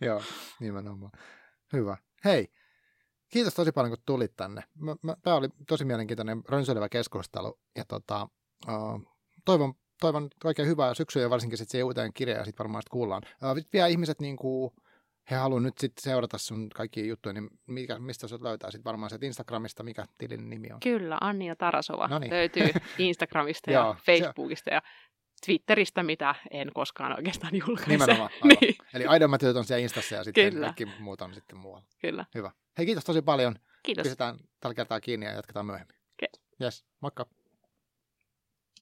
[0.00, 0.22] joo,
[0.60, 1.12] nimenomaan.
[1.72, 1.96] Hyvä.
[2.24, 2.48] Hei,
[3.34, 4.62] kiitos tosi paljon, kun tulit tänne.
[5.22, 7.58] Tämä oli tosi mielenkiintoinen, rönsyilevä keskustelu.
[7.76, 8.28] Ja tota,
[8.68, 9.14] uh,
[9.44, 12.88] toivon, toivon oikein hyvää syksyä ja varsinkin sitten siihen uuteen kirjaan ja sitten varmaan sit
[12.88, 13.22] kuullaan.
[13.24, 14.70] Uh, vielä ihmiset niin kuin,
[15.30, 19.10] he haluavat nyt sitten seurata sun kaikki juttuja, niin mikä, mistä sut löytää sitten varmaan
[19.10, 20.80] se Instagramista, mikä tilin nimi on?
[20.80, 22.32] Kyllä, Annia Tarasova Noniin.
[22.32, 24.82] löytyy Instagramista ja Facebookista ja
[25.46, 27.90] Twitteristä, mitä en koskaan oikeastaan julkaise.
[27.90, 28.30] Nimenomaan.
[28.60, 28.74] niin.
[28.94, 30.66] Eli Aidommätyöt on siellä Instassa ja sitten Kyllä.
[30.66, 31.86] kaikki muut on sitten muualla.
[32.00, 32.24] Kyllä.
[32.34, 32.50] Hyvä.
[32.78, 33.58] Hei, kiitos tosi paljon.
[33.82, 34.02] Kiitos.
[34.02, 35.96] Pistetään tällä kertaa kiinni ja jatketaan myöhemmin.
[35.96, 36.42] Okay.
[36.62, 37.26] Yes, moikka.